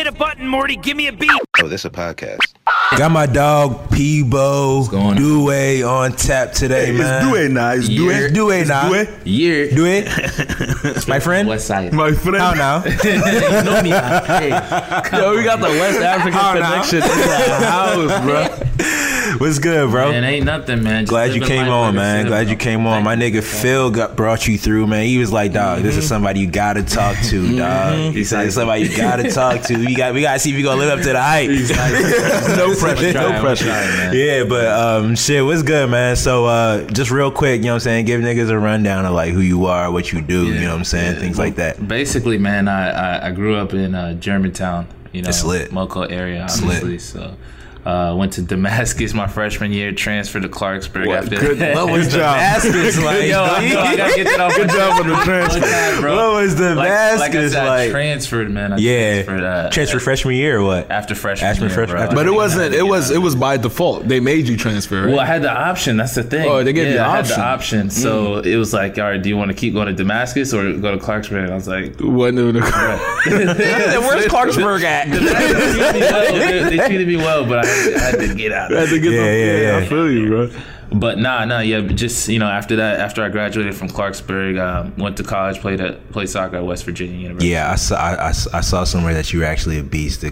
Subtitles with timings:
[0.00, 0.76] Hit a button, Morty.
[0.76, 1.30] Give me a beat.
[1.62, 2.54] Oh, this a podcast.
[2.96, 5.16] Got my dog Peebo going on?
[5.16, 7.22] Due on tap today, man.
[7.22, 7.72] It's Due now.
[7.72, 8.08] It's Due.
[8.08, 8.88] It's Due now.
[8.88, 9.06] Due.
[9.26, 9.70] Year.
[9.70, 11.46] Do it, my friend.
[11.46, 11.92] West Side.
[11.92, 12.38] My friend.
[12.38, 12.82] How now?
[12.86, 13.90] you me.
[13.90, 14.48] Hey,
[15.18, 19.06] Yo, we got the West African connection in the house, bro.
[19.38, 20.10] What's good, bro?
[20.10, 21.02] man, ain't nothing, man.
[21.02, 22.26] Just Glad you came on, man.
[22.26, 23.04] Glad you came on.
[23.04, 25.06] My nigga Phil got brought you through, man.
[25.06, 28.14] He was like, dog, this is somebody you gotta talk to, dog.
[28.14, 29.76] He said, somebody you gotta talk to.
[29.78, 31.50] We got, we gotta see if you gonna live up to the hype.
[32.56, 33.66] no pressure, no pressure.
[33.66, 34.14] trying, man.
[34.14, 36.16] Yeah, but um, shit, what's good, man?
[36.16, 38.04] So, uh, just real quick, you know what I'm saying?
[38.06, 40.78] Give niggas a rundown of like who you are, what you do, you know what
[40.78, 41.20] I'm saying?
[41.20, 41.86] Things like that.
[41.86, 45.72] Basically, man, I, I, I grew up in uh, Germantown, you know, It's lit.
[45.72, 46.98] Moco area, obviously.
[46.98, 47.34] So,
[47.84, 51.24] uh, went to Damascus my freshman year, transferred to Clarksburg What?
[51.24, 51.74] after Good- that.
[51.74, 52.36] what was Good job.
[52.36, 54.54] Damascus, like, Yo, I, know, I gotta get that off.
[54.56, 55.60] Good my job on the transfer.
[55.60, 56.16] One time, bro.
[56.32, 57.90] What was Like, like I Damascus said, I like?
[57.90, 58.72] transferred, man.
[58.74, 60.90] I Yeah, transferred, uh, transfer freshman year or what?
[60.90, 62.02] after freshman After year, freshman- bro.
[62.04, 62.74] after- But it wasn't.
[62.74, 63.10] It was.
[63.10, 64.06] It was by default.
[64.08, 65.10] They made you transfer, right?
[65.10, 65.96] Well, I had the option.
[65.96, 66.48] That's the thing.
[66.48, 67.34] Oh, they gave you yeah, the I option.
[67.36, 67.90] had the option.
[67.90, 70.72] So it was like, all right, do you want to keep going to Damascus or
[70.76, 71.44] go to Clarksburg?
[71.44, 72.60] And I was like, Wasn't it the-
[74.00, 75.08] Where's Clarksburg at?
[75.10, 76.32] they treated me well.
[76.70, 78.72] They, they treated me well, but I had, I had to get out.
[78.76, 79.76] I had to get Yeah, the- yeah, yeah.
[79.78, 80.50] I feel you, bro.
[80.92, 81.82] But nah, nah, yeah.
[81.82, 85.80] Just you know, after that, after I graduated from Clarksburg, um, went to college, played
[85.80, 87.48] at played soccer at West Virginia University.
[87.52, 90.22] Yeah, I saw I, I, I saw somewhere that you were actually a beast.
[90.24, 90.30] Yo,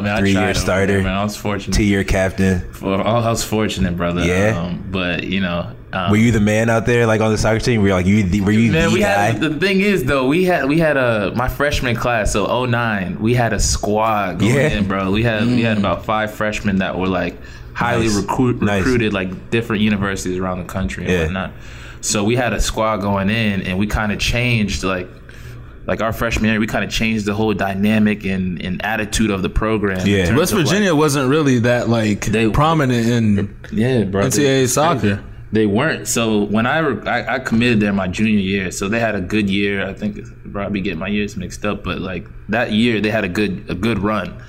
[0.00, 0.86] man, Three-year tried over starter.
[0.86, 1.14] there, man.
[1.16, 1.74] I was fortunate.
[1.74, 2.60] two year captain.
[2.72, 4.24] For, all I was fortunate, brother.
[4.24, 4.56] Yeah?
[4.62, 7.58] Um, but you know, um, Were you the man out there, like on the soccer
[7.58, 7.82] team?
[7.82, 8.22] Were you like you?
[8.22, 9.26] The, were you Man, the we guy?
[9.32, 13.18] had the thing is though we had we had a my freshman class so 09
[13.20, 14.68] we had a squad going Yeah.
[14.78, 17.36] in bro we had we had about five freshmen that were like
[17.74, 18.16] highly Nice.
[18.16, 18.84] recruit, Nice.
[18.84, 21.22] recruited like different universities around the country and Yeah.
[21.24, 21.52] whatnot
[22.00, 25.08] so we had a squad going in and we kind of changed like
[25.86, 29.42] like our freshman year we kind of changed the whole dynamic and, and attitude of
[29.42, 30.34] the program Yeah.
[30.36, 35.22] West of, like- Virginia wasn't really that like They- prominent in yeah bro NCAA soccer.
[35.52, 36.08] They weren't.
[36.08, 39.20] So when I, re- I I committed there my junior year, so they had a
[39.20, 39.86] good year.
[39.86, 40.18] I think
[40.50, 43.74] probably getting my years mixed up, but like that year they had a good a
[43.74, 44.42] good run.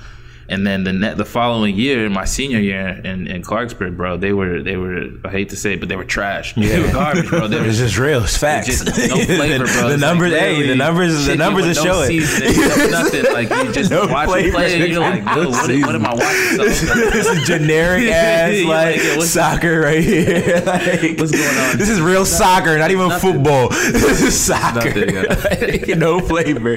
[0.48, 4.32] And then the net, the following year, my senior year in, in Clarksburg, bro, they
[4.32, 6.54] were they were I hate to say it, but they were trash.
[6.54, 7.48] They were garbage, bro.
[7.48, 8.22] They were It's just real.
[8.24, 8.66] It's facts.
[8.66, 9.88] just no flavor, bro.
[9.88, 12.08] the numbers, like hey, the numbers, the numbers are no show it.
[12.08, 13.24] seasoning, nothing.
[13.32, 14.52] Like you just No watch flavor.
[14.56, 16.58] play, and you're like, dude, what, what am I watching?
[16.58, 20.62] So- this is generic ass like, like, yeah, soccer right here.
[20.66, 21.78] Like, What's going on?
[21.78, 23.32] This is real soccer, not even nothing.
[23.34, 23.68] football.
[23.70, 24.90] This is soccer.
[24.90, 25.94] Nothing, yeah.
[25.94, 26.74] no flavor.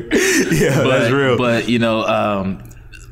[0.52, 1.38] Yeah, but, that's real.
[1.38, 2.60] But you know, um,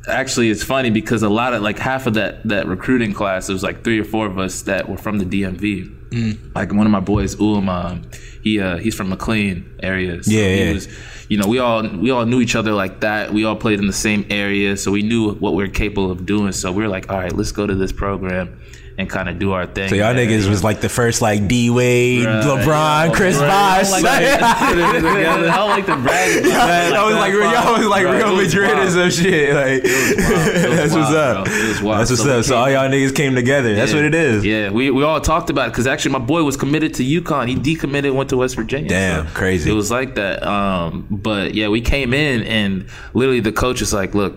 [0.08, 3.52] actually, it's funny because a lot of like half of that that recruiting class, it
[3.52, 5.92] was like three or four of us that were from the DMV.
[6.10, 6.54] Mm.
[6.54, 8.02] Like one of my boys, Um, um,
[8.42, 10.22] he uh, he's from McLean area.
[10.22, 10.72] So Yeah, he yeah.
[10.72, 10.88] was,
[11.28, 13.32] you know, we all we all knew each other like that.
[13.32, 16.24] We all played in the same area, so we knew what we are capable of
[16.26, 16.52] doing.
[16.52, 18.58] So we were like, all right, let's go to this program
[18.98, 19.90] and kind of do our thing.
[19.90, 22.42] so y'all niggas was like the first like D Wade, Right.
[22.44, 23.38] LeBron, Yeah, Chris.
[23.38, 23.50] Bosh.
[23.50, 25.26] I don't like.
[25.50, 26.38] I like the brag.
[26.38, 29.54] about it, I was like, y'all was like Bro, Real Madrid or some shit.
[29.54, 30.76] Like, wild.
[30.76, 31.44] That's what's up.
[31.44, 31.54] bro.
[31.54, 32.00] It was wild.
[32.00, 32.44] That's what's So up.
[32.46, 33.74] So all y'all niggas came together.
[33.74, 34.44] That's what it is.
[34.44, 37.48] Yeah, we, we all talked about it because actually my boy was committed to UConn.
[37.48, 38.88] He decommitted, went to West Virginia.
[38.88, 39.70] Damn, crazy.
[39.70, 40.42] It was like that.
[40.42, 44.36] Um, but yeah, we came in and literally the coach was like, "Look,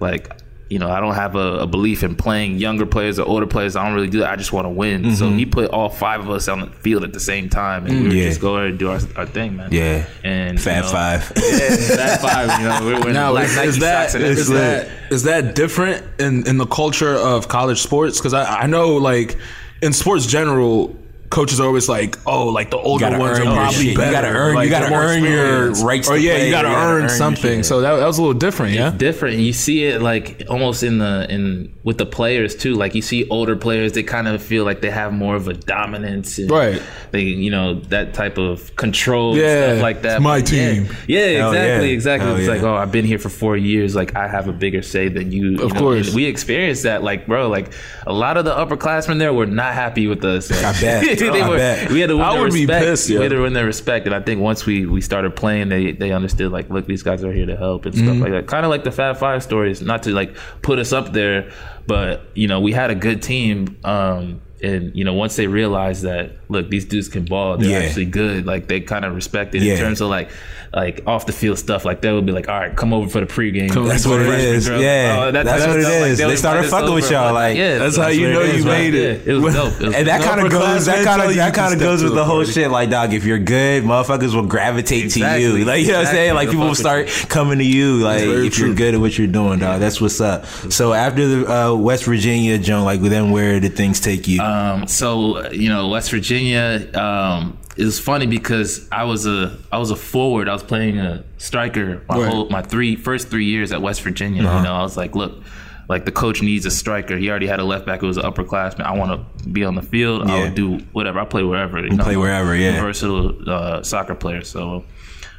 [0.00, 0.40] like."
[0.74, 3.76] You know, I don't have a, a belief in playing younger players or older players.
[3.76, 4.30] I don't really do that.
[4.30, 5.14] I just want to win.
[5.14, 7.94] So he put all five of us on the field at the same time, and
[7.94, 8.16] we were Mm-hmm.
[8.18, 8.28] Yeah.
[8.28, 9.68] just go ahead and do our, our thing, man.
[9.70, 10.04] Yeah.
[10.24, 11.32] and Fab you know, Five.
[11.36, 12.60] Yeah, Fab Five.
[12.60, 15.22] You know, we're wearing Now, black is, Nike is that socks and is that is
[15.22, 18.18] that different in in the culture of college sports?
[18.18, 19.38] Because I I know like
[19.80, 20.96] in sports general.
[21.34, 23.86] Coaches are always like, "Oh, like the older gotta ones earn are your probably shit.
[23.92, 24.12] You better.
[24.12, 25.32] gotta earn- like, you gotta they're earn your
[25.70, 25.84] experienced.
[25.84, 26.44] rights Or to yeah, play.
[26.46, 28.90] you gotta You gotta earn earn something." So that, that was a little different, yeah.
[28.96, 29.38] different.
[29.38, 32.74] You see it like almost in the in with the players too.
[32.74, 35.54] Like you see older players, they kind of feel like they have more of a
[35.54, 36.80] dominance, and Right.
[37.10, 40.14] They you know that type of control, and Yeah, stuff like that.
[40.16, 40.86] it's my But team.
[41.08, 41.94] Yeah, Hell exactly, yeah.
[41.94, 42.28] exactly.
[42.28, 42.54] Hell it's yeah.
[42.54, 43.96] like oh, I've been here for four years.
[43.96, 45.50] Like I have a bigger say than you.
[45.50, 46.06] you Of know, course.
[46.08, 47.02] and we experienced that.
[47.02, 47.72] Like bro, like
[48.06, 50.50] a lot of the upperclassmen there were not happy with us.
[50.62, 51.23] I bet.
[51.30, 51.90] they I were, bet.
[51.90, 52.84] We had to win I their would be respect.
[52.84, 53.22] pissed, We yeah.
[53.22, 56.12] had to win their respect, and I think once we we started playing, they they
[56.12, 58.04] understood like, look, these guys are here to help and Mm-hmm.
[58.06, 58.46] stuff like that.
[58.46, 61.50] Kind of like the Fab Five stories, not to like put us up there,
[61.86, 63.76] but you know, we had a good team.
[63.84, 67.86] Um, and you know once they realize that look these dudes can ball they're Yeah.
[67.86, 69.74] actually good like they kind of respect it Yeah.
[69.74, 70.30] in terms of like
[70.72, 73.20] like off the field stuff like they would be like all right come over for
[73.20, 75.16] the pregame That's what it Freshman Yeah.
[75.28, 76.18] oh, that That's type what it stuff, like, is.
[76.18, 78.64] They started fucking with y'all, and like, yeah that's so how you know you is,
[78.64, 79.28] made it.
[79.28, 80.86] it was dope And that kind of goes.
[80.86, 82.70] That kind of that kind of goes with the whole shit.
[82.70, 85.64] Like, dog, if you're good, motherfuckers will gravitate to you.
[85.64, 86.34] Like, you know what I'm saying?
[86.34, 87.96] Like, people will start coming to you.
[87.98, 89.78] Like, if you're good at what you're doing, dog.
[89.80, 90.46] That's what's up.
[90.46, 94.40] So after the uh, West Virginia joint, like, then where did things take you?
[94.54, 96.90] Um, so you know, West Virginia.
[96.94, 100.48] Um, it was funny because I was a I was a forward.
[100.48, 102.28] I was playing a striker my Right.
[102.28, 104.44] whole my three first three years at West Virginia.
[104.44, 104.58] Uh-huh.
[104.58, 105.42] You know, I was like, look,
[105.88, 107.16] like the coach needs a striker.
[107.16, 108.82] He already had a left back who was an upperclassman.
[108.84, 109.10] I want
[109.42, 110.28] to be on the field.
[110.28, 110.34] Yeah.
[110.36, 111.18] I'll do whatever.
[111.18, 111.80] I play wherever.
[111.80, 112.80] You know, play I'm a wherever, yeah.
[112.80, 114.42] Versatile uh, soccer player.
[114.44, 114.84] So.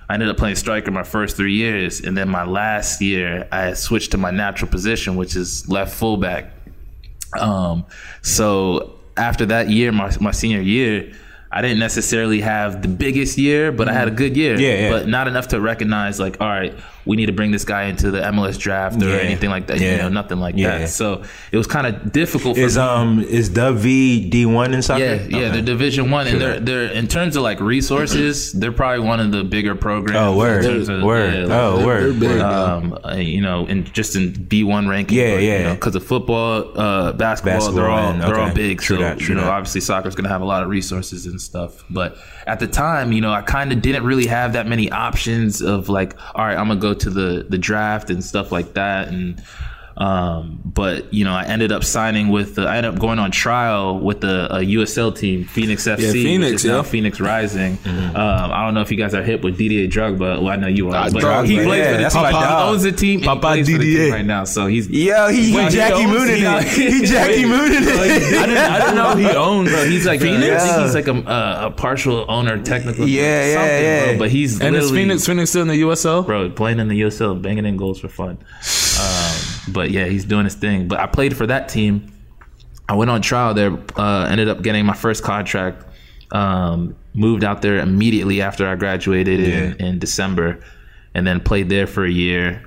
[0.08, 3.74] I ended up playing striker my first three years, and then my last year I
[3.74, 6.52] switched to my natural position, which is left fullback.
[7.40, 7.88] Um,
[8.22, 11.12] so after that year, my, my senior year,
[11.52, 14.18] I didn't necessarily have the biggest year, but I had a mm.
[14.18, 14.60] good year.
[14.60, 14.90] Yeah, yeah.
[14.90, 18.10] But not enough to recognize like, all right, we need to bring this guy into
[18.12, 19.18] the MLS draft or Yeah.
[19.18, 19.80] anything like that.
[19.80, 19.92] Yeah.
[19.92, 20.80] You know, nothing like Yeah.
[20.80, 20.90] that.
[20.90, 21.22] So
[21.52, 22.82] it was kind of difficult for is me.
[22.84, 25.04] um is Dub V D one in soccer?
[25.04, 29.06] Yeah, yeah, they're Division One, and they're they're in terms of like resources, they're probably
[29.06, 30.18] one of the bigger programs.
[30.20, 30.66] Oh, word.
[30.66, 31.34] of- Word.
[31.34, 32.20] yeah, like, Oh, word.
[32.20, 32.42] they're big.
[32.42, 35.18] um, uh, you know, and just in B one ranking.
[35.18, 35.74] Yeah, but, yeah.
[35.76, 38.82] Because of football, uh, basketball, Basketball they're all and- they're all big.
[38.82, 39.54] True so that, true you know, that.
[39.54, 41.84] obviously soccer's gonna have a lot of resources and stuff.
[41.90, 42.18] But
[42.48, 45.90] at the time, you know, I kind of didn't really have that many options of
[45.90, 49.42] like, all right, I'm gonna go to the the draft and stuff like that, and.
[49.98, 52.56] Um, but you know, I ended up signing with.
[52.56, 56.12] The, I ended up going on trial with the a USL team, Phoenix FC, yeah,
[56.12, 56.82] Phoenix, which is now yeah.
[56.84, 57.78] Phoenix Rising.
[57.96, 58.16] Mm-hmm.
[58.16, 60.42] Um, I don't know if you guys are hip with Didier Drogba.
[60.42, 60.96] Well, I know you are.
[60.96, 62.24] Ah, but Drogba, he yeah, plays for the that's team.
[62.24, 63.14] my He owns the team.
[63.16, 64.44] and he Papa plays for the team right now.
[64.44, 66.94] So he's yeah, he, he Well, he Jackie owns- Moonin he- it.
[66.94, 68.34] He Jackie Moonin it.
[68.38, 69.70] I didn't, I didn't know he owns.
[69.70, 69.86] Bro.
[69.86, 70.64] He's like Phoenix?
[70.64, 73.12] I think he's like a, a, a partial owner, technically.
[73.12, 74.06] Yeah, yeah, something, yeah.
[74.12, 76.26] Bro, but he's And is Phoenix Phoenix still in the USL?
[76.26, 78.38] bro, playing in the USL, banging in goals for fun.
[79.68, 80.88] But yeah, he's doing his thing.
[80.88, 82.12] But I played for that team.
[82.88, 83.78] I went on trial there.
[83.98, 85.84] Uh, ended up getting my first contract.
[86.32, 90.60] Um, moved out there immediately after I graduated in, in December,
[91.14, 92.64] and then played there for a year.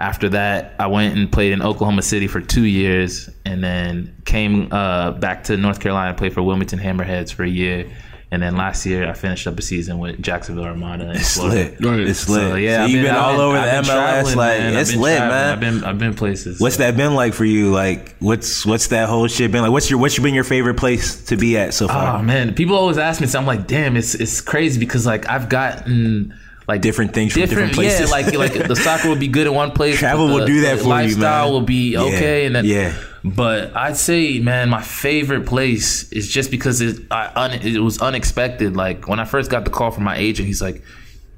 [0.00, 4.72] After that, I went and played in Oklahoma City for two years, and then came
[4.72, 7.88] uh, back to North Carolina, and played for Wilmington Hammerheads for a year,
[8.32, 11.04] and then last year I finished up a season with Jacksonville Armada.
[11.10, 11.54] in It's Florida.
[11.70, 11.80] lit.
[11.80, 12.00] Right.
[12.00, 12.40] It's lit.
[12.50, 13.94] So, yeah, So I've you've been, I've all over the I've been MLS.
[13.94, 14.76] traveling, Like man.
[14.76, 15.28] I've been lit, traveling.
[15.38, 15.52] man.
[15.52, 16.58] I've been I've been places.
[16.60, 16.82] What's so.
[16.82, 17.70] that been like for you?
[17.70, 19.70] Like, what's what's that whole shit been like?
[19.70, 22.18] What's your what's been your favorite place to be at so far?
[22.18, 23.26] Oh man, people always ask me.
[23.28, 26.34] So I'm like, damn, it's it's crazy because like I've gotten
[26.68, 28.08] like Different things from different places.
[28.08, 29.98] Yeah, like like the soccer will be good in one place.
[29.98, 31.52] Travel but will do that the for you, lifestyle man.
[31.52, 32.94] will be Yeah, okay, and then yeah.
[33.24, 38.76] But I'd say, man, my favorite place is just because it un, it was unexpected.
[38.76, 40.82] Like when I first got the call from my agent, he's like,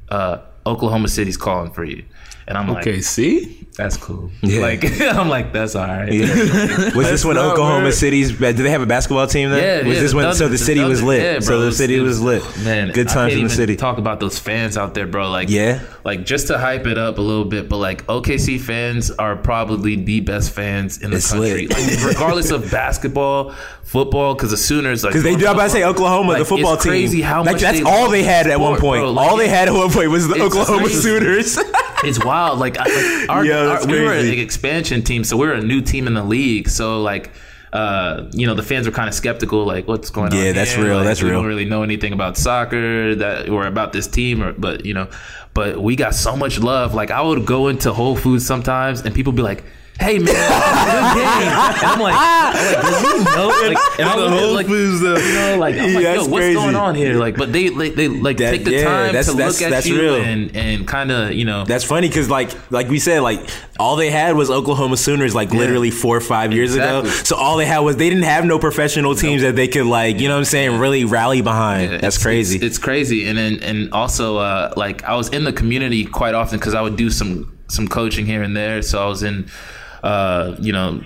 [0.09, 2.05] uh, "Oklahoma City's calling for you,"
[2.47, 3.67] and I'm Okay, like, see?
[3.77, 4.61] "That's cool." Yeah.
[4.61, 6.27] Like I'm like, "That's all right." Yeah.
[6.95, 7.95] Was this when Oklahoma weird.
[7.95, 8.37] City's?
[8.39, 9.63] Did they have a basketball team then?
[9.83, 10.35] Yeah, Was yeah, this when?
[10.35, 11.23] so the city was lit.
[11.23, 12.43] yeah, so the city was lit.
[12.65, 13.77] Man, good I times in the city.
[13.77, 15.31] Talk about those fans out there, bro.
[15.31, 15.81] Like, Yeah?
[16.05, 19.97] like just to hype it up a little bit, but like OKC fans are probably
[19.97, 23.53] the best fans in the It's country, like, regardless of basketball,
[23.85, 24.35] football.
[24.35, 25.47] Because the Sooners, like, Because they do.
[25.47, 26.91] I'm about to say Oklahoma, Like, the football it's team.
[26.91, 29.03] crazy how like much that's all they had at one point.
[29.03, 30.89] all they had at one point was the Oklahoma.
[30.91, 31.59] Sooners.
[32.07, 32.34] It's wild.
[32.35, 32.79] Like, like
[33.29, 36.15] our, Yo, our- we were an expansion team, so we we're a new team in
[36.15, 36.69] the league.
[36.69, 37.31] So like.
[37.73, 40.39] Uh, you know the fans were kind of skeptical, like what's going on.
[40.39, 41.41] Yeah, that's real, Like, that's we real.
[41.41, 45.09] Don't really know anything about soccer that or about this team, or but you know,
[45.55, 46.95] but we got so much love.
[46.95, 49.65] Like I would go into Whole Foods sometimes, and people be like,
[50.01, 54.17] "Hey man, good game," and I'm like, I'm like, "Does he know?" Like, and I
[54.17, 55.17] The Whole like, Foods, though.
[55.17, 56.55] you know, like I'm Yeah, like, "Yo, what's crazy.
[56.55, 59.27] going on here?" Like, but they they, they like That- take the yeah, time that's-
[59.27, 60.15] to that's- look at that's you real.
[60.17, 61.65] and and kind of you know.
[61.65, 63.41] That's funny because, like, like we said, like
[63.79, 67.05] all they had was Oklahoma Sooners, like literally four or five years ago.
[67.05, 70.21] So all they had was they didn't have no professional teams that they could, like,
[70.21, 71.83] you know what I'm saying, really rally behind.
[71.93, 72.57] Yeah, That's it's- crazy.
[72.57, 76.35] It's, it's crazy, and then and also uh, like I was in the community quite
[76.35, 78.83] often because I would do some some coaching here and there.
[78.83, 79.49] So I was in,
[80.05, 81.01] uh, you know.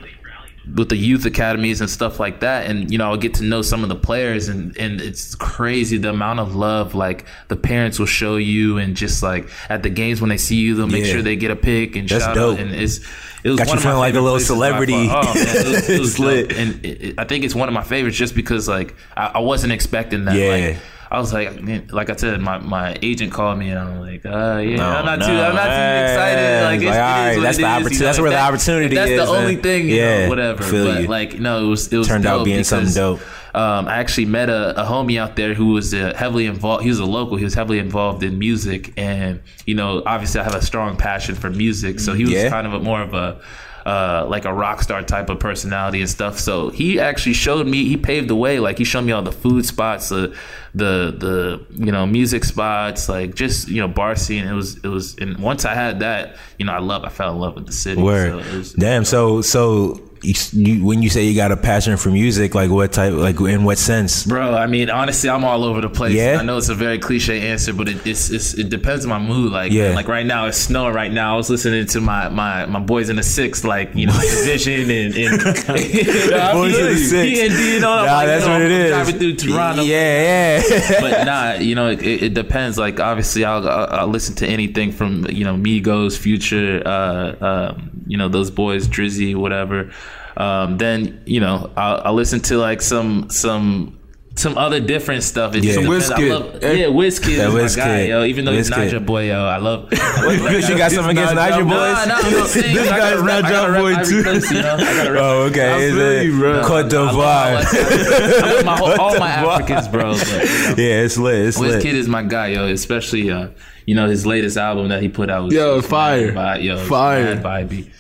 [0.77, 3.43] With the youth academies and stuff like that, and you know, I would get to
[3.43, 7.57] know some of the players, and and it's crazy the amount of love like the
[7.57, 10.87] parents will show you, and just like at the games when they see you, they'll
[10.87, 11.13] make Yeah.
[11.13, 12.59] sure they get a pic and That's shout dope.
[12.59, 12.99] out, and it's
[13.45, 14.93] it was Got one you feeling like a little celebrity.
[15.11, 16.53] Oh, man, it was, it was lit.
[16.53, 19.73] and it- I think it's one of my favorites just because like I, I wasn't
[19.73, 20.37] expecting that.
[20.37, 20.51] Yeah.
[20.75, 20.77] Like,
[21.11, 21.59] I was like,
[21.91, 25.05] like I said, my, my agent called me and I'm like, uh, yeah, No, I'm
[25.07, 26.65] not no, too, I'm not too excited.
[26.65, 28.21] Like, it's it's, like, it all right, is that's it the opportunity- you know, that's
[28.21, 29.63] where the opportunity that's is, the only man.
[29.63, 30.63] thing, you Yeah, know, whatever.
[30.65, 31.09] feel but you.
[31.09, 33.21] like, no, it was it was Turned out being something dope.
[33.55, 36.83] Um, I actually met a, a homie out there who was uh, heavily involved.
[36.83, 37.39] He was a local.
[37.39, 41.35] He was heavily involved in music, and you know, obviously, I have a strong passion
[41.35, 41.99] for music.
[42.01, 42.51] So he was Yeah.
[42.51, 43.41] kind of a, more of a
[43.89, 46.39] uh, like a rock star type of personality and stuff.
[46.39, 47.85] So he actually showed me.
[47.85, 48.61] He paved the way.
[48.61, 50.37] Like he showed me all the food spots, the
[50.75, 54.45] the the you know music spots, like just you know bar scene.
[54.45, 55.17] It was it was.
[55.17, 57.03] And once I had that, you know, I love.
[57.03, 58.03] I fell in love with the city.
[58.03, 58.45] Word.
[58.45, 59.07] So it was, Damn.
[59.07, 63.13] So so you, when you say you got a passion for music, like what type?
[63.13, 64.25] Like in what sense?
[64.25, 66.15] Bro, I mean, honestly, I'm all over the place.
[66.15, 66.39] Yeah?
[66.41, 69.19] I know it's a very cliche answer, but it, it's, it's it depends on my
[69.19, 69.53] mood.
[69.53, 69.95] Like, Yeah.
[69.95, 70.95] like right now, it's snowing.
[70.95, 74.07] Right now, I was listening to my my, my boys in the six, like you
[74.07, 74.13] know,
[74.45, 75.39] Vision and, and
[76.53, 77.57] Boys in the Six.
[77.57, 78.05] D and all.
[78.05, 78.91] Nah, like, that's you know, what it I'm is.
[78.91, 81.01] Driving through Toronto, Yeah, yeah.
[81.01, 82.79] but nah, you know, it, it depends.
[82.79, 87.37] Like, obviously, I'll, I'll, I'll listen to anything from you know Migos, Future, uh,
[87.73, 89.91] um, you know those boys, Drizzy, whatever.
[90.37, 93.95] Um, then you know, I'll, I'll listen to like some some.
[94.37, 95.57] Some other different stuff.
[95.57, 95.85] It just Yeah.
[95.85, 96.11] depends.
[96.13, 96.31] I Wizkid.
[96.31, 98.23] love- yeah, Wizkid Yeah, is my guy, yo.
[98.23, 98.91] Even though he's Wizkid.
[98.93, 99.91] Naija boy, yo, I love.
[99.91, 101.73] Because you got something against Nah, Niger boys?
[101.73, 102.57] Nah, nah, I'm This
[102.89, 104.23] I gotta guy's rep- I Naija boy, too.
[104.23, 104.75] place, you know?
[104.77, 105.69] I gotta rep- Oh, okay.
[105.73, 106.63] I Is feel it you, bro.
[106.63, 107.73] Cote I love all d'Ivoire?
[107.73, 108.45] that.
[108.45, 109.61] I love my all my Cote.
[109.61, 110.13] Africans, bro.
[110.13, 110.75] But, you know.
[110.79, 111.47] Yeah, it's lit.
[111.49, 111.83] It's lit.
[111.83, 112.69] Wizkid is my guy, yo.
[112.69, 113.49] Especially, uh,
[113.89, 115.45] you know, his latest album that he put out.
[115.47, 116.33] Was, Yo, was fire.
[116.33, 117.37] mad yo, Fire.
[117.37, 117.91] mad vibey.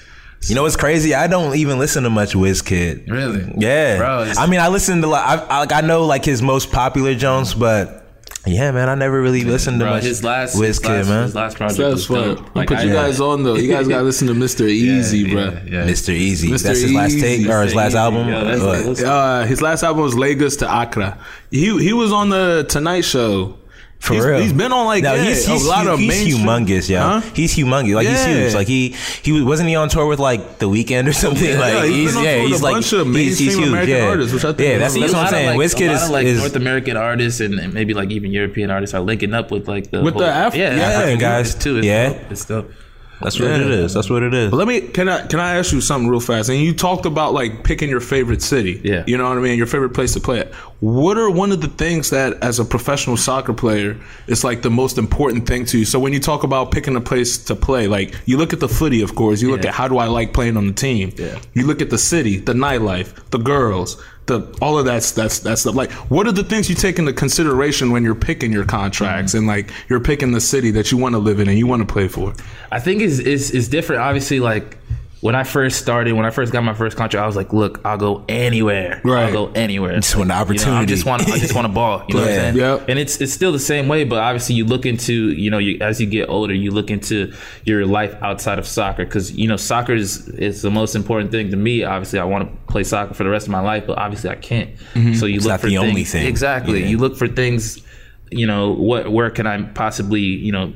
[0.47, 1.14] You know what's crazy?
[1.14, 3.11] I don't even listen to much Wizkid.
[3.11, 3.42] Really?
[3.57, 6.42] Yeah, Bro, I mean, I listen to like I, I like I know like his
[6.42, 8.04] most popular Jones, but
[8.47, 11.23] yeah, man, I never really listened to Bro, much his last, his Wizkid, last, man.
[11.25, 12.25] his last project That's was what.
[12.37, 12.57] dope.
[12.57, 13.57] I'll put you I- guys on though.
[13.57, 14.64] You guys gotta listen to Mr.
[14.68, 15.42] Eazi, yeah, bro.
[15.45, 15.87] Yeah, yeah.
[15.90, 16.14] Mr.
[16.16, 16.49] Eazi.
[16.50, 16.62] Mr.
[16.62, 17.21] That's his last Eazi.
[17.21, 17.99] take or his last Eazi.
[17.99, 18.28] album.
[18.28, 18.78] Yo, that's- What?
[18.97, 21.18] that's- Uh, his last album was Lagos to Accra.
[21.50, 23.58] He he was on the Tonight Show.
[24.00, 25.99] For he's, real, He's been on like no, yeah, he's, he's, a lot hu- of
[25.99, 27.21] he's mainstream- humongous, yeah.
[27.21, 27.31] Huh?
[27.35, 28.55] He's humongous, like he's huge.
[28.55, 31.45] Like he he was- wasn't he on tour with like the Weeknd or something.
[31.45, 33.55] Yeah, like he's he's on yeah, tour with he's a like bunch of he's, he's
[33.57, 33.69] huge.
[33.69, 35.59] American yeah, artists, which I think yeah, is that's, that's what I'm saying.
[35.59, 38.11] like, Wizkid a lot is, of like is North American artists and, and maybe like
[38.12, 40.83] even European artists are linking up with like the With whole, the Af- yeah, yeah,
[40.83, 41.55] African guys.
[41.57, 41.78] too.
[41.78, 42.09] It's Yeah.
[42.12, 42.31] dope.
[42.31, 42.73] it's dope.
[43.21, 43.75] That's what it Yeah.
[43.85, 43.95] is.
[43.95, 44.51] That's what it is.
[44.51, 46.49] But let me can I can I ask you something real fast?
[46.49, 48.81] And you talked about like picking your favorite city.
[48.85, 49.05] Yeah.
[49.07, 49.57] You know what I mean?
[49.59, 50.53] Your favorite place to play at.
[50.81, 53.97] What are one of the things that as a professional soccer player
[54.29, 55.85] is like the most important thing to you?
[55.85, 58.69] So when you talk about picking a place to play, like you look at the
[58.69, 59.71] footy, of course, you look Yeah.
[59.71, 61.13] at how do I like playing on the team.
[61.17, 61.39] Yeah.
[61.55, 63.97] You look at the city, the nightlife, the girls,
[64.29, 65.75] the all of that's that's that's stuff.
[65.75, 69.39] Like what are the things you take into consideration when you're picking your contracts Mm-hmm.
[69.39, 71.87] and like you're picking the city that you want to live in and you want
[71.87, 72.33] to play for?
[72.71, 74.03] I think is is is different.
[74.03, 74.77] Obviously, like
[75.21, 77.81] when I first started, when I first got my first contract, I was like, "Look,
[77.85, 79.01] I'll go anywhere.
[79.05, 79.25] Right.
[79.25, 79.97] I'll go anywhere.
[79.97, 80.87] Just want the You know, I opportunity.
[80.87, 82.05] just want, I just want a ball.
[82.09, 82.57] You know what I'm saying?
[82.57, 82.89] Yep.
[82.89, 85.79] And it's it's still the same way, but obviously you look into, you know, you,
[85.81, 87.33] as you get older, you look into
[87.65, 91.51] your life outside of soccer because you know soccer is is the most important thing
[91.51, 91.83] to me.
[91.83, 94.37] Obviously, I want to play soccer for the rest of my life, but obviously I
[94.37, 94.77] can't.
[94.95, 95.15] Mm-hmm.
[95.15, 96.27] So you look not for the things, only thing.
[96.27, 96.83] Exactly.
[96.83, 96.87] Yeah.
[96.87, 97.83] You look for things.
[98.31, 100.75] You know, what where can I possibly, you know,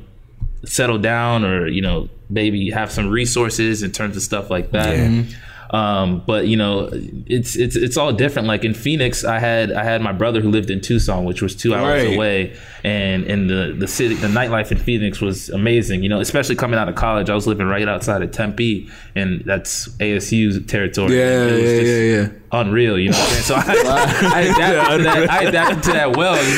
[0.65, 5.25] settle down or you know maybe have some resources in terms of stuff like that.
[5.71, 6.87] Um, but you know,
[7.25, 8.47] it's it's it's all different.
[8.47, 11.55] Like in Phoenix, I had I had my brother who lived in Tucson, which was
[11.55, 12.15] two hours Right.
[12.15, 16.03] away, and and the the city, the nightlife in Phoenix was amazing.
[16.03, 19.41] You know, especially coming out of college, I was living right outside of Tempe, and
[19.45, 21.17] that's ASU territory.
[21.17, 22.27] Yeah, yeah, just yeah, yeah.
[22.53, 23.43] Unreal, you know what I'm saying?
[23.43, 25.29] So I, I adapted to that.
[25.31, 26.55] I adapted to that well, you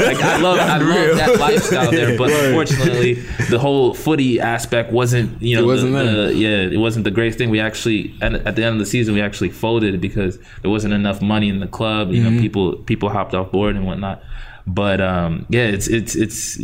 [0.00, 0.06] know.
[0.06, 3.14] Like I love, I love that lifestyle there, but unfortunately,
[3.50, 7.10] the whole footy aspect wasn't, you know, It wasn't the, the- yeah, it wasn't the
[7.10, 7.50] greatest thing.
[7.50, 10.94] We actually, at, at the end of the season, we actually folded because there wasn't
[10.94, 12.10] enough money in the club.
[12.10, 12.34] You Mm-hmm.
[12.36, 14.22] know, people people hopped off board and whatnot.
[14.66, 16.58] But um, yeah, it's it's it's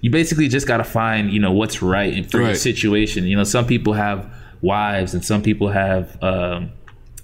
[0.00, 3.24] you basically just got to find you know what's right for your situation.
[3.24, 4.26] You know, some people have
[4.62, 6.22] wives and some people have.
[6.22, 6.72] Um,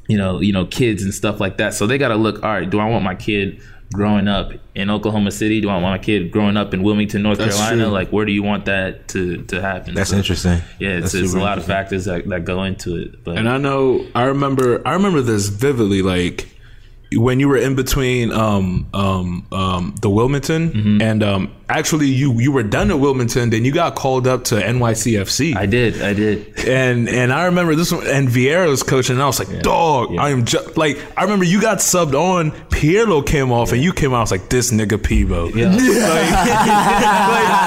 [0.08, 1.74] you know, you know, kids and stuff like that.
[1.74, 2.42] So they got to look.
[2.42, 3.60] All right, do I want my kid
[3.92, 5.60] growing up in Oklahoma City?
[5.60, 7.84] Do I want my kid growing up in Wilmington, North That's Carolina?
[7.84, 7.92] true.
[7.92, 9.94] Like, where do you want that to to happen?
[9.94, 10.60] That's So, interesting.
[10.80, 13.22] Yeah, it's, it's a lot of factors that, that go into it.
[13.24, 16.48] But And I know I remember I remember this vividly like
[17.14, 21.02] when you were in between um um um the Wilmington Mm-hmm.
[21.02, 24.56] and um actually you you were done at Wilmington then you got called up to
[24.56, 26.58] NYCFC I did, I did.
[26.66, 30.16] and and I remember this one and Vieira was coaching and I was like dog
[30.16, 33.92] I am just like I remember you got subbed on Pirlo came off and you
[33.92, 35.70] came out I was like this nigga Peebo Yeah.
[35.76, 35.80] like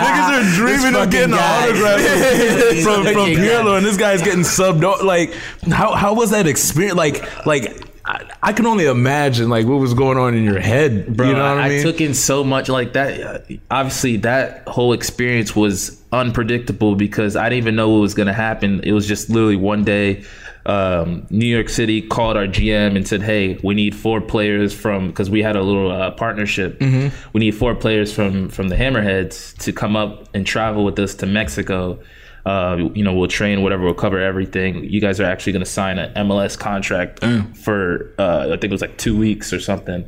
[0.04, 2.00] niggas are dreaming of getting an autograph
[2.84, 4.84] from, from, from and this guy's getting subbed.
[4.84, 5.04] out.
[5.06, 5.34] Like,
[5.72, 6.98] how how was that experience?
[6.98, 11.16] Like, like I, I can only imagine like what was going on in your head.
[11.16, 11.84] Bro, you know what I, I, mean?
[11.84, 13.46] took in so much like that.
[13.70, 18.34] Obviously, that whole experience was unpredictable because I didn't even know what was going to
[18.34, 18.80] happen.
[18.84, 20.24] It was just literally one day.
[20.66, 25.08] Um, New York City called our GM and said, "Hey, we need four players from
[25.08, 26.80] because we had a little uh, partnership.
[26.80, 27.16] Mm-hmm.
[27.34, 31.14] We need four players from from the Hammerheads to come up and travel with us
[31.16, 32.00] to Mexico."
[32.50, 34.72] Uh, you know, we'll train whatever, we'll cover everything.
[34.94, 37.56] You guys are actually going to sign an MLS contract Mm.
[37.66, 37.80] for,
[38.18, 40.02] uh, I think it was like two weeks or something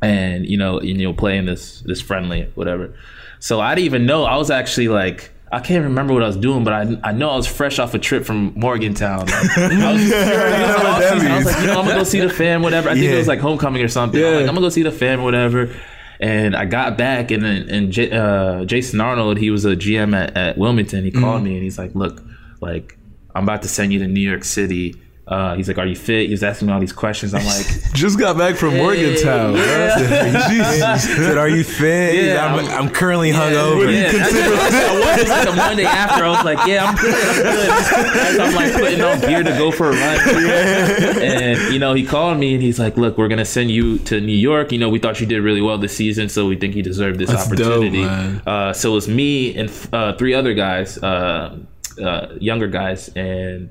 [0.00, 2.94] and you know, and you'll play in this this friendly, whatever.
[3.40, 4.24] So I didn't even know.
[4.24, 7.30] I was actually like, I can't remember what I was doing, but I I know
[7.30, 9.26] I was fresh off a trip from Morgantown.
[9.26, 12.30] Like, I was, I was I was like, you know, I'm gonna go see the
[12.30, 12.88] fam, whatever.
[12.90, 13.14] I think Yeah.
[13.14, 14.22] it was like homecoming or something.
[14.24, 15.74] I'm like, I'm gonna go see the fam, whatever.
[16.20, 20.16] And I got back, and then and J, uh, Jason Arnold, he was a GM
[20.16, 21.04] at, at Wilmington.
[21.04, 22.22] He called me and he's like, "Look,
[22.60, 22.98] like
[23.34, 24.96] I'm about to send you to New York City."
[25.28, 27.34] Uh, he's like, "Are you fit?" He was asking me all these questions.
[27.34, 29.54] I'm like, Just got back from Morgantown.
[30.48, 31.04] Jesus.
[31.04, 32.14] Said, are you fit?
[32.24, 33.92] Yeah, I'm, I'm- I'm currently hungover.
[33.92, 35.20] Yeah, that's what I was.
[35.20, 38.16] It's like the Monday after, I was like, yeah, I'm good, I'm good.
[38.16, 41.20] As I'm like putting on gear to go for a run.
[41.22, 43.98] And, you know, he called me and he's like, look, we're going to send you
[44.00, 44.72] to New York.
[44.72, 47.18] You know, we thought you did really well this season, so we think you deserve
[47.18, 48.02] this That's dope, opportunity.
[48.04, 48.42] man.
[48.46, 51.58] uh, so it was me and uh, three other guys, uh,
[52.02, 53.70] uh, younger guys, and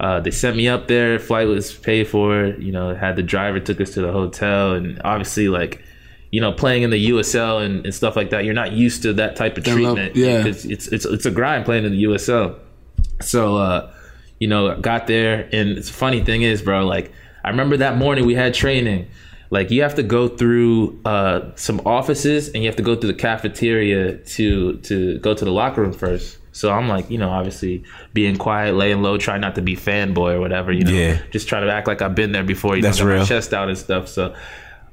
[0.00, 1.18] uh, they sent me up there.
[1.18, 2.46] Flight was paid for.
[2.46, 5.82] You know, had the driver took us to the hotel, and obviously, like,
[6.30, 9.12] you know, playing in the USL and, and stuff like that, you're not used to
[9.14, 10.16] that type of level- treatment.
[10.16, 10.38] yeah.
[10.38, 12.56] because it's it's it's a grind playing in the USL.
[13.20, 13.92] So, uh,
[14.38, 17.12] you know, got there, and it's funny thing is, bro, like
[17.44, 19.08] I remember that morning we had training.
[19.50, 23.12] Like you have to go through uh, some offices, and you have to go through
[23.12, 26.37] the cafeteria to to go to the locker room first.
[26.52, 30.34] So I'm like, you know, obviously being quiet, laying low, trying not to be fanboy
[30.34, 31.18] or whatever, you know, Yeah.
[31.30, 32.76] just trying to act like I've been there before.
[32.76, 33.18] You That's know, real.
[33.20, 34.08] my chest out and stuff.
[34.08, 34.34] So,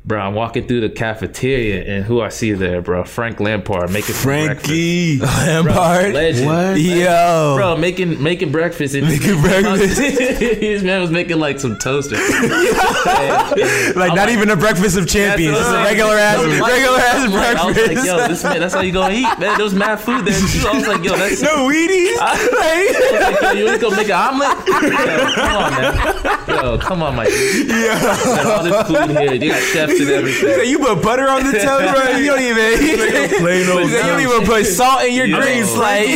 [0.05, 4.13] bro, I'm walking through the cafeteria, and who I see there, bro, Frank Lampard making
[4.15, 4.65] some breakfast.
[4.67, 5.17] Frankie.
[5.19, 6.13] Lampard.
[6.13, 6.45] Legend.
[6.45, 6.79] What?
[6.79, 7.53] Yo.
[7.57, 8.93] Bro, making making breakfast.
[8.95, 9.97] And Making breakfast.
[9.97, 12.11] this man was making like some toast.
[12.11, 13.95] Or something.
[13.95, 17.31] like not even a breakfast of champions, just a regular ass, No, like- regular ass
[17.33, 19.55] like, I was like, yo, this man, that's how you gonna eat, man.
[19.57, 20.67] There was mad food there too.
[20.67, 22.15] I was like, yo, that's no Wheaties.
[22.17, 24.67] like, yo, you want to go make an omelet?
[24.67, 26.47] Yo, come on, man.
[26.47, 27.67] Yo, come on, my dude.
[27.69, 28.55] yeah.
[28.55, 29.33] All this food here.
[29.33, 29.61] You got
[29.99, 30.69] and everything.
[30.69, 32.17] You put butter on the toast, bro.
[32.17, 33.35] You don't even.
[33.39, 35.39] plain old you don't even put salt in your Yo.
[35.39, 36.07] greens, like.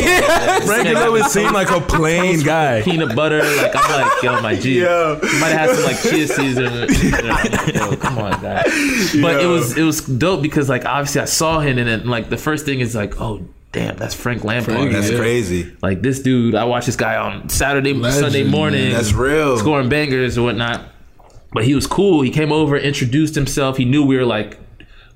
[0.66, 2.82] Frankie always seemed like a plain guy.
[2.82, 4.80] Peanut butter, like I'm like, yo, my G.
[4.82, 5.20] Yo.
[5.22, 6.74] You might have had some like chia seeds I'm
[7.30, 8.64] like, yo, come on, guy.
[9.22, 12.30] But it was it was dope because like obviously I saw him and then like
[12.30, 14.76] the first thing is like, oh damn, that's Frank Lampard.
[14.76, 15.18] Frank, That's Yeah.
[15.18, 15.72] crazy.
[15.82, 18.84] Like this dude, I watched this guy on Saturday, Legend, Sunday morning.
[18.86, 18.94] man.
[18.94, 19.58] That's real.
[19.58, 20.82] Scoring bangers and whatnot.
[21.52, 22.22] But he was cool.
[22.22, 23.78] He came over, introduced himself.
[23.78, 24.60] He knew we were like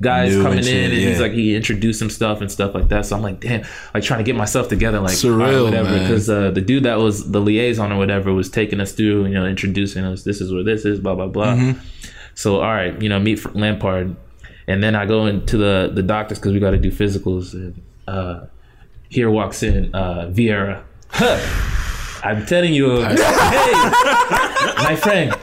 [0.01, 2.89] guys New coming and in, and he's like he introduced some stuff and stuff like
[2.89, 3.05] that.
[3.05, 5.97] So I'm like, damn, like trying to get myself together, like Surreal, right, whatever.
[5.97, 9.33] Because uh, the dude that was the liaison or whatever was taking us through, you
[9.33, 10.23] know, introducing us.
[10.23, 11.55] This is where this is, blah blah blah.
[11.55, 11.79] Mm-hmm.
[12.35, 14.15] So all right, you know, meet for Lampard,
[14.67, 17.53] and then I go into the the doctors because we got to do physicals.
[17.53, 18.45] And uh,
[19.09, 20.83] here walks in uh, Vieira.
[21.09, 21.39] Huh.
[22.23, 23.17] I'm telling you, hey,
[24.77, 25.35] my friend.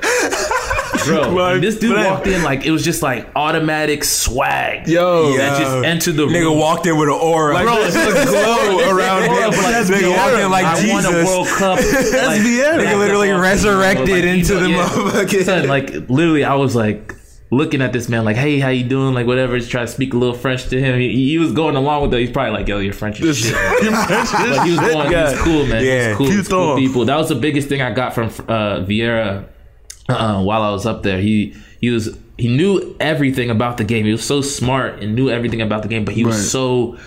[1.06, 2.06] Bro, My this dude friend.
[2.10, 4.88] walked in like it was just like automatic swag.
[4.88, 5.36] Yo.
[5.36, 6.32] that just entered the room.
[6.34, 6.58] Nigga room.
[6.58, 7.54] walked in with an aura.
[7.54, 9.30] Like, Bro, there's it's a glow around him.
[9.32, 11.26] like, That's nigga walked in like I won a Jesus.
[11.26, 11.78] World Cup.
[11.78, 12.78] That's Vieira.
[12.84, 15.10] Nigga literally resurrected into the motherfucker.
[15.10, 17.14] motherfucking- Son, like literally, I was like
[17.52, 19.58] looking at this man, like, "Hey, how you doing?" Like whatever.
[19.58, 20.98] Just try to speak a little French to him.
[21.00, 22.20] He, he was going along with it.
[22.20, 23.88] He's probably like, "Yo, you're French as shit." But he
[24.70, 25.08] was going.
[25.10, 25.84] He was cool, man.
[25.84, 26.04] Yeah.
[26.04, 27.04] he was cool, he was cool people.
[27.06, 29.46] That was the biggest thing I got from uh, Vieira
[30.10, 31.20] uh, while I was up there.
[31.20, 34.04] He he was he knew everything about the game.
[34.06, 36.04] He was so smart and knew everything about the game.
[36.04, 36.98] But he was so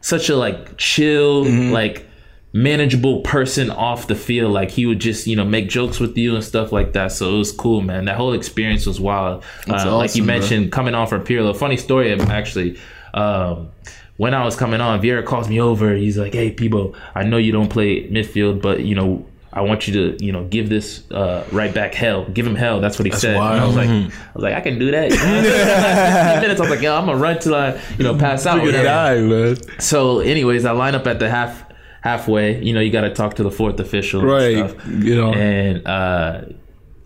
[0.00, 2.06] such a like chill like
[2.52, 4.52] manageable person off the field.
[4.52, 7.12] Like he would just you know make jokes with you and stuff like that.
[7.12, 8.04] So it was cool, man.
[8.04, 9.44] That whole experience was wild.
[9.68, 10.34] Uh, like you awesome, bro.
[10.34, 11.56] mentioned, coming on from Pirlo.
[11.56, 12.78] Funny story, actually.
[13.14, 13.70] Um,
[14.18, 15.94] when I was coming on, Vieira calls me over.
[15.94, 19.86] He's like, "Hey, Peebo, I know you don't play midfield, but you know." I want
[19.86, 22.24] you to, you know, give this uh, right back hell.
[22.24, 22.80] Give him hell.
[22.80, 23.34] That's what he said.
[23.36, 23.88] And I was wild.
[23.88, 25.10] like, I was like, I can do that.
[25.10, 25.42] You know?
[26.40, 26.58] minutes.
[26.60, 28.56] I was like, yo, I'm gonna run till I, you know, pass out.
[28.60, 28.84] You whatever.
[28.84, 29.56] die, man.
[29.80, 31.64] So, anyways, I line up at the half
[32.00, 32.62] halfway.
[32.62, 34.70] You know, you got to talk to the fourth official, and Right.
[34.70, 34.86] stuff.
[34.86, 35.32] You know.
[35.34, 36.42] And uh,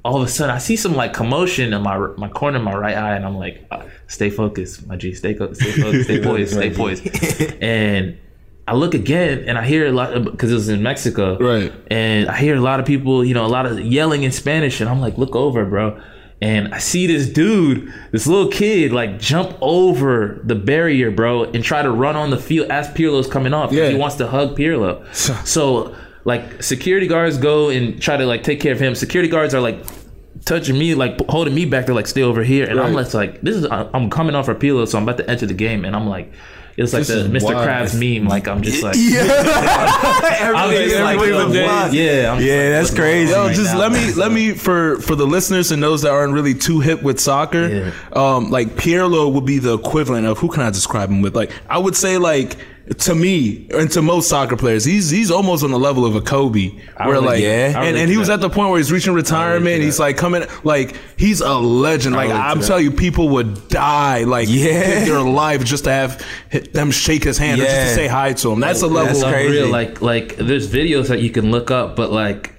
[0.04, 2.74] all of a sudden, I see some like commotion in my my corner, of my
[2.76, 5.14] right eye, and I'm like, uh, "Stay focused, my G.
[5.14, 6.04] Stay co- stay focused.
[6.04, 6.52] Stay poised.
[6.52, 7.06] Stay poised."
[7.61, 8.16] And
[8.68, 11.72] I look again, and I hear a lot because it was in Mexico, Right.
[11.88, 14.81] And I hear a lot of people, you know, a lot of yelling in Spanish,
[14.81, 16.00] and I'm like, "Look over, bro."
[16.42, 21.64] and I see this dude, this little kid, like jump over the barrier, bro, and
[21.64, 23.72] try to run on the field as Pirlo's coming off.
[23.72, 23.88] Yeah.
[23.88, 25.02] He wants to hug Pirlo.
[25.46, 28.94] so like security guards go and try to like take care of him.
[28.94, 29.79] Security guards are like
[30.44, 31.87] touching me, like holding me back.
[31.87, 33.02] They're like, stay over here, and I'm Right.
[33.05, 35.55] just like, this is I'm coming off for Pirlo, so I'm about to enter the
[35.55, 36.33] game, and I'm like.
[36.76, 37.54] It's like This the Mr.
[37.54, 37.66] wild.
[37.68, 38.28] Krabs meme.
[38.28, 41.94] Like I'm just like, I'm just like, yo, blind.
[41.94, 43.32] yeah, I'm Yeah, that's what's crazy.
[43.32, 43.78] Yo, right just now?
[43.80, 47.02] let me let me for for the listeners and those that aren't really too hip
[47.02, 47.92] with soccer, Yeah.
[48.12, 51.34] um, like Pirlo would be the equivalent of who can I describe him with?
[51.34, 52.56] Like I would say like
[53.01, 56.20] to me and to most soccer players, he's he's almost on the level of a
[56.20, 57.49] Kobe, where relate- like yeah.
[57.49, 58.35] I and, relate and he was that.
[58.35, 59.83] at the point where he's reaching retirement.
[59.83, 62.14] He's like coming like he's a legend.
[62.14, 65.01] Like I'm telling you, people would die like Yeah.
[65.01, 68.07] give their life just to have h- them shake his hand or just to say
[68.07, 68.61] hi to him.
[68.61, 69.07] That's a level.
[69.07, 69.57] That's of- crazy.
[69.59, 69.68] Unreal.
[69.72, 72.53] Like like there's videos that you can look up, but like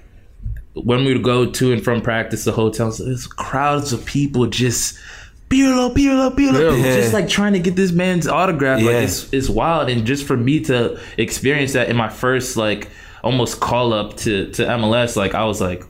[0.74, 4.98] when we would go to and from practice, the hotels, there's crowds of people just.
[5.48, 6.96] Pirlo, Pirlo, Pirlo, Yeah.
[6.96, 8.82] just like trying to get this man's autograph.
[8.82, 12.88] Like it's it's wild, and just for me to experience that in my first like
[13.24, 15.84] almost call up to to MLS, like I was like,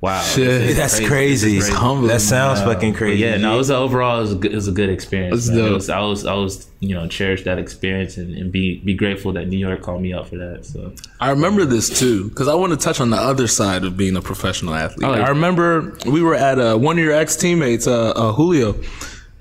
[0.00, 0.76] wow, Shit.
[0.76, 1.56] That's This crazy.
[1.56, 2.08] is humbling.
[2.08, 3.22] That sounds Uh, fucking but crazy.
[3.22, 5.46] Yeah, no, it was overall it was a good, it was a good experience.
[5.46, 5.66] That's man.
[5.68, 8.94] It was, I was I was you know cherish that experience and, and be be
[8.94, 10.64] grateful that New York called me out for that.
[10.64, 13.96] So I remember this too because I want to touch on the other side of
[13.96, 15.08] being a professional athlete.
[15.08, 15.24] Oh, yeah.
[15.24, 18.74] I remember we were at uh, one of your ex teammates, uh, uh, Julio.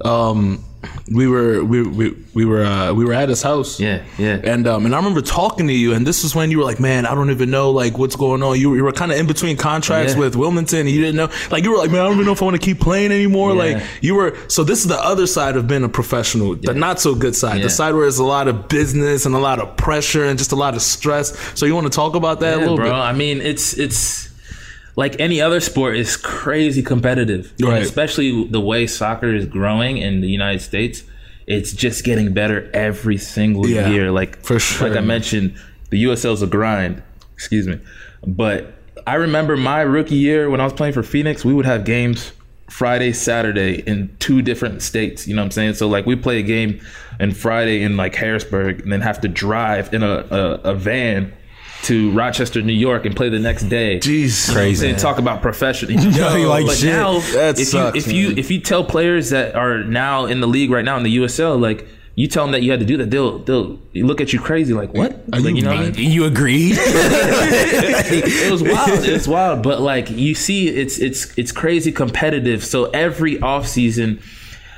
[0.04, 0.64] Um,
[1.12, 3.80] we were we we, we were uh, we were at his house.
[3.80, 4.40] yeah, yeah.
[4.44, 6.80] And um, and I remember talking to you, and this is when you were like,
[6.80, 9.18] "Man, I don't even know like what's going on." You were, you were kind of
[9.18, 10.20] in between contracts Yeah.
[10.20, 12.34] with Wilmington, and you didn't know, like, you were like, "Man, I don't even know
[12.34, 13.78] if I want to keep playing anymore." Yeah.
[13.78, 14.38] Like, you were.
[14.48, 17.58] So this is the other side of being a professional, the not so good side,
[17.58, 17.64] Yeah.
[17.64, 20.52] the side where there's a lot of business and a lot of pressure and just
[20.52, 21.36] a lot of stress.
[21.56, 22.86] So you want to talk about that a little bro.
[22.86, 22.94] bit?
[22.94, 24.30] I mean, it's it's
[24.96, 27.82] like any other sport is crazy competitive, Right.
[27.82, 31.04] especially the way soccer is growing in the United States.
[31.48, 34.12] It's just getting better every single Yeah, year.
[34.12, 34.88] Like for sure.
[34.90, 35.56] like I mentioned,
[35.90, 37.02] the USL's a grind.
[37.34, 37.80] Excuse me,
[38.26, 38.74] but
[39.06, 41.44] I remember my rookie year when I was playing for Phoenix.
[41.46, 42.32] We would have games
[42.70, 45.28] Friday, Saturday in two different states.
[45.28, 45.74] You know what I'm saying?
[45.76, 46.80] So like we play a game
[47.20, 51.32] on Friday in like Harrisburg, and then have to drive in a, a, a van
[51.86, 54.00] to Rochester, New York, and play the next day.
[54.00, 54.90] Jeez, Crazy.
[54.90, 55.92] And talk about professional.
[56.12, 56.90] Yo, you like but shit.
[56.92, 60.40] now, That if sucks, you if you if you tell players that are now in
[60.42, 62.86] the league right now in the USL, like you tell them that you had to
[62.86, 65.12] do that, they'll they'll look at you crazy, like what?
[65.34, 65.96] Are like, you know what I mad?
[65.98, 66.12] mean?
[66.12, 66.76] You agreed?
[66.80, 69.04] it was wild.
[69.06, 72.64] It's wild, but like you see, it's it's it's crazy competitive.
[72.64, 74.22] So every off season,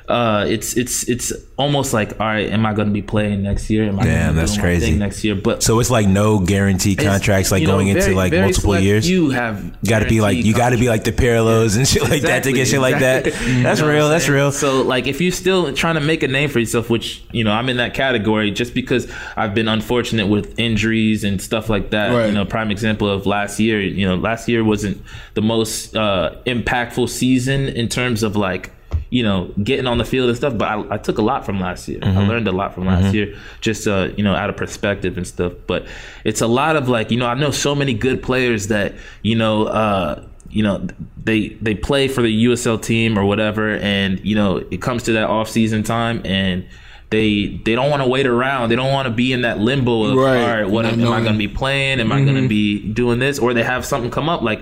[0.07, 3.69] uh, it's it's it's almost like, all right, am I going to be playing next
[3.69, 3.89] year?
[3.89, 4.95] Am I Damn, that's crazy.
[4.95, 5.35] next year?
[5.35, 8.79] But so it's like no guaranteed it's, contracts, like you know, going into like multiple
[8.79, 9.09] years.
[9.09, 12.03] You have got to be like you got to be like the Pirlos and shit
[12.03, 13.27] like that to get shit like that.
[13.27, 13.47] exactly.
[13.57, 14.09] You That's know real.
[14.09, 14.51] That's real.
[14.51, 17.51] So like if you're still trying to make a name for yourself, which you know
[17.51, 22.13] I'm in that category, just because I've been unfortunate with injuries and stuff like that.
[22.13, 22.27] Right.
[22.27, 23.81] You know, prime example of last year.
[23.81, 25.01] You know, last year wasn't
[25.33, 28.71] the most uh, impactful season in terms of like.
[29.09, 31.59] You know, getting on the field and stuff, but I, I took a lot from
[31.59, 31.99] last year.
[32.03, 35.25] I learned a lot from last year, just uh, you know, out of perspective and
[35.25, 35.53] stuff.
[35.65, 35.85] But
[36.25, 39.35] it's a lot of like, you know, I know so many good players that you
[39.35, 40.87] know, uh, you know
[41.23, 45.11] they they play for the USL team or whatever and you know it comes to
[45.13, 46.65] that off season time and
[47.09, 50.03] they they don't want to wait around they don't want to be in that limbo
[50.03, 50.41] of Right.
[50.41, 52.79] all right what am, am I going to be playing am I going to be
[52.93, 54.61] doing this or they have something come up like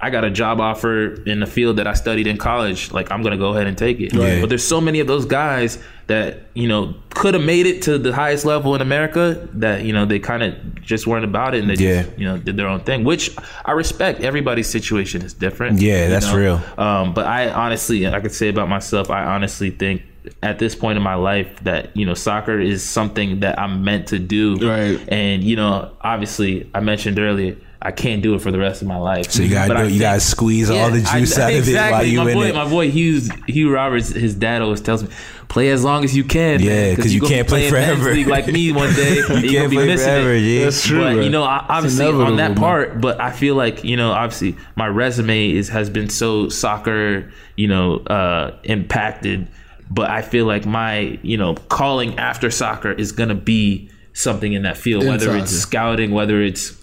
[0.00, 2.92] I got a job offer in the field that I studied in college.
[2.92, 4.12] Like I'm gonna go ahead and take it.
[4.14, 4.40] Right.
[4.40, 5.78] But there's so many of those guys
[6.08, 9.92] that you know could have made it to the highest level in America that you
[9.92, 12.02] know they kind of just weren't about it and they Yeah.
[12.02, 13.04] just you know did their own thing.
[13.04, 14.20] Which I respect.
[14.20, 15.80] Everybody's situation is different.
[15.80, 16.36] Yeah, that's know?
[16.38, 16.60] real.
[16.78, 20.02] Um, but I honestly, I could say about myself, I honestly think
[20.42, 24.08] at this point in my life that you know soccer is something that I'm meant
[24.08, 24.56] to do.
[24.56, 25.00] Right.
[25.08, 27.56] And you know, obviously, I mentioned earlier.
[27.82, 29.30] I can't do it for the rest of my life.
[29.30, 31.68] So you gotta I do, you think- gotta squeeze all the I- juice out of
[31.68, 32.54] it while you my in boy, it.
[32.54, 35.10] My boy Hughes, Hugh Roberts, his dad always tells me,
[35.48, 36.60] play as long as you can.
[36.60, 38.14] Yeah, because you can't play forever.
[38.24, 39.16] like me one day.
[39.16, 40.38] You you're can't gonna be missing forever, it.
[40.40, 40.64] yeah.
[40.64, 41.22] That's true, But bro.
[41.22, 44.88] you know, I- obviously on that part, but I feel like you know, obviously my
[44.88, 49.46] resume is has been so soccer, you know, uh, impacted.
[49.90, 54.62] But I feel like my you know calling after soccer is gonna be something in
[54.62, 55.38] that field, In whether soccer.
[55.38, 56.74] it's scouting, whether it's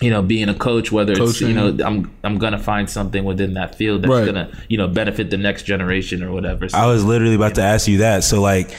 [0.00, 3.54] you know being a coach, whether it's you know I'm I'm gonna find something within
[3.54, 4.26] that field that's Right.
[4.26, 6.68] gonna you know benefit the next generation or whatever.
[6.68, 8.22] So, I was literally about to ask you that.
[8.24, 8.70] So like,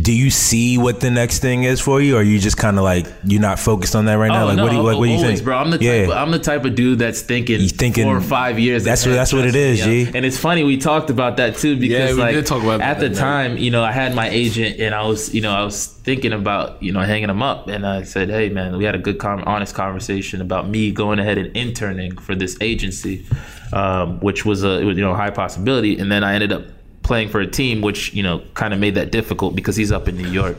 [0.00, 2.76] do you see what the next thing is for you, or are you just kind
[2.76, 4.42] of like you're not focused on that right now?
[4.44, 5.56] Oh, Like, no, what do you, what, what do you always, think, bro?
[5.56, 6.08] I'm the type.
[6.08, 8.84] Of, I'm the type of dude that's thinking, You thinking- four or five years.
[8.84, 10.04] That's ahead, what- that's what it trust me.
[10.04, 10.10] G.
[10.14, 13.00] And it's funny we talked about that too because we like talk about at that
[13.00, 13.18] the night.
[13.18, 16.32] time, you know, I had my agent and I was, you know, I was thinking
[16.32, 19.18] about, you know, hanging him up, and I said, hey man, we had a good,
[19.18, 23.24] con- honest conversation about me going ahead and interning for this agency,
[23.72, 26.62] um, which was a you know high possibility, and then I ended up
[27.06, 30.08] playing for a team, which you know kind of made that difficult because he's up
[30.08, 30.56] in New York,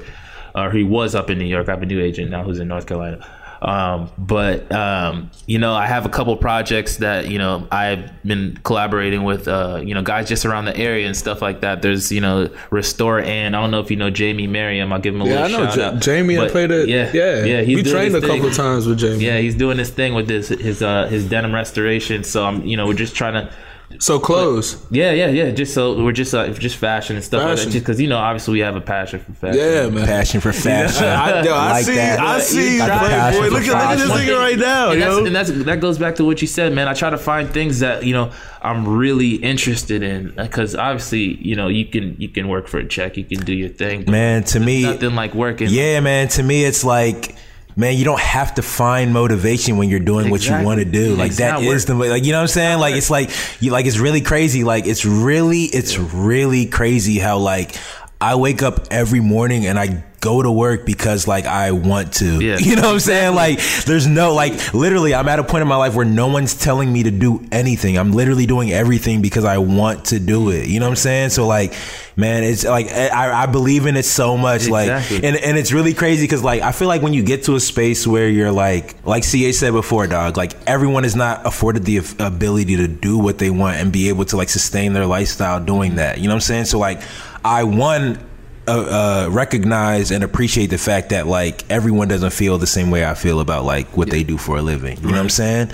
[0.56, 1.68] or he was up in New York.
[1.70, 3.26] I have a new agent now who's in North Carolina.
[3.60, 8.56] Um, but um, you know, I have a couple projects that you know I've been
[8.64, 11.82] collaborating with uh, you know guys just around the area and stuff like that.
[11.82, 14.94] There's you know Restore and I don't know if you know Jamie Merriam.
[14.94, 16.00] I'll give him a Yeah, I little know shout Ja- out.
[16.02, 16.38] Jamie.
[16.38, 16.88] I But, played it.
[16.88, 17.62] Yeah, Yeah, yeah.
[17.62, 19.26] He's we trained a couple times with Jamie.
[19.26, 22.24] Yeah, he's doing this thing with this his uh his denim restoration.
[22.24, 23.52] So I'm you know we're just trying to
[24.00, 24.86] So clothes.
[24.92, 27.70] yeah yeah yeah just so we're just uh, just fashion and stuff like Fashion.
[27.70, 29.60] that just because you know obviously we have a passion for fashion.
[29.62, 30.06] Yeah, man.
[30.06, 31.06] passion for fashion?
[31.08, 31.96] I, yo, I Like see.
[31.96, 32.20] that.
[32.20, 32.78] I see.
[32.78, 33.08] Got the
[33.40, 33.46] Playboy.
[33.48, 34.28] for Look at look at this fashion.
[34.28, 35.26] nigga right now, and, that's, yo.
[35.26, 36.88] and that's that goes back to what you said, man.
[36.90, 41.56] I try to find things that you know I'm really interested in because obviously you
[41.56, 44.12] know you can you can work for a check, you can do your thing, but
[44.12, 45.70] Man, to me, nothing like working.
[45.72, 46.28] Yeah, man.
[46.30, 47.36] To me, it's like,
[47.78, 51.16] man, you don't have to find motivation when you're doing what you want to do.
[51.16, 52.80] Like It's that is the like, you know what I'm saying?
[52.80, 53.30] Like it's like
[53.62, 54.64] you like it's really crazy.
[54.64, 57.76] Like it's really it's really crazy how like
[58.20, 62.44] I wake up every morning and I go to work because like I want to.
[62.44, 62.58] Yeah.
[62.68, 63.36] You know what I'm saying?
[63.36, 66.54] Like there's no like literally I'm at a point in my life where no one's
[66.54, 67.98] telling me to do anything.
[67.98, 70.68] I'm literally doing everything because I want to do it.
[70.68, 71.30] You know what I'm saying?
[71.30, 71.74] So like
[72.18, 75.72] man, it's like eh, I, I believe in it so much like and and it's
[75.72, 78.52] really crazy because like I feel like when you get to a space where you're
[78.52, 83.18] like like CA said before, dog, like everyone is not afforded the ability to do
[83.18, 86.18] what they want and be able to like sustain their lifestyle doing that.
[86.18, 86.66] You know what I'm saying?
[86.66, 87.02] So like
[87.46, 88.20] I one
[88.68, 93.06] uh, uh, recognize and appreciate the fact that like everyone doesn't feel the same way
[93.06, 94.98] I feel about like what they do for a living.
[94.98, 95.72] You know what I'm saying?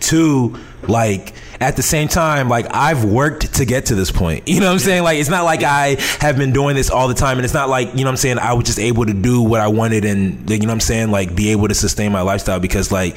[0.00, 4.48] Two, like at the same time, like I've worked to get to this point.
[4.50, 5.04] You know what I'm saying?
[5.04, 7.68] Like it's not like I have been doing this all the time, and it's not
[7.68, 8.38] like you know what I'm saying.
[8.38, 11.10] I was just able to do what I wanted, and you know what I'm saying,
[11.10, 13.16] like be able to sustain my lifestyle because like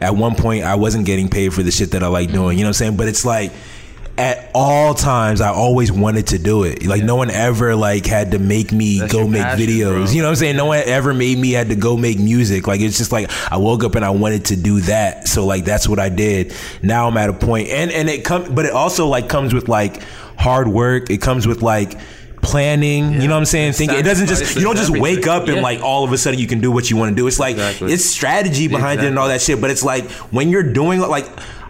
[0.00, 2.58] at one point I wasn't getting paid for the shit that I like doing.
[2.58, 2.96] You know what I'm saying?
[2.96, 3.52] But it's like
[4.16, 6.86] at all times I always wanted to do it.
[6.86, 9.90] Like no one ever like had to make me That's go make passion, videos.
[10.04, 10.04] bro.
[10.12, 10.56] You know what I'm saying?
[10.56, 12.68] No one ever made me had to go make music.
[12.68, 15.26] Like it's just like I woke up and I wanted to do that.
[15.26, 16.54] So like that's what I did.
[16.80, 19.68] Now I'm at a point and and it come but it also like comes with
[19.68, 20.00] like
[20.38, 21.10] hard work.
[21.10, 21.98] It comes with like
[22.40, 23.72] planning, you know what I'm saying?
[23.72, 25.28] Think it doesn't just you don't just wake everything.
[25.32, 25.62] up and Yeah.
[25.62, 27.26] like all of a sudden you can do what you want to do.
[27.26, 27.92] It's like Exactly.
[27.92, 31.26] it's strategy behind it and all that shit, but it's like when you're doing like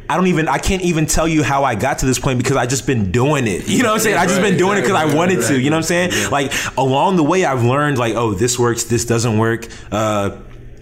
[0.08, 2.56] I don't even I can't even tell you how I got to this point because
[2.56, 3.68] I just been doing it.
[3.68, 4.16] You know what I'm saying?
[4.16, 5.60] I just been doing it because I wanted to.
[5.60, 6.30] You know what I'm saying?
[6.30, 9.68] Like along the way I've learned like oh this works, this doesn't work.
[9.90, 10.38] Uh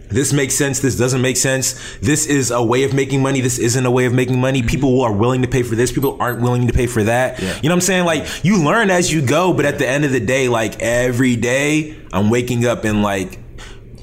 [0.08, 0.80] this makes sense.
[0.80, 1.96] This doesn't make sense.
[2.00, 3.40] This is a way of making money.
[3.40, 4.62] This isn't a way of making money.
[4.62, 5.90] People are willing to pay for this.
[5.90, 7.40] People aren't willing to pay for that.
[7.40, 8.04] You know what I'm saying?
[8.04, 11.36] Like you learn as you go, but at the end of the day, like every
[11.36, 13.38] day, I'm waking up and like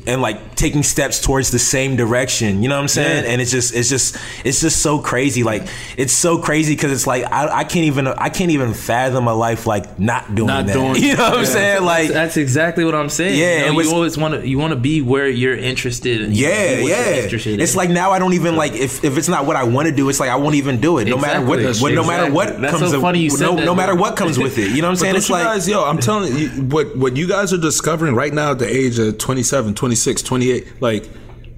[0.07, 2.61] and like taking steps towards the same direction.
[2.63, 3.25] You know what I'm saying?
[3.25, 3.31] Yeah.
[3.31, 5.43] And it's just it's just it's just so crazy.
[5.43, 9.27] Like it's so crazy because it's like I, I can't even I can't even fathom
[9.27, 10.73] a life like not doing Not that.
[10.73, 11.83] doing- you know what I'm saying?
[11.83, 13.39] Like that's exactly what I'm saying.
[13.39, 15.55] Yeah, you, know, it was- you always want to you want to be where you're
[15.57, 16.21] interested.
[16.21, 17.23] In, Yeah, you're yeah.
[17.23, 17.77] interested It's in.
[17.77, 20.09] like now I don't even like if, if it's not what I want to do,
[20.09, 21.07] it's like I won't even do it.
[21.07, 21.95] No matter what, Exactly.
[21.95, 22.61] what no matter what Exactly.
[22.67, 22.91] That's comes.
[22.91, 24.71] so of- funny you no, said that, no matter what comes with it.
[24.71, 25.15] You know what I'm saying?
[25.15, 28.33] It's you like guys, yo, I'm telling you, what what you guys are discovering right
[28.33, 31.09] now at the age of 27, 26, 28, like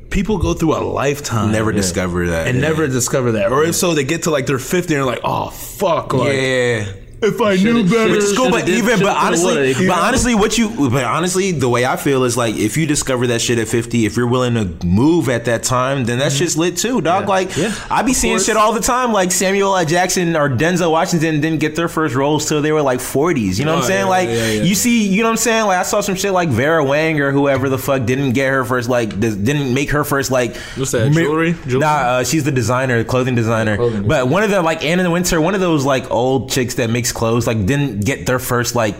[0.09, 2.67] people go through a lifetime never discover that and yeah.
[2.69, 3.51] never discover that.
[3.51, 6.33] Or if so, they get to like their 50 and they're like, oh fuck, like
[6.33, 6.93] yeah.
[7.21, 8.11] If I knew better.
[8.11, 11.85] Which is cool, but even but honestly, but honestly, what you but honestly, the way
[11.85, 14.85] I feel is like if you discover that shit at fifty, if you're willing to
[14.85, 17.27] move at that time, then that shit's lit too, dog.
[17.29, 17.51] Like
[17.91, 19.85] I be seeing shit all the time, like Samuel L.
[19.85, 23.59] Jackson or Denzel Washington didn't get their first roles till they were like forties.
[23.59, 23.99] You know what I'm Oh, saying?
[24.05, 24.63] yeah, like yeah, yeah.
[24.63, 25.65] you see, you know what I'm saying?
[25.67, 28.65] Like I saw some shit like Vera Wang or whoever the fuck didn't get her
[28.65, 31.53] first like didn't make her first like What's that, jewelry?
[31.67, 31.79] Jewelry?
[31.81, 33.75] Nah, uh, she's the designer, clothing designer.
[33.77, 36.73] Clothing but one of the like Anna the Wintour, one of those like old chicks
[36.75, 38.95] that makes clothes, like didn't get their first like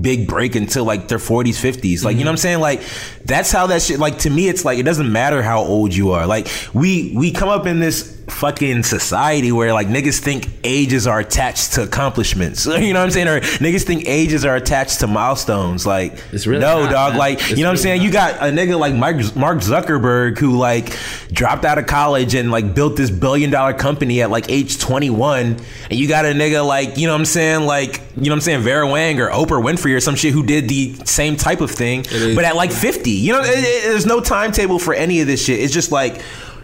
[0.00, 2.24] big break until like their 40s 50s like you know mm-hmm.
[2.24, 2.60] what i'm saying?
[2.60, 2.82] Like
[3.24, 6.12] that's how that shit like to me it's like it doesn't matter how old you
[6.12, 6.26] are.
[6.26, 11.20] Like we we come up in this fucking society where like niggas think ages are
[11.20, 12.66] attached to accomplishments.
[12.80, 13.28] You know what I'm saying?
[13.28, 15.86] Or niggas think ages are attached to milestones.
[15.86, 17.10] Like It's really no, not, dog.
[17.12, 17.18] man.
[17.18, 18.02] Like It's you know what I'm really saying?
[18.02, 20.96] You got a nigga like Mark, Mark Zuckerberg who like
[21.32, 25.56] dropped out of college and like built this billion dollar company at like age 21,
[25.90, 27.66] and you got a nigga like you know what I'm saying?
[27.66, 28.60] Like you know what I'm saying?
[28.62, 32.02] Vera Wang or Oprah Winfrey or some shit who did the same type of thing,
[32.34, 33.10] but at like 50.
[33.10, 35.60] You know, it, it- there's no timetable for any of this shit.
[35.60, 36.20] It's just like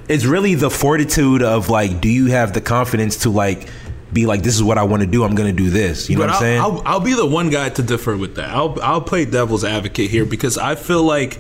[0.09, 3.69] it's really the fortitude of like, do you have the confidence to like
[4.13, 5.25] be like, this is what I want to do.
[5.25, 6.09] I'm gonna do this.
[6.09, 6.61] You know But what I'm saying?
[6.61, 8.51] I'll, I'll, be the one guy to differ with that.
[8.51, 11.39] I'll I'll play devil's advocate here because I feel like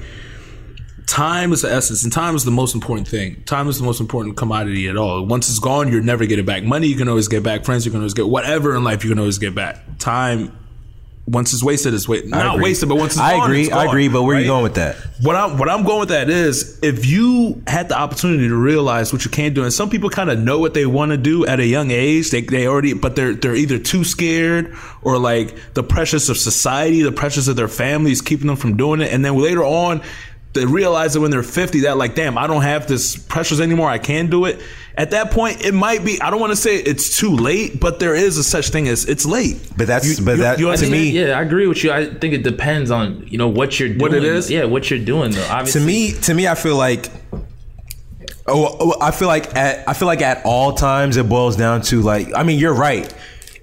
[1.06, 3.42] time is the essence, and time is the most important thing.
[3.44, 5.24] Time is the most important commodity at all.
[5.24, 6.64] Once it's gone, you're never get it back.
[6.64, 7.64] Money you can always get back.
[7.64, 8.28] Friends you can always get.
[8.28, 9.98] Whatever in life you can always get back.
[9.98, 10.56] Time.
[11.26, 12.30] Once it's wasted, it's wasted.
[12.30, 13.62] Not wasted, but once it's I gone, agree.
[13.62, 14.08] it's I gone, agree.
[14.08, 14.42] But where right?
[14.42, 14.94] you going with that?
[15.20, 19.12] What I'm what I'm going with that is if you had the opportunity to realize
[19.12, 21.44] what you can do, and some people kind of know what they want to do
[21.44, 25.56] at a young age, they they already, but they're they're either too scared or like
[25.74, 29.24] the pressures of society, the pressures of their families keeping them from doing it, and
[29.24, 30.02] then later on.
[30.56, 33.88] They realize that when they're 50, that like, damn, I don't have this pressures anymore.
[33.88, 34.60] I can do it.
[34.98, 36.20] At that point, it might be.
[36.22, 39.04] I don't want to say it's too late, but there is a such thing as
[39.04, 39.60] it's late.
[39.76, 40.92] But that's- but that- to understand?
[40.92, 41.92] me- yeah, I agree with you.
[41.92, 44.00] I think it depends on you know what you're doing.
[44.00, 44.50] What it is?
[44.50, 45.46] Yeah, what you're doing though.
[45.50, 47.10] Obviously, to me to me i feel like
[48.46, 51.82] oh, oh, i feel like at i feel like at all times it boils down
[51.82, 53.12] to like i mean you're right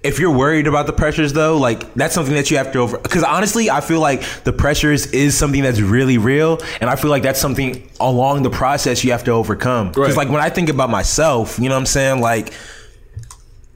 [0.04, 2.98] if you're worried about the pressures though like that's something that you have to over
[2.98, 7.10] because honestly i feel like the pressures is something that's really real and i feel
[7.10, 10.26] like that's something along the process you have to overcome because Right.
[10.26, 12.54] like when i think about myself you know what i'm saying like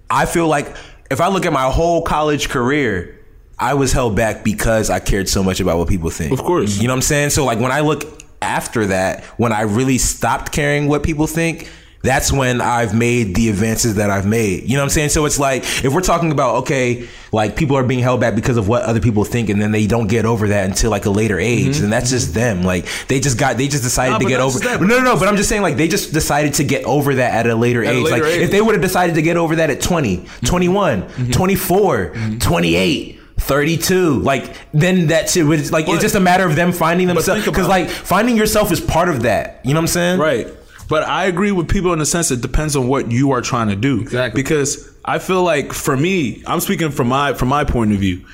[0.09, 0.73] I feel like
[1.11, 3.19] if I look at my whole college career,
[3.59, 6.31] I was held back because I cared so much about what people think.
[6.31, 6.77] Of course.
[6.79, 7.31] You know what I'm saying?
[7.31, 8.03] So like when I look
[8.41, 11.69] after that, when I really stopped caring what people think,
[12.01, 14.63] that's when I've made the advances that I've made.
[14.63, 15.09] You know what I'm saying?
[15.09, 18.55] So it's like if we're talking about okay, like people are being held back because
[18.57, 21.09] of what other people think, and then they don't get over that until like a
[21.09, 21.81] later age, mm-hmm.
[21.81, 22.63] then that's just them.
[22.63, 24.59] Like they just got they just decided Nah, to get over.
[24.59, 25.17] No, no, no.
[25.19, 27.83] But I'm just saying like they just decided to get over that at a later
[27.83, 28.03] At a age.
[28.05, 28.41] later like age.
[28.41, 30.45] if they would have decided to get over that at 20, Mm-hmm.
[30.45, 31.31] 21, mm-hmm.
[31.31, 32.37] 24, mm-hmm.
[32.39, 33.13] 28.
[33.39, 37.07] 32 like then that shit would like But- it's just a matter of them finding
[37.07, 40.47] themselves because like finding yourself is part of that you know what i'm saying Right.
[40.87, 43.67] But I agree with people in the sense it depends on what you are trying
[43.69, 44.01] to do.
[44.01, 44.41] Exactly.
[44.41, 48.25] Because I feel like for me, I'm speaking from my from my point of view.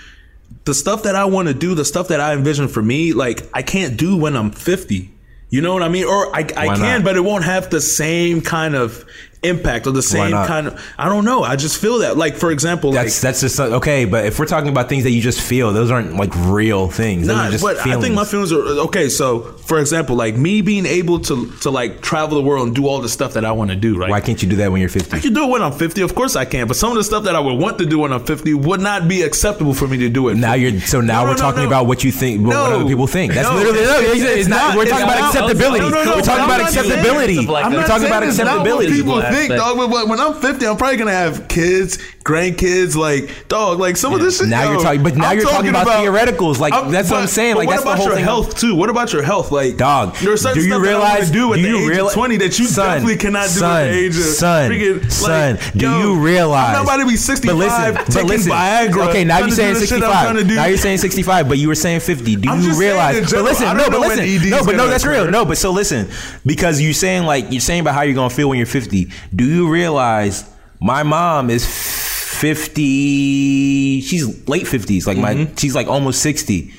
[0.66, 3.50] The stuff that I want to do, the stuff that I envision for me, like
[3.54, 5.12] I can't do when I'm 50.
[5.50, 6.06] You know what I mean?
[6.06, 7.04] Or I, I Why can, not?
[7.04, 9.06] but it won't have the same kind of
[9.44, 10.94] impact or the same kind of.
[10.98, 11.44] I don't know.
[11.44, 12.18] I just feel that.
[12.18, 15.04] Like for example, that's like that's just uh, okay but if we're talking about things
[15.04, 18.00] that you just feel those aren't like real things those Nah, are just but I
[18.00, 19.10] think my feelings are okay.
[19.10, 22.88] So, for example, like me being able to to like travel the world and do
[22.88, 24.10] all the stuff that I want to do, right?
[24.10, 26.02] why can't you do that when you're 50 I can do it when I'm 50.
[26.02, 26.68] Of course I can.
[26.68, 28.80] But some of the stuff that I would want to do when I'm 50 would
[28.82, 30.36] not be acceptable for me to do it.
[30.36, 31.68] now you're so now No, we're no, talking no.
[31.68, 33.56] about what you think what other people think that's No.
[33.56, 36.22] literally no, it's, It's it's not, not- we're talking about acceptability no, no, no, we're
[36.22, 39.02] talking about acceptability I'm we're not talking about acceptability
[39.34, 39.50] Aspect.
[39.50, 39.78] think, dog.
[39.78, 44.14] But but when I'm 50, I'm probably gonna have kids, grandkids, like dog, like some
[44.14, 44.48] of this shit.
[44.48, 47.28] Now yo, you're talking- but now I'm you're talking about theoreticals, like, that's what I'm
[47.28, 48.24] saying, like, what that's the about whole your thing.
[48.26, 48.76] health too?
[48.76, 51.32] What about your health, like Dog, do you stuff that I wanna realize?
[51.32, 52.12] do at do the you age realize?
[52.14, 55.12] of 20 that you son, definitely cannot do son, at the age of son, freaking,
[55.12, 55.56] son.
[55.56, 56.68] like, do yo, you realize?
[56.68, 58.52] I'm not about to be 65 but listen, but taking listen.
[58.52, 59.08] Viagra.
[59.10, 60.48] Okay, now you're saying the shit I'm trying to 65.
[60.48, 60.56] do.
[60.56, 62.36] Now you're saying 65, but you were saying 50.
[62.38, 63.32] Do you realize?
[63.32, 65.30] But listen, no, but listen, no, but no, that's real.
[65.30, 66.10] No, but so listen,
[66.46, 69.10] because you're saying like you're saying about how you're gonna feel when you're 50.
[69.36, 74.02] Do you realize my mom is 50?
[74.02, 75.08] She's late 50s.
[75.08, 75.56] Like my, Mm-hmm.
[75.56, 76.74] she's like almost 60.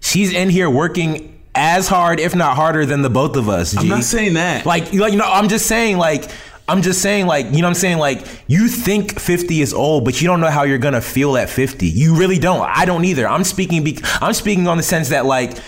[0.00, 3.76] She's in here working as hard, if not harder, than the both of us.
[3.76, 4.64] I'm not saying that.
[4.64, 6.30] Like, you like, you know, I'm just saying, like,
[6.68, 7.98] I'm just saying, like, you know what I'm saying?
[7.98, 11.50] Like, you think 50 is old, but you don't know how you're gonna feel at
[11.50, 11.86] 50.
[11.88, 12.60] You really don't.
[12.60, 13.26] I don't either.
[13.26, 15.58] I'm speaking, be- I'm speaking on the sense that, like,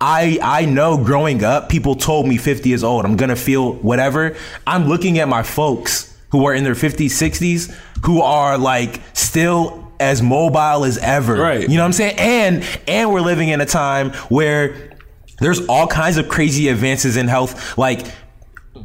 [0.00, 3.04] I I know growing up, people told me 50 is old.
[3.04, 4.36] I'm gonna feel whatever.
[4.66, 7.72] I'm looking at my folks who are in their 50s, 60s,
[8.04, 11.36] who are like still as mobile as ever.
[11.36, 11.62] Right.
[11.62, 12.16] You know what I'm saying?
[12.18, 14.96] And and we're living in a time where
[15.40, 18.06] there's all kinds of crazy advances in health like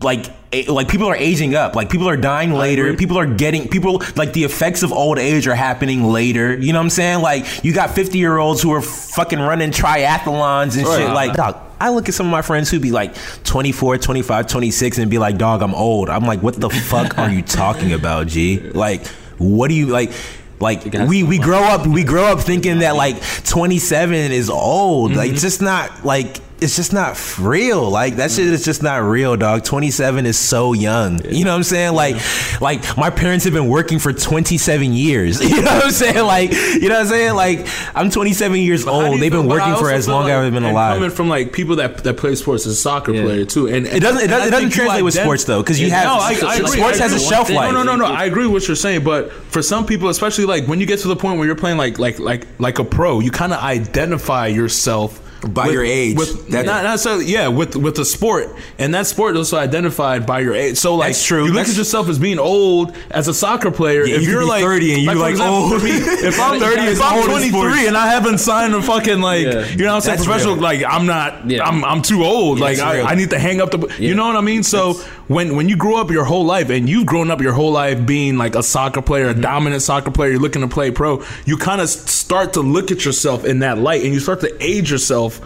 [0.02, 0.28] like
[0.68, 1.76] like people are aging up.
[1.76, 2.94] Like people are dying later.
[2.96, 6.58] people are getting people like the effects of old age are happening later.
[6.58, 7.22] You know what i'm saying?
[7.22, 11.10] Like you got 50 year olds who are fucking running triathlons and shit.
[11.10, 14.98] Like dog i look at some of my friends who be like 24 25 26
[15.00, 16.10] and be like dog i'm old.
[16.10, 18.60] I'm like what the fuck are you talking about g?
[18.60, 20.12] Like what do you like
[20.60, 25.16] like we we grow up we grow up thinking that like 27 is old.
[25.16, 27.90] Like it's just not like it's just not real.
[27.90, 29.64] Like that shit is just not real, dog.
[29.64, 31.20] 27 is so young.
[31.26, 31.94] You know what I'm saying?
[31.94, 32.16] Like,
[32.62, 35.42] like my parents have been working for 27 years.
[35.52, 36.26] You know what I'm saying?
[36.26, 37.34] Like, you know what I'm saying?
[37.36, 39.20] Like, I'm 27 years do old.
[39.20, 40.96] They've feel- been working for as long like- as I've been alive.
[40.96, 44.00] Coming from like people that that play sports as a soccer player too, and It
[44.00, 46.60] doesn't- it doesn't- it doesn't translate with sports, though cuz you have- no, I, I
[46.66, 47.74] sports has a shelf No, life.
[47.74, 48.06] No, no, no.
[48.06, 51.00] I agree with what you're saying, but for some people, especially like when you get
[51.00, 53.60] to the point where you're playing like like like like a pro, you kind of
[53.60, 55.20] identify yourself.
[55.48, 56.18] By with- your age.
[56.18, 60.26] with That- not necessarily, yeah, with with the sport, and that sport is also identified
[60.26, 60.78] by your age.
[60.78, 61.40] So like, That's true.
[61.46, 64.06] You look That's- at yourself as being old as a soccer player.
[64.06, 65.80] Yeah, if you you're like 30 and you're like, example, oh.
[65.80, 65.92] for me,
[66.30, 69.66] if I'm 30 if I'm 23 and I haven't signed a fucking like, Yeah.
[69.68, 70.64] you know what I'm saying, That's professional, real.
[70.64, 71.68] like I'm not, Yeah.
[71.68, 72.60] I'm I'm too old.
[72.60, 73.02] like I.
[73.02, 74.64] I need to hang up the, you know what I mean?
[74.64, 74.94] So
[75.34, 78.06] when when you grow up your whole life and you've grown up your whole life
[78.06, 81.58] being like a soccer player, a dominant soccer player, you're looking to play pro, you
[81.58, 84.92] kind of start to look at yourself in that light and you start to age
[84.92, 85.40] yourself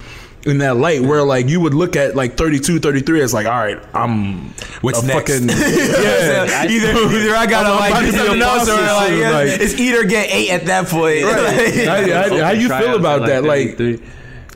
[0.45, 3.51] in that light where like you would look at like 32 33 as like all
[3.53, 4.49] right i'm
[4.81, 5.31] What's next?
[5.31, 8.69] fucking yeah, either, either I gotta I'm like about do to be something a else
[8.69, 11.23] or like, yeah, like- it's either get eight at that point.
[11.23, 13.43] how, how, how you feel about that?
[13.43, 13.77] Like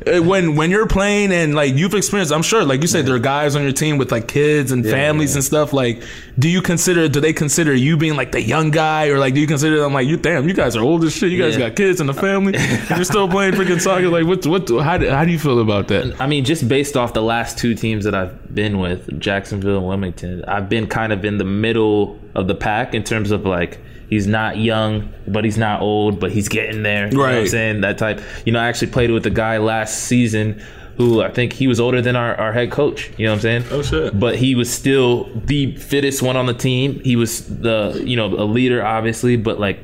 [0.08, 3.16] Uh, when when you're playing and like you've experienced i'm sure like you said there
[3.16, 6.02] are guys on your team with like kids and families and stuff like
[6.38, 9.08] do you consider do they consider you being like the young guy?
[9.10, 11.32] Or like do you consider them like you damn you guys are old as shit.
[11.32, 11.68] You guys Yeah.
[11.68, 14.08] got kids and a family and you're still playing freaking soccer.
[14.08, 16.16] Like what what how do, how do you feel about that?
[16.22, 19.88] I mean, just based off the last two teams that I've been with, Jacksonville and
[19.88, 23.80] Wilmington, I've been kind of in the middle of the pack in terms of like
[24.10, 27.08] he's not young, but he's not old, but he's getting there.
[27.08, 27.82] You know what I'm saying?
[27.82, 28.22] That type.
[28.46, 30.62] You know, I actually played with a guy last season
[30.98, 33.10] who I think he was older than our, our head coach.
[33.18, 33.64] You know what I'm saying?
[33.72, 34.20] Oh, shit.
[34.20, 37.00] But he was still the fittest one on the team.
[37.06, 39.80] He was the you know, a leader obviously, but like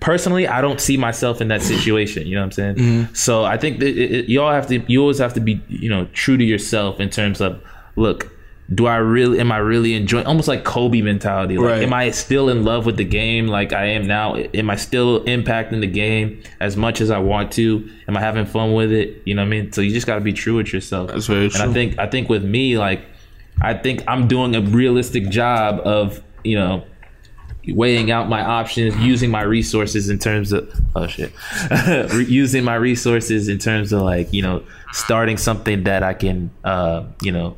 [0.00, 2.26] personally, I don't see myself in that situation.
[2.26, 2.74] You know what I'm saying?
[2.76, 3.14] Mm-hmm.
[3.14, 5.60] So I think that it, it, you all have to, you always have to be,
[5.66, 7.60] you know, true to yourself in terms of,
[7.96, 8.30] look,
[8.72, 11.58] do I really, am I really enjoying, almost like Kobe mentality?
[11.58, 11.82] Like, Right.
[11.82, 14.36] am I still in love with the game like I am now?
[14.36, 17.86] Am I still impacting the game as much as I want to?
[18.08, 19.20] Am I having fun with it?
[19.26, 19.72] You know what I mean?
[19.72, 21.10] So you just got to be true with yourself.
[21.10, 21.60] That's very true.
[21.60, 23.02] And I think, I think with me, like,
[23.60, 26.84] I think I'm doing a realistic job of, you know,
[27.68, 31.32] weighing out my options, using my resources in terms of oh shit,
[32.28, 34.62] using my resources in terms of like you know
[34.92, 37.56] starting something that I can uh you know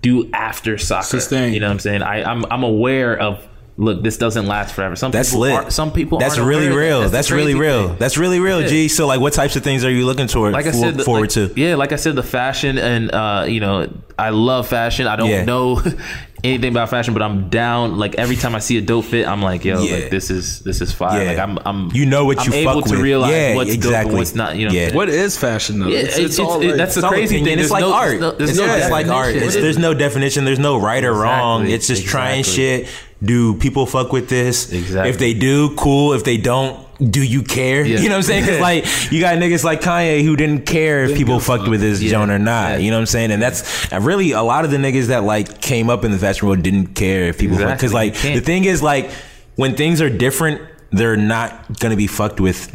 [0.00, 1.06] do after soccer.
[1.06, 1.52] Sustain.
[1.54, 2.02] You know what I'm saying?
[2.02, 3.46] I I'm I'm aware of.
[3.76, 4.94] Look, this doesn't last forever.
[4.94, 5.52] Some That's people lit.
[5.52, 6.18] Are, some people.
[6.20, 7.00] That's aren't really aware of that.
[7.00, 7.10] real.
[7.10, 7.88] That's, really real.
[7.88, 7.96] thing.
[7.98, 8.68] That's really real, Yeah.
[8.68, 8.86] G.
[8.88, 11.02] So, like, what types of things are you looking toward like I for- said, the-
[11.02, 11.60] forward like- to?
[11.60, 15.08] Yeah, like I said, the fashion and uh, you know, I love fashion.
[15.08, 15.44] I don't Yeah.
[15.44, 15.82] know
[16.44, 17.96] anything about fashion, but I'm down.
[17.98, 19.94] Like every time I see a dope fit, I'm like, yo, Yeah.
[19.96, 21.22] like this is this is fire.
[21.22, 21.30] Yeah.
[21.30, 23.00] Like I'm, I'm You know what I'm you able fuck to with.
[23.00, 24.10] realize Yeah, what's dope exactly.
[24.10, 24.56] and what's not.
[24.56, 24.86] You know, Yeah.
[24.88, 27.10] what what is fashion though Yeah, it's, it's- it's all it- like, that's the Some
[27.10, 27.44] crazy opinion.
[27.44, 27.64] thing.
[27.64, 28.20] It's There's like no- art.
[28.20, 29.26] there's no- it's no it's like art.
[29.34, 29.46] definition.
[29.48, 30.44] It's, there's no definition.
[30.44, 31.66] There's no right or wrong.
[31.68, 32.84] It's just trying Exactly.
[32.84, 32.88] shit.
[33.22, 34.70] Do people fuck with this?
[34.72, 35.08] Exactly.
[35.10, 36.12] If they do, cool.
[36.12, 37.84] If they don't, do you care?
[37.84, 37.98] Yeah.
[37.98, 38.42] You know what I'm saying?
[38.44, 38.60] Because
[39.08, 42.10] like you got niggas like Kanye who didn't care if people fucked with his Yeah.
[42.12, 42.70] joint or not.
[42.72, 42.76] Yeah.
[42.78, 43.30] You know what I'm saying?
[43.30, 46.46] And that's really a lot of the niggas that like came up in the fashion
[46.48, 49.10] world didn't care if people because like the thing is like
[49.56, 50.60] when things are different.
[50.92, 52.70] They're not gonna be fucked with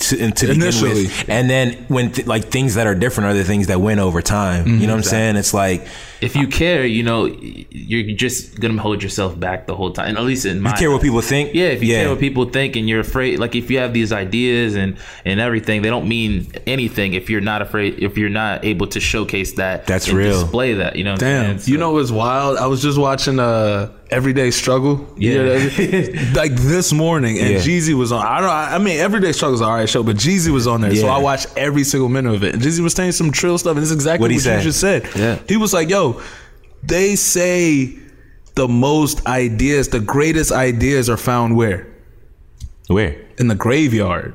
[0.00, 1.02] to, and to begin Initially.
[1.04, 3.98] with, and then when th- like things that are different are the things that win
[3.98, 4.66] over time.
[4.80, 5.36] You know what I'm saying?
[5.36, 5.86] It's like
[6.20, 10.08] if you care, you know, you're just gonna hold yourself back the whole time.
[10.08, 11.54] And at least in my you care what people think.
[11.54, 14.12] Yeah, if you care what people think and you're afraid, like if you have these
[14.12, 18.64] ideas and and everything, they don't mean anything if you're not afraid, if you're not
[18.64, 19.86] able to showcase that.
[19.86, 20.40] That's and real.
[20.40, 21.12] Display that, you know.
[21.12, 21.72] What I'm Damn, saying?
[21.72, 22.56] you So- know what's wild?
[22.58, 25.06] I was just watching uh Everyday Struggle.
[25.16, 25.42] You Yeah.
[25.42, 27.58] know like this morning, and Yeah.
[27.58, 28.26] Jeezy was on.
[28.26, 28.50] I don't.
[28.50, 31.46] I mean, Everyday Struggle's an alright show, but Jeezy was on there, so I watched
[31.56, 32.54] every single minute of it.
[32.54, 34.80] And Jeezy was saying some trill stuff, and it's exactly What'd what he you just
[34.80, 35.08] said.
[35.16, 35.38] Yeah.
[35.48, 36.20] he was like, "Yo,
[36.82, 37.98] they say
[38.54, 41.86] the most ideas, the greatest ideas, are found where
[42.88, 43.16] Where?
[43.38, 44.34] in the graveyard."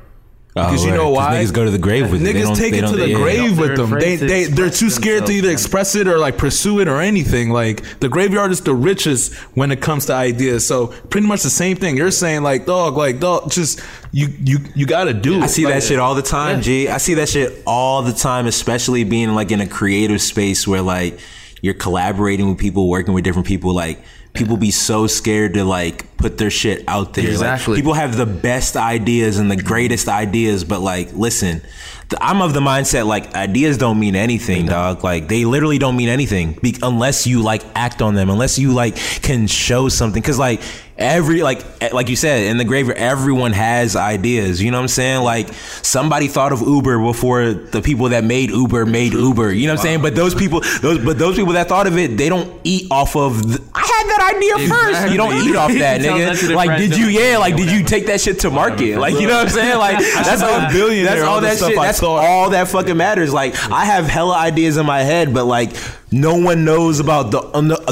[0.56, 1.34] Because you oh, know why?
[1.34, 2.24] niggas go to the grave with it.
[2.24, 3.16] They Niggas take they it to the yeah.
[3.18, 3.90] grave with them.
[3.90, 7.50] They they they're too scared to either express it or like pursue it or anything.
[7.50, 10.66] Like the graveyard is the richest when it comes to ideas.
[10.66, 11.98] So pretty much the same thing.
[11.98, 13.82] You're saying like dog, like dog, just
[14.12, 15.42] you you you got to do.
[15.42, 16.88] I see Like, that shit all the time, G.
[16.88, 20.80] I see that shit all the time, especially being like in a creative space where
[20.80, 21.20] like
[21.60, 23.74] you're collaborating with people, working with different people.
[23.74, 24.00] Like
[24.36, 27.24] people be so scared to like put their shit out there.
[27.40, 32.40] Like, people have the best ideas and the greatest ideas, but like, listen, th- I'm
[32.42, 35.04] of the mindset like ideas don't mean anything, dog.
[35.04, 38.72] Like they literally don't mean anything be- unless you like act on them, unless you
[38.72, 40.22] like can show something.
[40.22, 40.60] Cause like
[40.98, 44.82] every like eh, like you said in the graveyard everyone has ideas you know what
[44.82, 49.52] i'm saying like somebody thought of uber before the people that made uber made uber
[49.52, 51.98] you know what i'm saying but those people those but those people that thought of
[51.98, 55.12] it they don't eat off of the, i had that idea first.
[55.12, 57.70] You don't eat off that Tell that to nigga like did you yeah like, did
[57.70, 58.98] you take that shit to market?
[58.98, 59.78] like you know what i'm saying?
[59.78, 62.96] Like that's all a billionaire that's all that stuff shit I that's all that fucking
[62.96, 63.32] matters.
[63.32, 65.76] Like i have hella ideas in my head but like
[66.12, 67.40] no one knows about the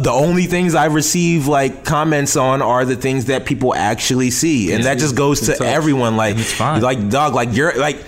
[0.01, 4.73] the only things I receive like comments on are the things that people actually see,
[4.73, 6.17] and that just goes to everyone.
[6.17, 6.81] Like, fine.
[6.81, 8.03] like dog, like you're like.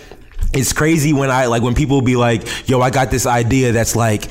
[0.53, 3.95] It's crazy when I like when people be like, "Yo, I got this idea that's
[3.97, 4.29] like."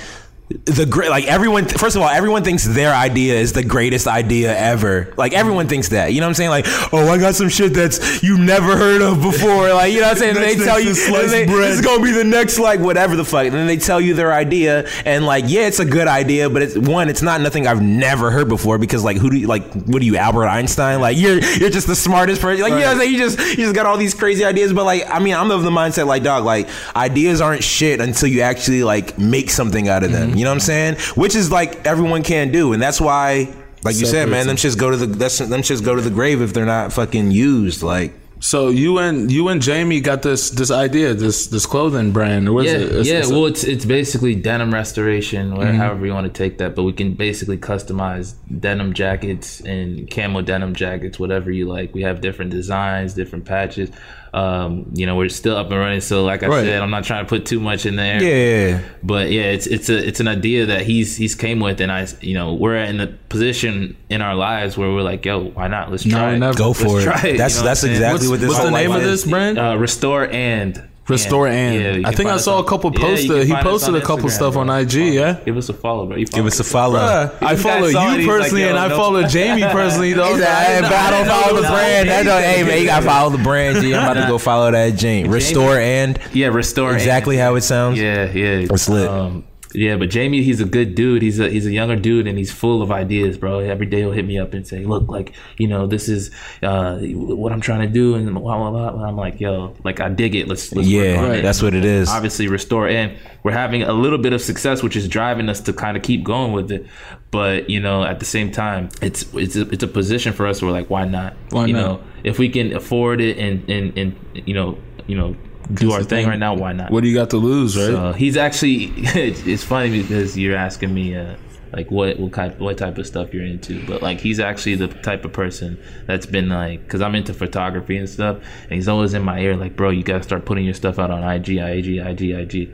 [0.47, 1.65] The great, like everyone.
[1.65, 5.11] First of all, everyone thinks their idea is the greatest idea ever.
[5.17, 6.13] Like everyone thinks that.
[6.13, 6.49] You know what I'm saying?
[6.51, 9.73] Like, oh, I got some shit that's you never heard of before.
[9.73, 10.35] Like, you know what I'm saying?
[10.35, 10.93] Next they tell you
[11.31, 13.45] they- this is gonna be the next like whatever the fuck.
[13.47, 16.61] And then they tell you their idea, and like, yeah, it's a good idea, but
[16.61, 19.63] it's one, it's not nothing I've never heard before because like, who do you like?
[19.73, 21.01] What are you, Albert Einstein?
[21.01, 22.61] Like, you're you're just the smartest person.
[22.61, 23.11] Like, you know what I'm saying?
[23.13, 25.63] You just you just got all these crazy ideas, but like, I mean, I'm of
[25.63, 30.03] the mindset like, dog, like ideas aren't shit until you actually like make something out
[30.03, 30.34] of them.
[30.37, 30.95] You know what I'm saying?
[31.15, 33.53] Which is like everyone can do, and that's why.
[33.83, 36.09] Like you said, man, them shits go to the that's, them shits go to the
[36.09, 37.83] grave if they're not fucking used.
[37.83, 42.51] Like, So you and you and Jamie got this this idea, this this clothing brand.
[42.51, 42.83] What is yeah, it?
[42.87, 43.19] It's- yeah.
[43.19, 45.77] it's a- well, it's it's basically denim restoration, or Mm-hmm.
[45.77, 46.73] however you want to take that.
[46.75, 51.93] But we can basically customize denim jackets and camo denim jackets, whatever you like.
[51.93, 53.91] We have different designs, different patches.
[54.35, 56.01] Um, you know, we're still up and running.
[56.01, 56.65] So, like I Right.
[56.65, 58.21] said, I'm not trying to put too much in there.
[58.21, 58.81] yeah.
[59.01, 62.05] But yeah, it's it's a it's an idea that he's he's came with, and I
[62.19, 65.89] you know we're in a position in our lives where we're like, yo, why not?
[65.89, 66.33] Let's No, try.
[66.33, 66.39] it.
[66.39, 66.57] never.
[66.57, 67.03] Go Let's for it.
[67.03, 68.49] try it, That's you know that's what exactly what's what this.
[68.49, 69.23] what's the name life of is.
[69.23, 69.57] this brand?
[69.57, 72.01] Uh, restore and Restore and.
[72.01, 73.27] Yeah, I think I saw on- a couple yeah, you posts.
[73.27, 74.77] can he posted a couple Instagram, stuff on bro.
[74.77, 74.93] IG.
[75.13, 75.39] Yeah.
[75.45, 76.17] Give us a follow, bro.
[76.17, 76.99] Give us a follow.
[76.99, 78.97] Bruh, I follow you he's like, personally, and I no.
[78.97, 80.13] follow Jamie personally.
[80.13, 80.31] Though.
[80.33, 82.09] He's like, hey, but I don't follow the brand.
[82.09, 83.81] That don't, hey man, you gotta follow the brand.
[83.81, 83.93] G.
[83.93, 85.29] I'm about to go follow that Jane.
[85.29, 87.99] Restore and Yeah, restore exactly how it sounds.
[87.99, 88.67] Yeah, yeah.
[88.71, 89.07] It's lit.
[89.07, 89.43] Um,
[89.75, 91.21] Yeah, but Jamie, he's a good dude.
[91.21, 93.59] He's a he's a younger dude, and he's full of ideas, bro.
[93.59, 96.31] Every day he'll hit me up and say, "Look, like you know, this is
[96.63, 98.89] uh, what I'm trying to do," and blah blah blah.
[98.89, 100.47] And I'm like, "Yo, like I dig it.
[100.47, 102.09] Let's, let's Yeah, work on it." that's what it is.
[102.09, 105.73] Obviously, restore, and we're having a little bit of success, which is driving us to
[105.73, 106.87] kind of keep going with it.
[107.31, 110.61] But you know, at the same time, it's it's a, it's a position for us.
[110.61, 111.35] Where we're like, why not?
[111.49, 111.81] Why you not?
[111.81, 114.15] know, if we can afford it and and and
[114.47, 115.35] you know you know
[115.73, 116.27] do our thing thing.
[116.27, 116.91] right now, why not?
[116.91, 117.87] What do you got to lose, right?
[117.87, 121.35] So he's actually it's funny because you're asking me uh,
[121.73, 124.87] like what what type what type of stuff you're into, but like he's actually the
[124.87, 129.13] type of person that's been like because I'm into photography and stuff, and he's always
[129.13, 131.97] in my ear like, bro, you gotta start putting your stuff out on IG, IG,
[131.97, 132.71] IG, IG.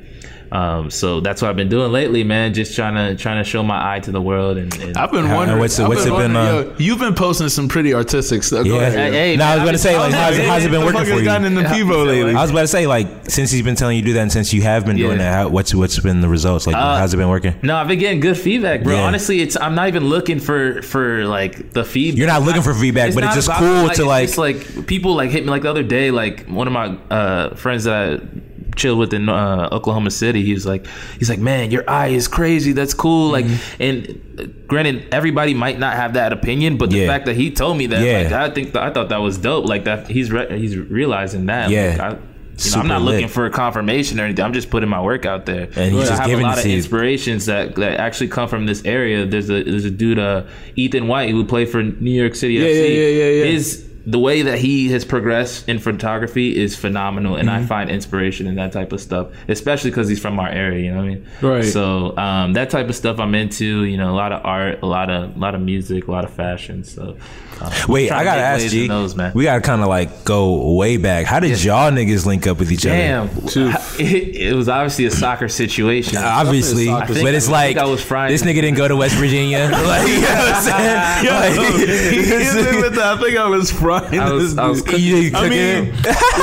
[0.52, 2.54] Um, so that's what I've been doing lately, man.
[2.54, 5.30] Just trying to trying to show my eye to the world and, and I've been
[5.32, 5.60] wondering.
[5.60, 8.44] what's it- I've what's it been, wondering, uh, yo, you've been posting some pretty artistic
[8.44, 8.66] stuff.
[8.66, 8.74] Yeah.
[8.82, 9.14] ahead.
[9.14, 11.24] Hey, Now I was man, gonna say like how's, how's it been working for you?
[11.24, 12.36] Done in the Pivo lately.
[12.36, 14.32] I was about to say like since he's been telling you to do that, and
[14.32, 15.32] since you have been doing Yeah.
[15.32, 16.68] that, how, what's what's been the results?
[16.68, 17.56] Like Uh, how's it been working?
[17.64, 18.96] No, I've been getting good feedback, bro.
[18.96, 19.04] Yeah.
[19.04, 22.18] Honestly, it's I'm not even looking for for like the feedback.
[22.18, 24.26] You're not looking for feedback, but it's just cool like, to like.
[24.28, 26.12] just like people like hit me like the other day.
[26.12, 28.42] Like one of my uh, friends that I
[28.76, 30.86] chilled with in uh, Oklahoma City, he was like,
[31.20, 32.72] he's like, man, your eye is crazy.
[32.74, 33.30] That's cool.
[33.32, 33.84] Like, Mm-hmm.
[33.84, 37.08] and granted, everybody might not have that opinion, but the Yeah.
[37.08, 38.24] fact that he told me that, Yeah.
[38.24, 39.66] like, I think that, I thought that was dope.
[39.68, 41.70] Like that he's re- he's realizing that.
[41.70, 41.90] Yeah.
[41.92, 42.18] Like, I,
[42.64, 43.32] you know, I'm not looking lit.
[43.32, 44.46] for confirmation or anything.
[44.46, 45.68] I'm just putting my work out there.
[45.76, 49.26] And he's I have a lot of inspirations that, that actually come from this area.
[49.26, 50.44] There's a there's a dude, uh,
[50.76, 52.76] Ethan White, who played for New York City Yeah, FC.
[52.78, 53.52] yeah, yeah, yeah, yeah.
[53.52, 57.64] His the way that he has progressed in photography is phenomenal, and Mm-hmm.
[57.64, 60.86] I find inspiration in that type of stuff, especially because he's from our area.
[60.86, 61.28] You know what I mean?
[61.42, 61.66] Right.
[61.66, 63.84] So um, that type of stuff I'm into.
[63.84, 66.24] You know, a lot of art, a lot of a lot of music, a lot
[66.24, 66.84] of fashion.
[66.84, 67.18] So
[67.62, 68.84] um, Wait, I gotta ask you.
[68.84, 69.34] in Those, man.
[69.36, 71.26] We gotta kind of like go way back.
[71.28, 73.38] How did y'all niggas link up with each Damn, other?
[74.00, 76.18] it, it was obviously a soccer situation.
[76.18, 78.32] Obviously, I but it's I like I was fried.
[78.32, 79.60] this nigga didn't go to West Virginia.
[79.72, 81.02] like, you know what I'm saying?
[81.32, 83.18] Like, He hit me with that.
[83.18, 86.16] I think I was I was- I was cooking- you I mean, well,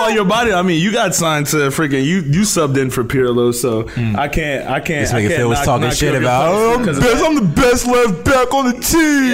[0.00, 0.52] well, your body.
[0.52, 2.20] I mean, you got signed to freaking you.
[2.20, 3.88] You subbed in for Pirlo, so
[4.18, 4.68] I can't.
[4.68, 5.02] I can't.
[5.08, 6.48] This nigga Phil was talking knock shit about.
[6.52, 9.30] Oh, I'm, the best, I'm the best left back on the team.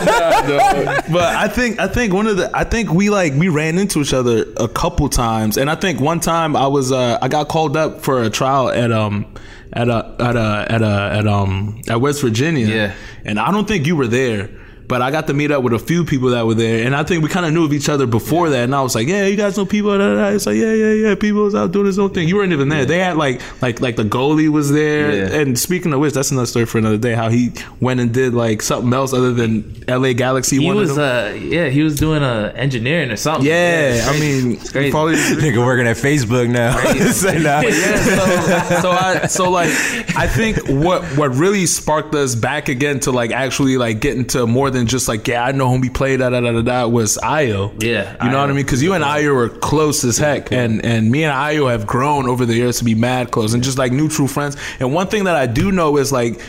[1.12, 4.00] but I think I think one of the I think we like we ran into
[4.00, 7.48] each other a couple times, and I think one time I was uh I got
[7.48, 9.26] called up for a trial at um
[9.72, 12.92] at a at a at a at um at West Virginia, Yeah.
[13.24, 14.50] and I don't think you were there.
[14.90, 17.04] But I got to meet up with a few people that were there, and I
[17.04, 18.64] think we kind of knew of each other before that.
[18.64, 20.28] And I was like, "Yeah, you guys know people." Da, da, da.
[20.30, 22.26] It's like, "Yeah, yeah, yeah." People was out doing his own thing.
[22.26, 22.84] You weren't even there.
[22.84, 25.14] They had like, like, like the goalie was there.
[25.14, 25.40] Yeah.
[25.40, 27.14] And speaking of which, that's another story for another day.
[27.14, 30.12] How he went and did like something else other than L.A.
[30.12, 30.58] Galaxy.
[30.58, 33.46] He was, uh, yeah, he was doing uh, engineering or something.
[33.46, 34.90] yeah, it's I mean, it's crazy.
[34.90, 36.76] probably Nigga working at Facebook now.
[37.12, 37.60] Say nah.
[37.60, 39.70] yeah, so, so I so like
[40.16, 44.48] I think what what really sparked us back again to like actually like get into
[44.48, 46.86] more than just like yeah I know whom we played da da da da da
[46.86, 47.72] was Io.
[47.78, 48.40] Yeah, you know Ayo.
[48.40, 48.64] what I mean?
[48.64, 52.28] Because you and Io were close as heck, and and me and Io have grown
[52.28, 54.56] over the years to be mad close and just like new true friends.
[54.78, 56.40] And one thing that I do know is like.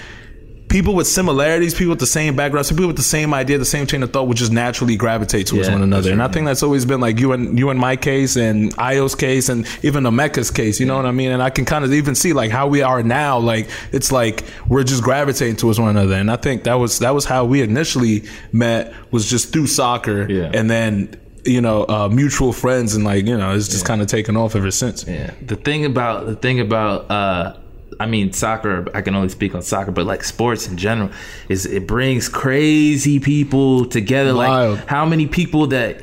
[0.72, 3.86] People with similarities, people with the same backgrounds, people with the same idea, the same
[3.86, 6.04] chain of thought, would just naturally gravitate towards Yeah, one another.
[6.04, 8.74] that's And I think that's always been like you and you and my case, and
[8.78, 10.80] Io's case, and even Emeka's case.
[10.80, 11.32] You know what I mean?
[11.32, 13.38] And I can kind of even see like how we are now.
[13.38, 16.16] Like it's like we're just gravitating towards one another.
[16.16, 20.26] And I think that was that was how we initially met was just through soccer,
[20.32, 20.52] Yeah.
[20.54, 24.08] and then you know uh, mutual friends, and like you know it's just kind of
[24.08, 25.06] taken off ever since.
[25.06, 25.32] Yeah.
[25.46, 27.58] The thing about the thing about uh
[28.02, 31.12] I mean soccer, I can only speak on soccer, but like sports in general
[31.49, 34.80] is it brings crazy people together Wild.
[34.80, 36.02] like how many people that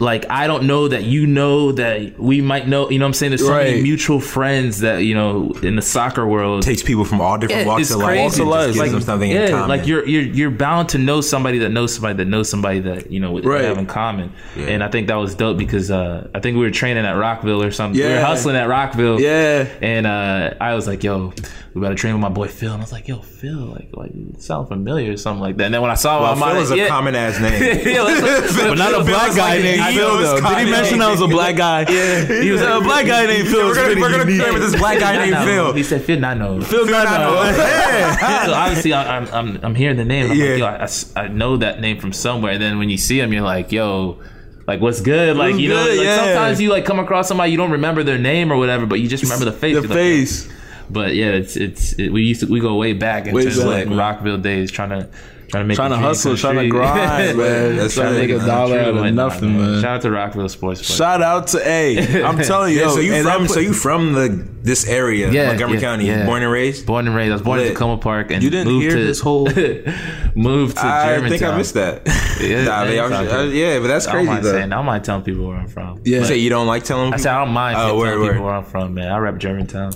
[0.00, 3.14] like I don't know that you know that we might know, you know what I'm
[3.14, 3.30] saying?
[3.30, 7.20] There's so many mutual friends that, you know, in the soccer world Takes people from
[7.20, 8.06] all different Yeah, walks of life.
[8.08, 8.42] crazy.
[8.42, 8.90] Walks of gives life.
[8.90, 9.68] them something in yeah, common.
[9.68, 13.12] like you're you're you're bound to know somebody that knows somebody that knows somebody that
[13.12, 13.62] you know Right.
[13.64, 16.70] have in common, and I think that was dope because uh, I think we were
[16.72, 18.00] training at Rockville or something.
[18.02, 19.20] We were hustling at Rockville.
[19.20, 19.68] Yeah.
[19.80, 21.32] and uh, I was like, "Yo,
[21.74, 23.90] we got to train with my boy Phil." And I was like, "Yo, Phil, like,
[23.92, 26.42] like you sound familiar or something like that." And then when I saw well, him,
[26.42, 26.88] I'm Phil is a yeah.
[26.88, 27.86] common ass name.
[27.86, 30.48] Yeah, let's- But not a black guy like the named Phil Eagles though.
[30.48, 31.02] Did he mention.
[31.02, 31.80] I was a black guy?
[31.90, 33.66] Yeah, He was a black guy named Phil.
[33.66, 35.72] we're gonna, really we're gonna play with this black guy named Phil.
[35.72, 36.60] He said Phil not know.
[36.60, 37.52] Phil Nano.
[38.46, 40.30] so obviously I- I'm, I'm I'm hearing the name.
[40.30, 40.46] I'm Yeah.
[40.50, 42.52] like, yo, I- I, s- I know that name from somewhere.
[42.52, 44.20] And then when you see him, you're like, yo,
[44.66, 45.36] like what's good?
[45.36, 45.98] Like What's you know, good?
[45.98, 46.16] like Yeah.
[46.24, 49.08] sometimes you like come across somebody you don't remember their name or whatever, but you
[49.08, 49.74] just remember the face.
[49.76, 50.48] The You're like, face.
[50.90, 53.56] But yeah, it's it's it, we used to we go way back into Way back,
[53.58, 53.96] like man.
[53.96, 55.08] Rockville days, trying to
[55.48, 57.76] trying to make Trying to hustle, come trying to grind, man.
[57.76, 59.80] That's trying to make a dollar out of but nah, nothing, man.
[59.82, 60.80] Shout out to Rockville Sports.
[60.80, 62.22] But Shout out to A.
[62.24, 62.80] I'm telling you.
[62.80, 65.80] Yeah, yo, so you and from so you from the this area, Yeah, Montgomery yeah,
[65.82, 66.24] County, yeah.
[66.26, 66.86] born and raised.
[66.86, 67.30] Born and raised.
[67.30, 67.76] I was born in Lit.
[67.76, 69.46] Takoma Park and You didn't moved hear to this whole-
[70.34, 71.28] moved to I Germantown.
[71.38, 72.02] think I missed that.
[72.40, 74.44] Yeah, Nah, man, man, it's I'm- all uh, yeah, but that's I don't crazy mind
[74.44, 74.52] though.
[74.52, 74.72] saying.
[74.72, 76.00] I don't mind telling people where I'm from.
[76.04, 76.18] Yeah.
[76.20, 77.22] You say you don't like telling I people?
[77.22, 79.10] said I don't mind Oh, telling word, people where I'm from, man.
[79.12, 79.92] I rep Germantown,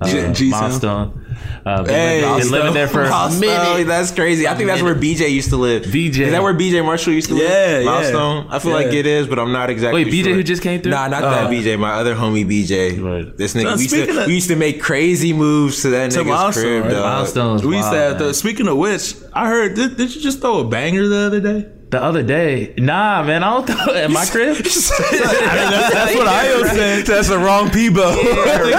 [0.00, 0.60] uh, G- G-Town.
[0.60, 1.26] Milestone.
[1.64, 3.86] Uh, been, Hey, living, been living there for a Milestone, minute.
[3.86, 4.46] That's crazy.
[4.48, 5.84] I think that's where BJ used to live.
[5.84, 6.20] BJ.
[6.20, 7.50] Is that where BJ Marshall used to live?
[7.50, 7.84] Yeah, yeah.
[7.84, 8.46] Milestone.
[8.50, 8.76] I feel Yeah.
[8.78, 10.04] like it is, but I'm not exactly.
[10.04, 10.34] Wait, BJ sure.
[10.34, 10.92] who just came through?
[10.92, 11.76] Nah, not Uh, that BJ.
[11.78, 12.98] My other homie BJ.
[13.00, 13.36] Right.
[13.36, 13.62] This nigga.
[13.64, 16.26] Son, we, used to, of- we used to make crazy moves to that To nigga's
[16.26, 16.90] Milestone, crib, right?
[16.92, 17.02] dog.
[17.04, 20.20] Milestone's we used to wild, have the, speaking of which, I heard did, did you
[20.20, 21.66] just throw a banger the other day?
[21.90, 24.56] The other day, nah, man, I don't throw at my crib.
[24.62, 27.04] that's, that's what Io said.
[27.06, 28.14] That's the wrong Peebo.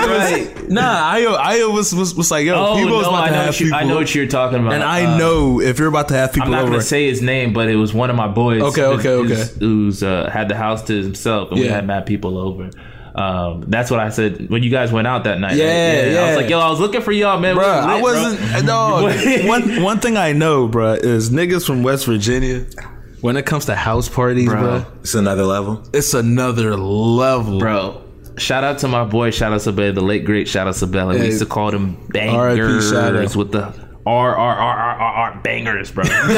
[0.07, 0.69] right.
[0.69, 3.37] Nah, Io, Io was, was was like, yo, Oh Peebo's no, about I to know,
[3.39, 4.73] have what you, people, I know what you're talking about.
[4.73, 6.55] and I Uh, know if you're about to have people over.
[6.55, 6.71] I'm not over.
[6.77, 8.61] gonna say his name, but it was one of my boys.
[8.61, 9.59] Okay, okay, who's- okay.
[9.59, 12.69] Who's uh, had the house to himself, and we had mad people over.
[13.13, 15.51] Um, that's what I said when you guys went out that night.
[15.51, 15.57] right?
[15.57, 17.57] Yeah, I was like, yo, I was looking for y'all, man.
[17.57, 18.65] Bruh, lit, I wasn't.
[18.65, 19.11] No,
[19.49, 22.65] one one thing I know, bruh, is niggas from West Virginia.
[23.21, 24.61] When it comes to house parties, Bro.
[24.61, 25.83] bruh, It's another level.
[25.93, 28.01] it's another level, bro.
[28.37, 30.87] Shout out to my boy, shout out to Bell, the late great shout out to
[30.87, 31.09] Bell.
[31.09, 31.25] We Hey.
[31.27, 32.81] used to call them R.I.P.
[32.81, 33.65] shout bangers with the
[34.05, 36.03] R R R R R R bangers, bro.
[36.05, 36.29] We used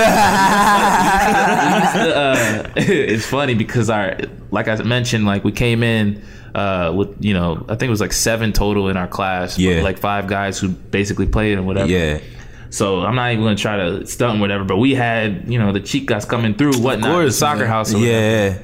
[1.94, 4.18] to, uh, it's funny because our,
[4.52, 6.22] like I mentioned, like we came in
[6.56, 9.58] uh, with you know I think it was like seven total in our class.
[9.58, 9.82] with, Yeah.
[9.84, 11.90] like five guys who basically played and whatever.
[11.90, 12.20] Yeah.
[12.74, 15.80] So I'm not even gonna try to stunt whatever, but we had you know the
[15.80, 17.94] chicas coming through, whatnot, the course, soccer house.
[17.94, 18.58] Yeah.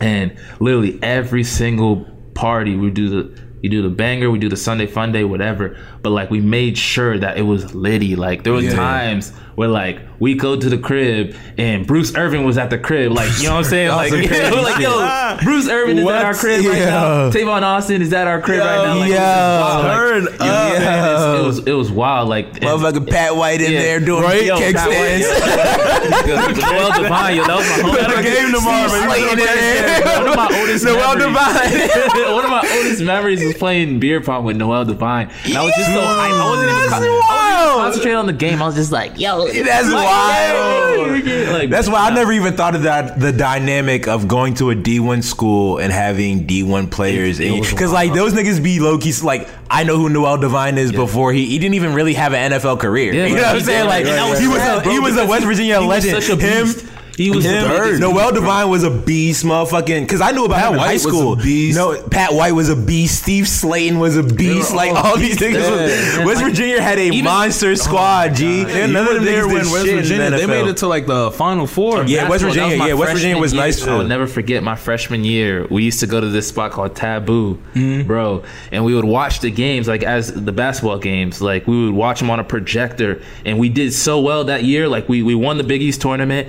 [0.00, 4.56] and literally every single party we do the you do the banger, we do the
[4.56, 5.76] Sunday fun day, whatever.
[6.00, 8.16] But like we made sure that it was litty.
[8.16, 8.76] Like there was Yeah.
[8.76, 13.12] times where like we go to the crib and Bruce Irvin was at the crib.
[13.12, 13.88] Like you know what I'm saying?
[14.00, 16.14] Like, crazy we're like yo, Bruce Irvin is What?
[16.14, 17.24] at our crib right now.
[17.26, 17.30] Yo.
[17.30, 18.94] Tavon Austin is at our crib Yo, right now.
[18.96, 19.60] Like, it was yo.
[19.60, 19.84] wild.
[19.84, 20.80] Like, Turn you know what I'm saying?
[20.80, 22.28] It's- it was it was wild.
[22.30, 23.80] Like Motherfucking Pat White in Yeah.
[23.80, 24.44] there doing Right?
[24.46, 25.26] Yo, kick stands.
[26.00, 27.96] Noel Devine, yo, that was my.
[28.00, 29.08] Got a game tomorrow, man.
[29.10, 30.20] Slaying You in know there.
[30.20, 32.32] One of my oldest Noel memories.
[32.32, 35.30] One of my oldest memories was playing beer pong with Noel Devine.
[35.44, 36.32] And I was just so hyped.
[36.32, 37.80] I wasn't even, That's con- I wasn't even wild.
[37.80, 38.62] concentrating on the game.
[38.62, 41.26] I was just like, yo, That's like, wild.
[41.26, 44.70] yeah, like, That's why I never even thought of that the dynamic of going to
[44.70, 49.48] a D1 school and having D1 players because like those niggas be low key like
[49.70, 52.80] I know who Noel Devine is before he he didn't even really have an NFL
[52.80, 53.12] career.
[53.12, 53.40] Yeah, you right.
[53.40, 53.86] know what I'm saying?
[53.86, 56.40] Like right, right, he was a he was a West Virginia legend.
[56.40, 56.89] Him.
[57.16, 60.00] He was Him, the biggest- Noel Devine was a beast, motherfucking.
[60.02, 61.36] Because I knew about Pat him in White high was a school.
[61.36, 61.76] beast.
[61.78, 63.22] No, Pat White was a beast.
[63.22, 64.70] Steve Slaton was a beast.
[64.70, 65.86] were Like all all these niggas.
[65.86, 66.16] beasts.
[66.18, 68.34] was- West Virginia had a Even- monster squad.
[68.34, 68.60] G.
[68.62, 71.06] Yeah, None of them there niggas when West Virginia the they made it to like
[71.06, 72.04] the Final Four.
[72.04, 73.62] Yeah, West Basketball, that Virginia- yeah, West Virginia freshman was year.
[73.62, 75.66] nice, I would never forget my freshman year.
[75.68, 78.06] We used to go to this spot called Taboo, Mm-hmm.
[78.06, 78.42] bro,
[78.72, 81.40] and we would watch the games like as the basketball games.
[81.42, 84.88] Like we would watch them on a projector, and we did so well that year.
[84.88, 86.48] Like we we won the Big East tournament.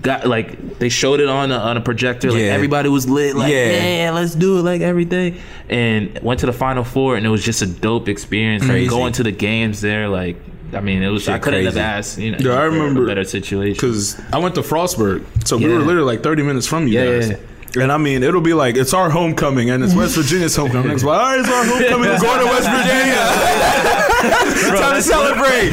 [0.00, 2.30] Got like they showed it on a, on a projector.
[2.30, 2.46] Like Yeah.
[2.54, 3.34] everybody was lit.
[3.36, 4.04] Like Yeah.
[4.04, 4.62] yeah, let's do it.
[4.62, 8.66] Like everything, and went to the Final Four, and it was just a dope experience.
[8.66, 10.36] Like going to the games there, like.
[10.74, 11.28] I mean, it was.
[11.28, 12.16] I couldn't have asked.
[12.18, 13.74] You know, Yeah, I for a remember- better situation.
[13.74, 17.04] because I went to Frostburg, so we were literally like 30 minutes from you Yeah,
[17.20, 17.30] guys.
[17.76, 20.92] yeah, And I mean, it'll be like it's our homecoming, and it's West Virginia's homecoming.
[20.92, 22.08] It's like, all right, it's our homecoming.
[22.08, 23.98] We're going to West Virginia.
[24.22, 25.70] Time to celebrate.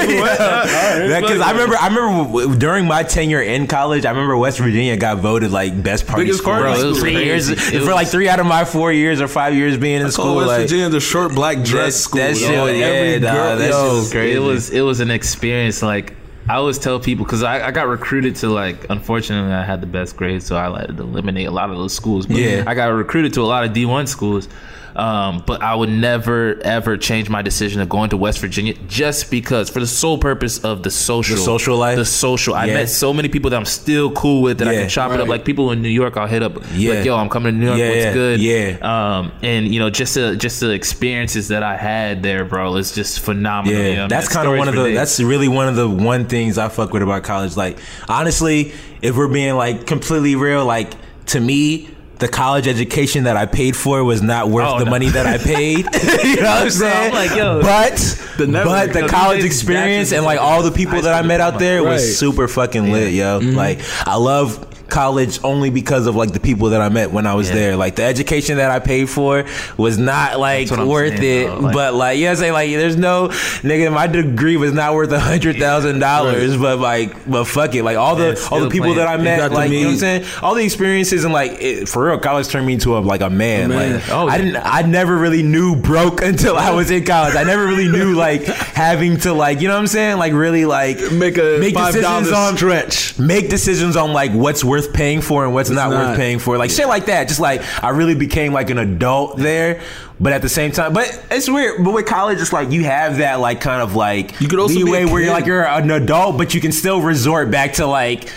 [0.00, 5.18] Because I remember, I remember during my tenure in college, I remember West Virginia got
[5.18, 6.54] voted like best party Biggest school.
[6.54, 6.84] party for, like.
[6.84, 7.76] It was three years crazy.
[7.76, 10.02] It for was- like three out of my four years or five years being in
[10.02, 10.36] Call school.
[10.36, 12.20] West Like, Virginia the short black dress That- school.
[12.20, 12.64] that shit yo.
[12.64, 14.36] was- yeah, Every dog, girl, that shit was crazy.
[14.36, 15.82] It was it was an experience.
[15.82, 16.14] Like
[16.48, 19.86] I always tell people because I, I got recruited to like unfortunately I had the
[19.86, 22.26] best grades, so I had to eliminate a lot of those schools.
[22.26, 22.64] But Yeah.
[22.66, 24.48] I got recruited to a lot of D one schools.
[24.96, 29.30] Um, but I would never ever change my decision of going to West Virginia just
[29.30, 31.96] because for the sole purpose of the social, The social life?
[31.96, 32.54] the social.
[32.54, 32.74] I Yeah.
[32.74, 35.28] met so many people that I'm still cool with that I can chop it up.
[35.28, 36.58] Like people in New York, I'll hit up.
[36.74, 36.94] Yeah.
[36.94, 37.78] Like yo, I'm coming to New York.
[37.78, 38.40] Yeah, What's yeah, good?
[38.40, 39.16] yeah.
[39.18, 42.92] Um, and you know, just the just the experiences that I had there, bro, is
[42.92, 43.80] just phenomenal.
[43.80, 44.08] Yeah, you know?
[44.08, 44.84] that's kind of one of the.
[44.84, 44.96] days.
[44.96, 47.56] That's really one of the one things I fuck with about college.
[47.56, 47.78] Like
[48.08, 48.72] honestly,
[49.02, 50.92] if we're being like completely real, like
[51.26, 51.88] to me.
[52.20, 54.90] The college education that I paid for was not worth Oh, the no.
[54.90, 55.78] money that I paid.
[56.24, 57.12] you know what I'm saying?
[57.14, 57.60] like, yo.
[57.62, 57.96] but
[58.36, 61.58] The never- but the college experience and like all the people that I met out
[61.58, 61.92] there Right.
[61.94, 63.40] was super fucking lit, yo.
[63.40, 63.56] Mm-hmm.
[63.56, 67.34] Like I love college only because of like the people that I met when I
[67.34, 67.54] was Yeah.
[67.54, 67.76] there.
[67.76, 69.44] Like the education that I paid for
[69.76, 71.60] was not like That's what I'm worth saying, it.
[71.60, 72.52] Like- but like you know what I'm saying?
[72.52, 73.28] Like there's no
[73.62, 76.56] nigga, my degree was not worth a hundred thousand dollars.
[76.56, 77.82] But like but fuck it.
[77.84, 79.24] Like all Yeah, the all the people that I playing.
[79.24, 80.24] Met, like you know what I'm saying?
[80.42, 83.30] All the experiences and like it, for real, college turned me into a like a
[83.30, 83.68] man.
[83.70, 83.94] man.
[83.94, 87.36] Like Oh, I didn't I never really knew broke until I was in college.
[87.36, 90.18] I never really knew like having to like you know what I'm saying?
[90.18, 93.18] Like really like Make a Make five decisions on- stretch.
[93.18, 96.08] make decisions on like what's worth paying for and what's not, not.
[96.08, 96.58] worth paying for.
[96.58, 97.28] Like shit like that.
[97.28, 99.82] Just like I really became like an adult there.
[100.18, 101.82] But at the same time, but it's weird.
[101.82, 104.74] But with college, it's like you have that like kind of like You could also
[104.74, 107.86] be leeway where you're like you're an adult, but you can still resort back to
[107.86, 108.30] like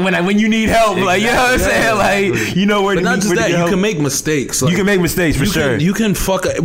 [0.00, 0.98] when I, when you need help.
[0.98, 1.96] Like you know what I'm saying?
[2.34, 3.70] Like you know where But to not meet- just where that, you help.
[3.70, 4.62] can make mistakes.
[4.62, 5.62] Like, you can make mistakes for you sure.
[5.72, 6.56] Can, you can fuck up,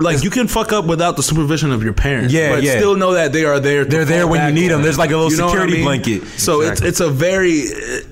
[0.00, 2.32] like you can fuck up without the supervision of your parents.
[2.32, 2.76] Yeah, but yeah.
[2.76, 3.84] still know that they are there.
[3.84, 4.78] to They're there when you need them.
[4.78, 4.82] on.
[4.82, 5.84] There's like a little You know security I mean?
[5.84, 6.26] blanket.
[6.38, 7.62] So it's it's a very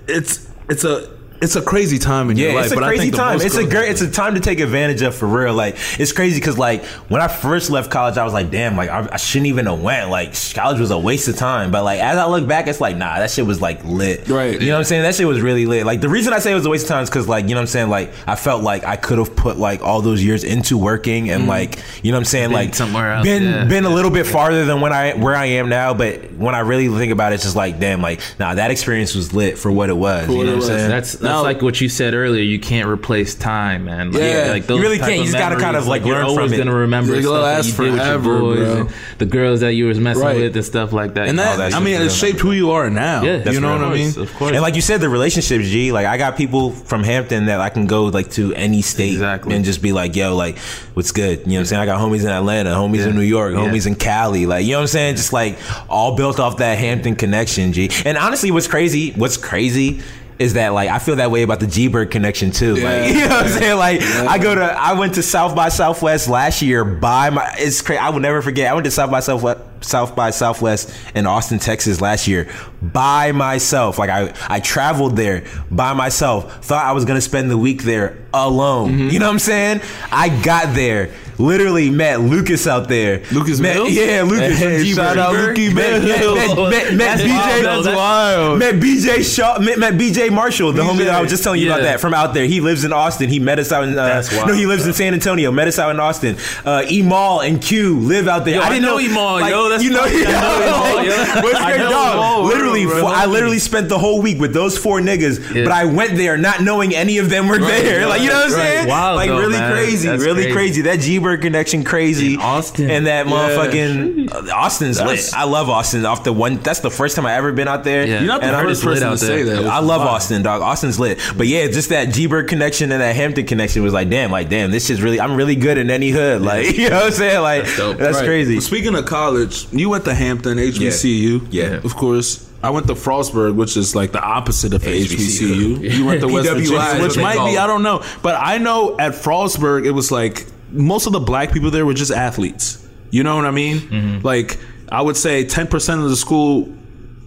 [0.09, 2.65] it's it's a it's a crazy time in your Yeah, life.
[2.67, 3.41] it's a crazy time.
[3.41, 3.91] It's a great.
[3.91, 5.55] It's a time to take advantage of for real.
[5.55, 8.89] Like it's crazy because like when I first left college, I was like, damn, like
[8.89, 10.11] I, I shouldn't even have went.
[10.11, 11.71] Like college was a waste of time.
[11.71, 14.29] But like as I look back, it's like nah, that shit was like lit.
[14.29, 14.61] Right.
[14.61, 15.03] You know what I'm saying?
[15.03, 15.85] That shit was really lit.
[15.85, 17.51] Like the reason I say it was a waste of time is because like you
[17.51, 17.91] know what I'm saying.
[17.91, 21.43] Like I felt like I could have put like all those years into working and
[21.43, 21.51] mm-hmm.
[21.51, 22.49] like you know what I'm saying.
[22.49, 23.65] Been like somewhere else, Been yeah.
[23.65, 25.93] been a little bit farther than when I where I am now.
[25.93, 29.15] But when I really think about it, it's just like damn, like nah, that experience
[29.15, 30.29] was lit for what it was.
[30.29, 30.89] you know what I'm saying?
[30.89, 32.43] That's that's like what you said earlier.
[32.43, 34.13] You can't replace time, man.
[34.13, 34.47] Like, Yeah.
[34.51, 35.17] like those You really can't.
[35.19, 36.57] You just gotta kind of, memories, like, you're from always it.
[36.59, 39.73] gonna remember It'll stuff last that you did forever, with your boys the girls that
[39.75, 40.37] you was messing Right.
[40.37, 41.29] with and stuff like that.
[41.29, 43.23] and Oh, that that's I mean, it shaped who you are now.
[43.23, 44.09] yeah, you know what I mean.
[44.19, 44.53] Of course.
[44.53, 45.93] And like you said, the relationships, G.
[45.93, 49.55] Like I got people from Hampton that I can go like to any state Exactly.
[49.55, 50.59] and just be like, yo, like,
[50.95, 51.41] what's good?
[51.41, 51.83] You know what I'm saying?
[51.83, 53.09] I got homies in Atlanta, homies Yeah.
[53.09, 53.61] in New York, Yeah.
[53.61, 54.47] homies in Cali.
[54.47, 55.17] Like, you know what I'm saying?
[55.17, 55.57] Just like
[55.89, 57.91] all built off that Hampton connection, G.
[58.05, 59.13] And honestly, what's crazy?
[59.17, 60.01] What's crazy?
[60.39, 62.75] Is that like I feel that way about the G Bird connection too?
[62.75, 63.79] Like you know what I'm saying?
[63.79, 67.81] Like I go to I went to South by Southwest last year by my it's
[67.81, 67.99] crazy.
[67.99, 68.71] I will never forget.
[68.71, 73.33] I went to South by Southwest South by Southwest in Austin, Texas last year by
[73.33, 73.99] myself.
[73.99, 76.65] Like I I traveled there by myself.
[76.65, 78.93] Thought I was gonna spend the week there alone.
[78.93, 79.09] Mm-hmm.
[79.09, 79.81] You know what I'm saying?
[80.13, 81.13] I got there.
[81.39, 83.23] Literally met Lucas out there.
[83.33, 83.93] Lucas met, Mills?
[83.93, 86.71] Yeah, Lucas Hey, from shout out Lukey met, met, met, Mills.
[86.71, 87.65] met, met BJ.
[87.65, 87.85] wild.
[87.85, 88.59] That's wild.
[88.59, 89.59] Met BJ Shaw.
[89.59, 92.15] Met, met BJ Marshall, the homie that I was just telling you about that from
[92.15, 92.47] out there.
[92.47, 93.29] He lives in Austin.
[93.29, 93.91] He met us out in.
[93.91, 95.51] Uh, That's wild, no, he lives in San Antonio.
[95.51, 96.37] Met us out in Austin.
[96.65, 98.57] Uh, Emal and Q live out there.
[98.57, 100.25] Yo, I didn't know Emal, yo, that's you know, funny.
[100.27, 101.43] I know Emal, yo.
[101.43, 102.47] What's I dog?
[102.47, 106.37] Literally, I literally spent the whole week with those four niggas, but I went there
[106.37, 108.07] not knowing any of them were there.
[108.17, 108.89] Like you know what I'm saying?
[108.89, 110.53] Wild, like really crazy, really crazy.
[110.53, 110.83] crazy.
[110.83, 112.35] That G Bird connection crazy.
[112.35, 112.91] In Austin.
[112.91, 115.39] and that motherfucking uh, Austin's That's- lit.
[115.39, 116.07] I love Austin.
[116.07, 118.07] Off the one, that's the first time I ever been out there.
[118.07, 118.19] Yeah.
[118.19, 119.63] You're not the And I'm first just lit person to out say there.
[119.63, 119.67] that.
[119.67, 120.11] I love wild.
[120.13, 120.63] Austin, dog.
[120.63, 121.19] Austin's lit.
[121.37, 124.49] But yeah, just that G Bird connection and that Hampton connection was like, damn, like
[124.49, 125.21] damn, this is really.
[125.21, 126.43] I'm really good in any hood.
[126.43, 127.41] Like you know what I'm saying?
[127.43, 127.99] Like that's, dope.
[128.01, 128.25] Right.
[128.25, 128.61] crazy.
[128.61, 131.49] Speaking of college, you went to Hampton, HBCU.
[131.51, 131.81] Yeah.
[131.85, 132.45] Of course.
[132.63, 135.93] I went to Frostburg, which is like the opposite of HBCU.
[135.93, 138.03] You went to West Virginia, which might be I don't know.
[138.23, 140.47] But I know at Frostburg, it was like
[140.77, 142.87] most of the black people there were just athletes.
[143.11, 143.79] You know what I mean?
[143.79, 144.27] Mm-hmm.
[144.27, 144.59] Like,
[144.91, 146.73] I would say 10% of the school,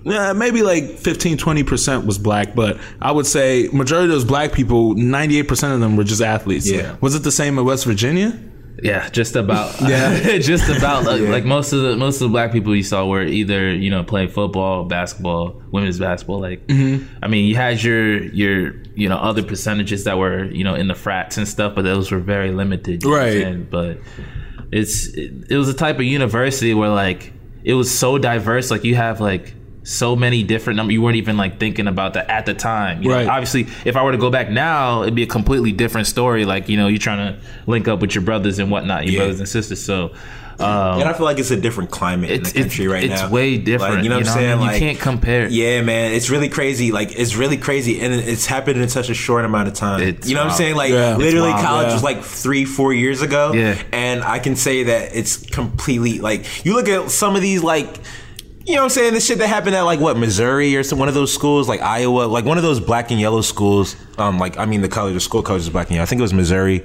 [0.04, 4.54] yeah, maybe like 15, 20% was black, but I would say majority of those black
[4.54, 6.70] people, 98% of them were just athletes.
[6.70, 6.96] Yeah.
[7.02, 8.40] Was it the same in West Virginia?
[8.84, 9.76] Yeah, just about.
[9.90, 10.38] Yeah.
[10.40, 11.06] just about.
[11.06, 13.90] Like, like most of the most of the black people you saw were either you
[13.90, 16.40] know playing football, basketball, women's basketball.
[16.40, 20.76] Like, I mean, you had your your you know other percentages that were you know
[20.76, 23.04] in the frats and stuff, but those were very limited.
[23.04, 23.70] you know what I'm Right.
[23.70, 23.98] But
[24.72, 27.34] it's it, it was a type of university where like
[27.64, 28.70] it was so diverse.
[28.72, 30.94] Like you have like so many different numbers.
[30.94, 33.02] You weren't even like thinking about that at the time.
[33.02, 33.28] You know, Right.
[33.28, 36.46] obviously, if I were to go back now, it'd be a completely different story.
[36.46, 39.20] Like you know, you're trying to link up with your brothers and whatnot, your Yeah.
[39.22, 39.82] brothers and sisters.
[39.84, 40.12] So.
[40.60, 43.14] Um, and I feel like it's a different climate in the country it's, right it's
[43.14, 43.26] now.
[43.26, 43.96] It's way different.
[43.96, 44.58] Like, you know what I'm I saying?
[44.58, 44.68] mean?
[44.68, 45.48] Like, you can't compare.
[45.48, 46.92] Yeah, man, it's really crazy.
[46.92, 50.02] Like it's really crazy, and it's happened in such a short amount of time.
[50.02, 50.76] It's you know what I'm saying?
[50.76, 51.16] Like Yeah.
[51.16, 51.94] Literally, wild, college yeah.
[51.94, 53.54] was like three, four years ago.
[53.54, 53.82] Yeah.
[53.92, 58.00] and I can say that it's completely like you look at some of these like.
[58.66, 59.14] You know what I'm saying?
[59.16, 61.82] The shit that happened at like what Missouri or some one of those schools, like
[61.82, 63.96] Iowa, like one of those black and yellow schools.
[64.20, 66.04] Um, like I mean, the color, the school colors is black and yellow.
[66.04, 66.84] I think it was Missouri.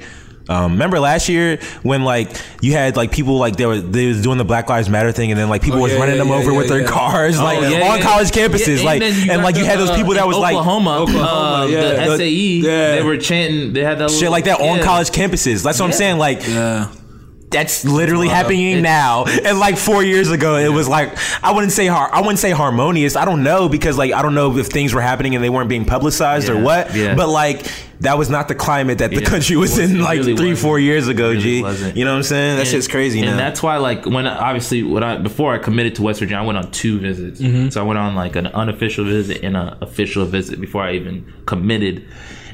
[0.49, 2.29] Um, remember last year when like
[2.61, 5.31] you had like people like they were they was doing the Black Lives Matter thing
[5.31, 6.87] and then like people Oh, was running yeah, them yeah, over yeah, with their yeah.
[6.87, 8.03] cars like Oh, yeah, on yeah.
[8.03, 10.29] college campuses Yeah, like then and, got like you had those uh, people that in
[10.29, 12.07] was like Oklahoma, Oklahoma, uh, yeah.
[12.09, 12.59] the SAE.
[12.61, 12.95] Yeah.
[12.97, 13.73] They were chanting.
[13.73, 15.63] They had that shit little- like that on college campuses.
[15.63, 16.19] That's what I'm saying.
[16.19, 16.89] Like Yeah.
[17.55, 19.25] That's literally happening It's- now.
[19.25, 22.51] And like four years ago, it was like I wouldn't say har- I wouldn't say
[22.51, 23.17] harmonious.
[23.17, 25.69] I don't know because like I don't know if things were happening and they weren't
[25.71, 26.95] being publicized or what.
[26.95, 27.15] yeah.
[27.15, 27.67] But like
[28.01, 30.59] that was not the climate that the Yeah, country was in like really three, wasn't.
[30.67, 31.29] four years ago.
[31.31, 31.97] Really G, wasn't.
[31.97, 32.57] you know what I'm saying?
[32.59, 33.37] That shit's crazy and now.
[33.37, 36.59] that's why, like, when obviously, when I before I committed to West Virginia, I went
[36.59, 37.41] on two visits.
[37.41, 37.71] Mm-hmm.
[37.71, 41.33] So I went on like an unofficial visit and an official visit before I even
[41.47, 42.07] committed.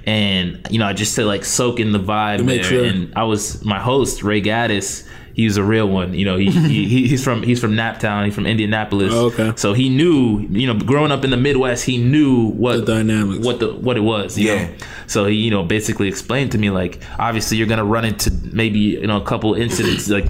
[0.06, 2.62] And you know, I just to like soak in the vibe there.
[2.64, 2.84] sure.
[2.84, 5.06] And I was my host Ray Gaddis.
[5.32, 6.36] He was a real one, you know.
[6.36, 8.24] He, he he- he's from he's from Naptown.
[8.24, 9.12] He's from Indianapolis.
[9.14, 9.52] Oh, okay.
[9.56, 13.44] So he knew, you know, growing up in the Midwest, he knew what The dynamics.
[13.46, 14.36] what the what it was.
[14.36, 14.66] You Yeah.
[14.66, 14.74] know?
[15.06, 18.80] So he, you know, basically explained to me like, obviously you're gonna run into maybe
[18.80, 20.26] you know a couple incidents like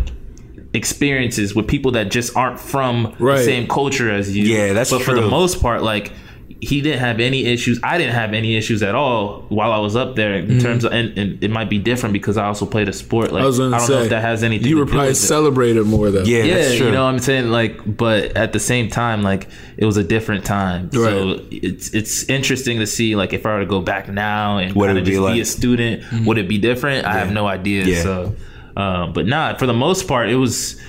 [0.73, 3.39] experiences with people that just aren't from Right.
[3.39, 4.45] the same culture as you.
[4.45, 6.13] Yeah, that's But for the most part, like
[6.61, 7.79] he didn't have any issues.
[7.83, 10.93] I didn't have any issues at all while I was up there in terms of,
[10.93, 13.33] and, and it might be different because I also played a sport.
[13.33, 13.45] Like Mm-hmm.
[13.45, 14.69] I was gonna I don't say know if that has anything.
[14.69, 16.23] You to were do probably with it celebrated more though.
[16.25, 16.87] yeah, yeah, that's true.
[16.87, 17.49] you know what I'm saying?
[17.51, 20.91] Like, but at the same time, like it was a different time.
[20.93, 24.75] So it's it's interesting to see like if I were to go back now and
[24.75, 26.25] What kind it of would be just be a student, Mm-hmm.
[26.27, 27.07] would it be different?
[27.07, 27.85] I have no idea.
[27.85, 28.03] Yeah.
[28.03, 28.35] So,
[28.77, 30.81] um, but not for the most part, it was.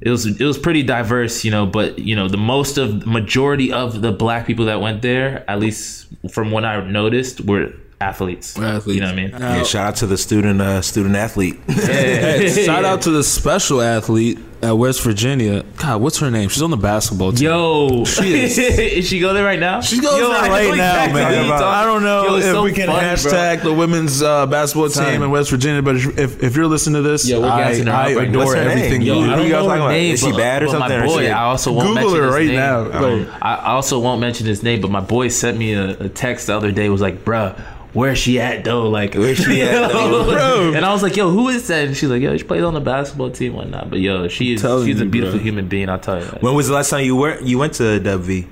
[0.00, 3.72] It was it was pretty diverse, you know, but you know the most of majority
[3.72, 8.56] of the black people that went there, at least from what I noticed, were athletes.
[8.58, 8.94] Athletes.
[8.94, 9.30] You know what I mean?
[9.30, 11.58] yeah, shout out to the student uh, student athlete.
[11.66, 15.64] Hey, shout out to the special athlete at West Virginia.
[15.76, 16.48] God, what's her name?
[16.48, 17.46] She's on the basketball team.
[17.46, 18.58] Yo, She is.
[18.58, 19.80] is she go there right now?
[19.80, 21.24] She goes Yo, there I right now, exactly man.
[21.32, 23.08] what you're talking I don't know Yo, if so we can funny, bro.
[23.32, 25.12] hashtag the women's uh, basketball Son.
[25.12, 27.90] team in West Virginia, but if, if you're listening to this, Yo, we're I, her
[27.90, 28.78] I right adore What's her name?
[28.78, 29.30] everything Yo, you I do.
[29.36, 29.94] don't- you guys talking about?
[29.94, 31.32] Is she bad or but something, My boy, shit?
[31.32, 32.56] I also won't Google mention her right name.
[32.56, 33.04] now.
[33.04, 36.48] Um, I also won't mention his name, but my boy sent me a, a text
[36.48, 36.88] the other day.
[36.88, 37.60] Was like, bruh,
[37.98, 38.88] where's she at though?
[38.88, 40.72] Like, Where's she at, though?
[40.76, 41.88] And I was like, yo, who is that?
[41.88, 43.90] And she's like, yo, she plays on the basketball team, whatnot.
[43.90, 45.44] But yo, she is she's a beautiful bro.
[45.44, 45.88] human being.
[45.88, 46.24] I'll tell you.
[46.24, 46.42] That.
[46.42, 48.46] when was the last time you were you went to WV?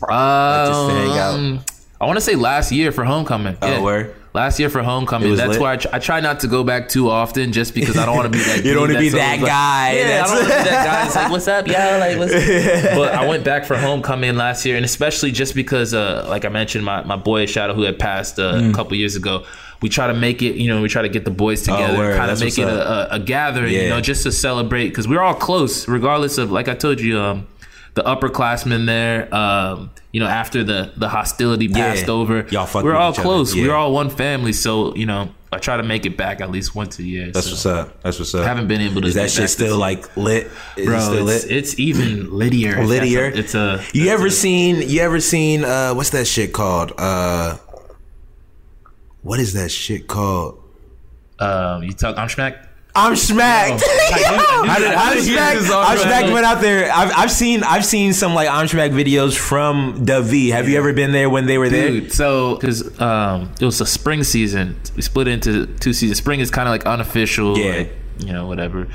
[0.00, 1.34] just to hang out.
[1.34, 1.60] Um,
[2.00, 3.56] I want to say last year for homecoming.
[3.62, 3.80] Oh, Yeah.
[3.80, 4.14] where?
[4.34, 5.34] Last year for homecoming.
[5.36, 5.60] That's lit?
[5.60, 8.16] why I, tr- I try not to go back too often, just because I don't
[8.16, 8.64] want to be that.
[8.64, 10.70] You don't wanna be that always like- guy Yeah, that's- I don't want to be
[10.70, 11.06] that guy.
[11.06, 11.98] It's like, what's up, yo?
[11.98, 12.32] Like, what's
[12.96, 16.48] But I went back for homecoming last year, and especially just because, uh, like I
[16.48, 18.70] mentioned, my my boy Shadow, who had passed uh, Mm.
[18.70, 19.44] a couple years ago.
[19.82, 22.16] We try to make it, you know, we try to get the boys together, Oh,
[22.16, 25.20] kind of make it a, a, a gathering, you know, just to celebrate because we're
[25.20, 27.48] all close, regardless of, like I told you, um,
[27.94, 29.32] the upperclassmen there.
[29.34, 33.54] Um, you know, after the the hostility passed over, Y'all we're all close.
[33.54, 33.66] Yeah.
[33.68, 34.52] We're all one family.
[34.52, 37.30] So you know, I try to make it back at least once a year.
[37.30, 37.52] That's so.
[37.52, 38.02] what's up.
[38.02, 38.42] That's what's up.
[38.44, 39.08] I haven't been able to.
[39.08, 40.46] Is that shit still like lit?
[40.46, 41.00] Is it bro?
[41.00, 41.52] still It's, lit?
[41.52, 42.76] it's even littier.
[42.86, 43.32] Littier?
[43.32, 43.82] a- It's a.
[43.92, 44.88] You ever a- seen?
[44.88, 45.64] You ever seen?
[45.64, 46.92] Uh, what's that shit called?
[46.98, 47.58] Uh,
[49.22, 50.58] what is that shit called?
[51.38, 52.16] Um, you talk.
[52.18, 52.68] I'm smack.
[52.94, 53.80] I'm Shmacked.
[53.82, 55.70] How did- how I'm Shmacked.
[55.70, 56.92] I'm Shmacked went out there.
[56.92, 60.50] I've, I've seen I've seen some like I'm Shmacked videos from V.
[60.50, 62.08] Have you ever been there when they were there?
[62.10, 66.18] So because um, it was a spring season, we split into two seasons.
[66.18, 67.76] Spring is kind of like unofficial, Yeah.
[67.78, 68.88] like, you know, whatever.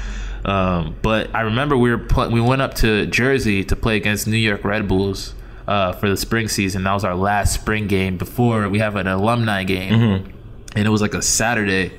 [0.46, 4.28] Um, but I remember we were pl- we went up to Jersey to play against
[4.28, 5.34] New York Red Bulls
[5.68, 6.84] uh, for the spring season.
[6.84, 10.30] That was our last spring game before we have an alumni game, Mm-hmm.
[10.78, 11.92] and it was like a Saturday.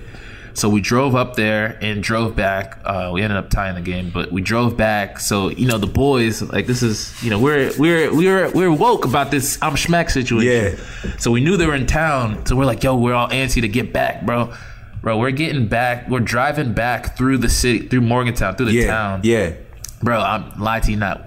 [0.59, 2.79] So we drove up there and drove back.
[2.85, 5.21] Uh, we ended up tying the game, but we drove back.
[5.21, 9.05] So you know the boys, like this is, you know, we're we're we're we're woke
[9.05, 10.79] about this I'm Shmack situation.
[10.79, 11.17] Yeah.
[11.19, 12.45] So we knew they were in town.
[12.47, 14.53] So we're like, yo, we're all antsy to get back, bro.
[15.01, 16.09] Bro, we're getting back.
[16.09, 19.21] We're driving back through the city, through Morgantown, through the Yeah, town.
[19.23, 19.53] yeah.
[20.03, 21.25] Bro, I'm lying to you not.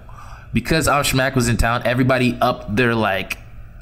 [0.53, 3.37] Because I'm Schmack was in town, everybody up their like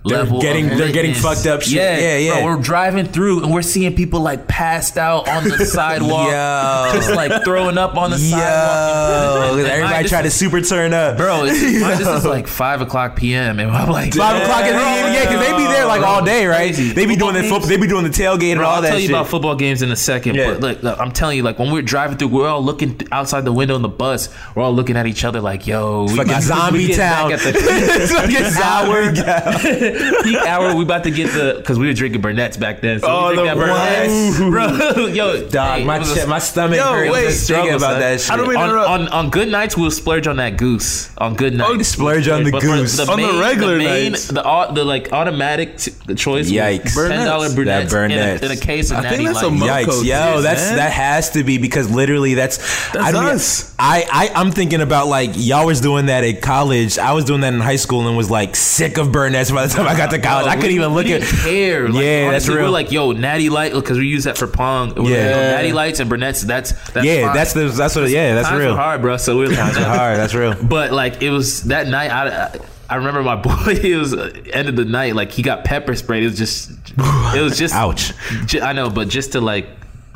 [0.06, 0.40] They're level.
[0.42, 1.74] getting- they're getting fucked up shit.
[1.74, 2.42] Yeah, Yeah, yeah.
[2.42, 6.92] Bro, we're driving through and we're seeing people like passed out on the sidewalk, Yo.
[6.98, 9.58] just like throwing up on the Yo, sidewalk.
[9.60, 11.60] And everybody try to super turn up, Bro, it's,
[12.00, 13.60] this is like five o'clock p.m.
[13.60, 16.24] and I'm like Five o'clock in the evening, yeah, because they be there like all
[16.24, 16.74] day, right?
[16.74, 16.94] Crazy.
[16.94, 18.90] They be doing the Football they be doing the tailgate and Bro, all I'll that
[18.90, 19.16] tell you shit.
[19.16, 20.52] about football games in a second, Yeah.
[20.52, 23.10] but look, look, I'm telling you, like when we're driving through, we're all looking th-
[23.12, 24.30] outside the window in the bus.
[24.56, 27.32] We're all looking at each other like, "Yo, we Fucking zombie town.
[27.32, 29.04] back at the It's peak hour.
[29.16, 29.89] zombie town.
[30.24, 30.76] peak hour.
[30.76, 33.00] We about to get the because we were drinking Burnett's back then.
[33.00, 34.38] So Oh, we the Burnett's,
[34.96, 35.06] bro.
[35.08, 38.00] Yo, Dog, hey, my it was a- my stomach Yo, hurts wait, struggle, about son.
[38.00, 38.32] that shit.
[38.32, 41.10] I don't mean- on, on on good nights we'll splurge on that goose.
[41.18, 43.00] On good oh, nights, Splurge on the But for goose.
[43.08, 44.28] On the regular the main, nights.
[44.28, 46.50] the au- the like automatic t- the choice.
[46.50, 46.94] Yikes.
[46.96, 47.92] ten dollar Burnett's.
[47.92, 48.44] Burnett's, That in a, Burnett's.
[48.44, 49.54] in a case of I natty think that's light.
[49.54, 52.58] mo- Yikes, yo, that's that has to be because literally that's
[52.92, 53.76] That's us.
[53.80, 56.98] I, I I'm thinking about like y'all was doing that at college.
[56.98, 59.74] I was doing that in high school and was like sick of Burnett's by the
[59.74, 60.48] time I got to college.
[60.48, 61.22] I couldn't we- even look at.
[61.22, 61.88] care.
[61.90, 62.64] Like, Yeah, that's real.
[62.64, 64.94] We're like, yo, Natty Light, because we use that for pong.
[64.96, 65.30] We're like, Yeah.
[65.30, 66.46] yo, Natty Lights and Burnett's.
[66.46, 68.10] That's that's Yeah, that's the that's what.
[68.10, 68.76] Yeah, that's Times real.
[68.76, 69.18] hard, bro.
[69.18, 70.56] So we we're like, Hard, that's real.
[70.64, 72.12] But like it was that night.
[72.12, 72.56] I, I
[72.92, 73.54] I remember my boy.
[73.68, 75.16] It was uh, end of the night.
[75.16, 76.24] Like he got pepper sprayed.
[76.24, 76.72] It was just.
[76.98, 77.74] It was just.
[77.84, 78.14] Ouch.
[78.48, 79.68] ju- I know, but just to like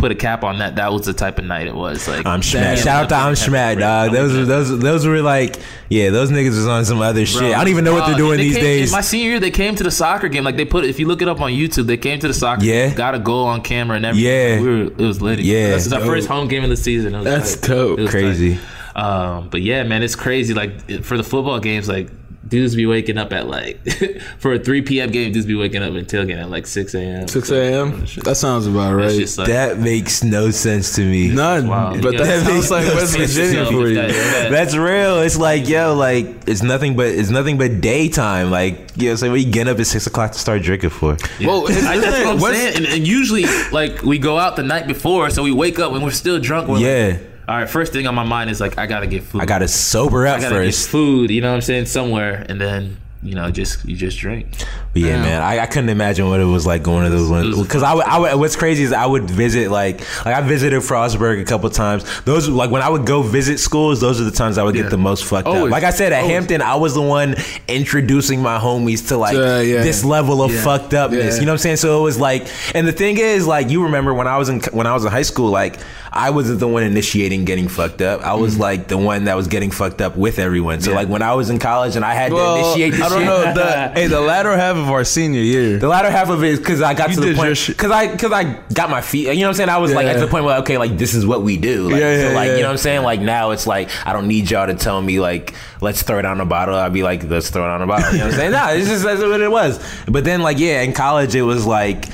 [0.04, 2.06] put a cap on that, that was the type of night it was.
[2.10, 2.84] Like I'm damn, Shmack.
[2.84, 4.12] Shout out to I'm pepper Shmack, dog.
[4.12, 5.56] Those were those those were like
[5.88, 7.41] yeah, those niggas was on some other shit.
[7.56, 8.89] I don't even know what they're doing they these came- days.
[8.91, 10.43] In my senior year, they came to the soccer game.
[10.43, 12.66] Like they put, if you look it up on YouTube, they came to the soccer.
[12.66, 12.88] Yeah.
[12.88, 14.30] game, got a goal on camera and everything.
[14.30, 14.60] Yeah.
[14.62, 15.39] we were, it was lit.
[15.39, 15.70] Yeah.
[15.70, 17.16] this is our first home game of the season.
[17.16, 17.68] It was That's tight.
[17.70, 17.99] dope.
[17.99, 18.56] It was Crazy.
[18.58, 19.01] tight.
[19.01, 20.54] Um, but yeah, man, it's crazy.
[20.54, 22.10] Like for the football games, like
[22.48, 23.80] dudes be waking up at like
[24.39, 25.10] for a 3 p.m.
[25.12, 27.28] game, dudes be waking up and tailgating at like 6 a.m.
[27.28, 28.06] 6 a.m.
[28.24, 29.38] That sounds about right.
[29.38, 31.30] like that makes no sense to me.
[31.30, 31.68] None.
[31.68, 32.00] Wow.
[32.02, 32.24] But Yeah.
[32.24, 33.96] that sounds like West Pace Virginia yourself for you.
[33.96, 34.52] that.
[34.52, 35.20] That's real.
[35.20, 38.52] It's like yo, like it's nothing but it's nothing but daytime.
[38.52, 41.18] Like you know, so what you getting up at six o'clock to start drinking for?
[41.41, 42.78] Well, I, that's what I'm saying.
[42.78, 46.04] And, and usually, like we go out the night before, so we wake up and
[46.04, 46.68] we're still drunk.
[46.68, 47.18] We're Yeah.
[47.18, 47.70] Like, all right.
[47.70, 49.41] First thing on my mind is like I gotta get food.
[49.41, 50.86] I gotta sober up I gotta first.
[50.88, 51.30] get food.
[51.32, 51.86] You know what I'm saying?
[51.86, 54.48] Somewhere, and then you know, just you just drink.
[54.91, 57.60] But yeah, man, I, I couldn't imagine what it was like going to those ones
[57.60, 58.36] because I would, I would.
[58.36, 62.04] What's crazy is I would visit like like I visited Frostburg a couple times.
[62.26, 64.82] Those like when I would go visit schools, those are the times I would Yeah.
[64.84, 65.70] get the most fucked up.
[65.70, 66.34] Like I said at Always.
[66.34, 67.36] Hampton, I was the one
[67.70, 69.82] introducing my homies to like Uh, yeah.
[69.84, 71.36] this level of fucked upness.
[71.36, 71.39] Yeah.
[71.39, 71.78] You know what I'm saying?
[71.78, 74.60] So it was like, and the thing is, like you remember when I was in
[74.74, 75.78] when I was in high school, like
[76.16, 78.22] I wasn't the one initiating getting fucked up.
[78.22, 78.61] I was mm-hmm.
[78.61, 80.80] like the one that was getting fucked up with everyone.
[80.80, 83.09] So like when I was in college and I had to Well, initiate this I
[83.09, 83.53] don't shit, know.
[83.53, 85.80] The, hey, the latter half of our senior year.
[85.80, 88.11] the latter half of it is because I got You to the point because I
[88.11, 89.28] because I got my feet.
[89.28, 89.70] You know what I'm saying?
[89.70, 91.89] I was like at the point where okay, like this is what we do.
[91.89, 92.55] Like, Yeah, so yeah, like yeah.
[92.57, 93.03] you know what I'm saying?
[93.03, 96.26] Like now it's like I don't need y'all to tell me like let's throw it
[96.26, 96.76] on a bottle.
[96.76, 98.11] I'd be like let's throw it on a bottle.
[98.11, 98.51] You know what I'm saying?
[98.51, 99.80] nah, it's just that's what it was.
[100.07, 102.05] But then like yeah, in college it was like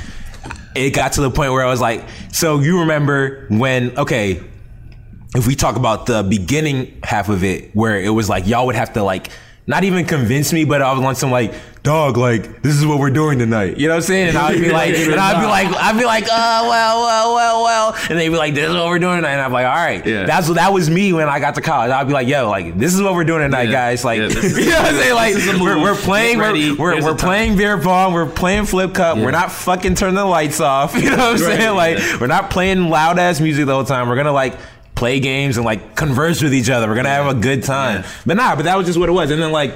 [0.75, 4.43] it got to the point where I was like, so you remember when okay
[5.35, 8.75] if we talk about the beginning half of it, where it was like y'all would
[8.75, 9.29] have to like
[9.67, 11.53] not even convince me, but I was on some like
[11.83, 13.77] dog, like this is what we're doing tonight.
[13.77, 14.29] You know what I'm saying?
[14.29, 17.63] And I'd be like, and I'd be like, I'd be like, oh well, well, well,
[17.63, 19.31] well, and they'd be like, this is what we're doing tonight.
[19.33, 20.25] And I'm like, all right, Yeah.
[20.25, 21.91] that's what that was me when I got to college.
[21.91, 23.71] I'd be like, yo, like this is what we're doing tonight, Yeah.
[23.71, 24.03] guys.
[24.05, 25.15] Like, Yeah, this- you know what I'm saying?
[25.15, 29.17] Like is we're, we're playing, we're we're, we're playing beer pong, we're playing flip cup.
[29.17, 30.95] We're not fucking turning the lights off.
[30.99, 31.75] You know what I'm saying?
[31.75, 34.09] Like we're not playing loud ass music the whole time.
[34.09, 34.55] We're gonna like
[34.95, 36.87] play games and like converse with each other.
[36.89, 38.03] We're gonna have a good time.
[38.25, 39.31] But nah, but that was just what it was.
[39.31, 39.73] And then like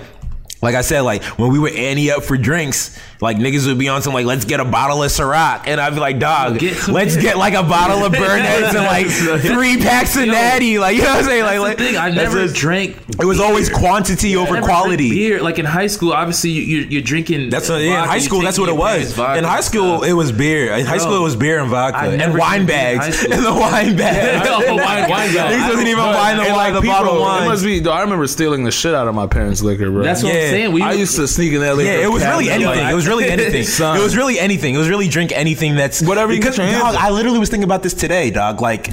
[0.64, 3.88] like I said, like when we were ante up for drinks, like niggas would be
[3.90, 6.88] on some like, let's get a bottle of Ciroc, and I'd be like, dog, Get
[6.88, 9.08] let's get like a bottle of Burnett and like
[9.42, 11.44] three packs of Natty, like you know what I'm saying?
[11.44, 11.98] Like, like the thing.
[11.98, 12.98] I never a- drank.
[13.20, 15.10] It was always quantity I over never quality.
[15.10, 17.50] drank Beer, like in high school, obviously you, you're, you're drinking.
[17.50, 18.42] That's what, yeah, in high school.
[18.42, 19.14] That's what it was.
[19.14, 20.74] vodka In high school, it was beer.
[20.74, 23.26] In high school, it was beer and vodka and wine drank beer in high bags.
[23.26, 24.48] And the wine bags.
[24.50, 25.56] Oh, wine- wine bags.
[25.56, 27.48] Niggas wasn't even But- buying the and, wine, the bottle of It wine.
[27.50, 27.88] must be.
[27.90, 30.04] I remember stealing the shit out of my parents' liquor, bro.
[30.04, 30.42] That's what Yeah.
[30.46, 30.72] I'm saying.
[30.74, 31.92] We I used to sneak in that liquor.
[31.92, 32.76] Yeah, it was really anything.
[32.84, 33.64] like- It was really anything.
[33.64, 33.98] Son.
[33.98, 34.76] It was really anything.
[34.76, 36.96] It was really drink anything that's Whatever you Because get dog.
[36.96, 38.62] I literally was thinking about this today, dog.
[38.62, 38.90] Like,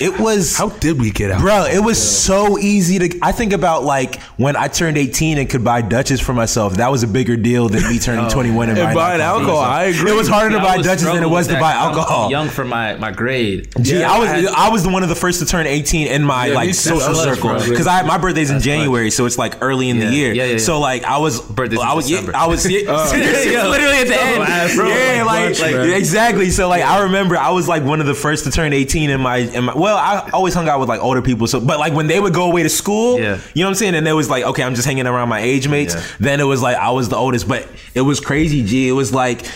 [0.00, 0.56] it was.
[0.56, 1.40] How did we get out?
[1.40, 3.18] Bro, it was so easy to.
[3.22, 6.74] I think about like when I turned 18 and could buy Dutchess for myself.
[6.74, 9.58] That was a bigger deal than me turning 21 and, And buying, buying for alcohol.
[9.60, 10.10] I agree.
[10.10, 11.98] It was harder to buy was Dutchess than it was to buy buy 'cause I'm
[11.98, 12.30] alcohol.
[12.30, 13.68] Young for my my grade.
[13.80, 16.08] Gee, Yeah, I was had- I was the one of the first to turn 18
[16.08, 19.54] in my Yeah, like social circle because I my birthday's in January, so it's like
[19.62, 20.04] early in Yeah.
[20.06, 20.32] the year.
[20.34, 20.58] Yeah, yeah, yeah.
[20.58, 23.66] So like I was Birthday's I was yeah, I was oh, yeah, Yeah.
[23.68, 24.40] literally at the end.
[24.40, 24.88] last, bro.
[24.88, 25.90] yeah, Like like, clutch, man.
[25.92, 26.50] exactly.
[26.50, 29.20] So like I remember I was like one of the first to turn 18 in
[29.20, 31.46] my in my well I always hung out with like older people.
[31.46, 33.38] So but like when they would go away to school, Yeah.
[33.54, 35.40] you know what I'm saying, and it was like okay I'm just hanging around my
[35.40, 35.94] age mates.
[35.94, 36.02] Yeah.
[36.20, 38.64] Then it was like I was the oldest, but it was crazy.
[38.64, 39.46] G, it was like.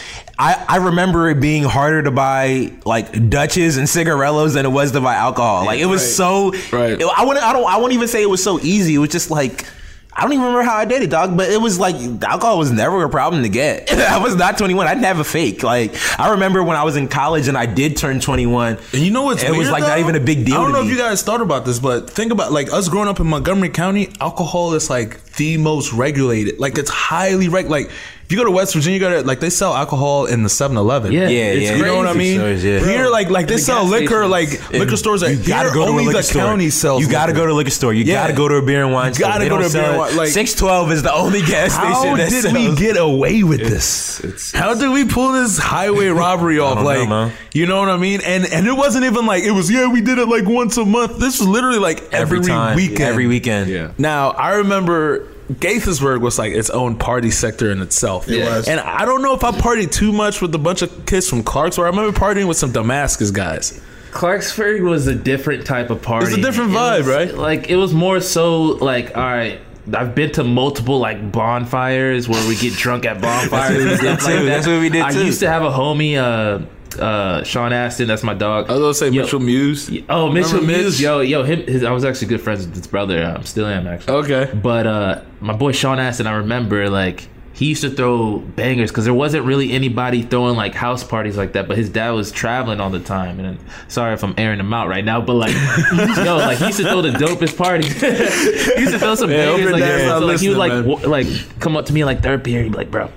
[0.40, 4.92] I, I remember it being harder to buy like Dutches and cigarellos than it was
[4.92, 5.64] to buy alcohol.
[5.66, 6.52] Like it was Right.
[6.62, 6.76] so.
[6.78, 7.02] Right.
[7.16, 7.44] I wouldn't.
[7.44, 7.66] I don't.
[7.66, 8.94] I won't even say it was so easy.
[8.94, 9.66] It was just like.
[10.18, 11.36] I don't even remember how I did it, dog.
[11.36, 11.94] But it was like
[12.24, 13.88] alcohol was never a problem to get.
[13.92, 14.88] I was not 21.
[14.88, 15.62] I didn't have a fake.
[15.62, 18.78] Like I remember when I was in college and I did turn 21.
[18.92, 20.82] And you know what's It was like not even a big deal I don't know
[20.82, 20.90] me.
[20.90, 23.68] if you guys thought about this, but think about like us growing up in Montgomery
[23.68, 24.10] County.
[24.20, 26.58] Alcohol is like the most regulated.
[26.58, 27.70] Like it's highly reg.
[27.70, 27.88] Like
[28.28, 30.50] if you go to West Virginia, you got to like they sell alcohol in the
[30.50, 31.12] 7-Eleven.
[31.12, 31.76] Yeah, Yeah, it's yeah.
[31.76, 32.34] You know what I mean?
[32.38, 32.80] stores, yeah.
[32.80, 34.30] Here, like, like they The sell liquor, stations.
[34.30, 35.22] like liquor stores.
[35.22, 36.42] That You gotta here, go to only a liquor the store.
[36.42, 37.02] county sells.
[37.02, 37.40] You gotta liquor.
[37.40, 37.94] go to a liquor store.
[37.94, 38.20] You Yeah.
[38.24, 39.28] gotta go to a beer and wine You store.
[39.28, 41.94] gotta They go to a beer and wine, like- 612 is the only gas How
[42.02, 42.54] station that did sells.
[42.54, 44.52] we get away with this?
[44.52, 46.74] How did we pull this highway robbery off?
[46.74, 48.20] don't know, like, you know what I mean?
[48.26, 49.70] And and it wasn't even like it was.
[49.70, 51.18] Yeah, we did it like once a month.
[51.18, 53.00] This was literally like every, every time, weekend.
[53.00, 53.70] Every weekend.
[53.70, 53.92] Yeah.
[53.96, 58.28] Now I remember Gaithersburg was like its own party sector in itself.
[58.28, 58.68] It was.
[58.68, 61.42] And I don't know if I partied too much with a bunch of kids from
[61.42, 61.84] Clarksville.
[61.84, 63.80] I remember partying with some Damascus guys.
[64.10, 66.26] Clarksburg was a different type of party.
[66.26, 67.34] It's a different vibe, was- right?
[67.34, 69.60] Like it was more so like, all right.
[69.94, 73.50] I've been to multiple like bonfires where we get drunk at bonfires.
[73.50, 74.44] what we and did stuff like that.
[74.44, 75.24] That's what we did I too.
[75.24, 76.66] used to have a homie, uh,
[76.98, 78.06] uh, Sean Aston.
[78.08, 78.68] That's my dog.
[78.68, 79.90] I was gonna say Yo- Mitchell Muse.
[80.08, 80.82] Oh, Mitchell Remember Mitch?
[80.82, 81.66] Muse, yo, yo, him.
[81.66, 83.24] His, I was actually good friends with his brother.
[83.38, 84.14] I still am actually.
[84.14, 84.50] Okay.
[84.54, 89.04] But uh, my boy Sean Aston, I remember like he used to throw bangers because
[89.04, 91.66] there wasn't really anybody throwing like house parties like that.
[91.66, 94.86] But his dad was traveling all the time, and sorry if I'm airing him out
[94.88, 95.54] right now, but like,
[96.16, 98.00] yo, like he used to throw the dopest parties.
[98.00, 100.18] he used to throw some hope bangers like that.
[100.20, 101.26] So, like he would like w- like
[101.58, 103.10] come up to me like third period, he'd be like, bro,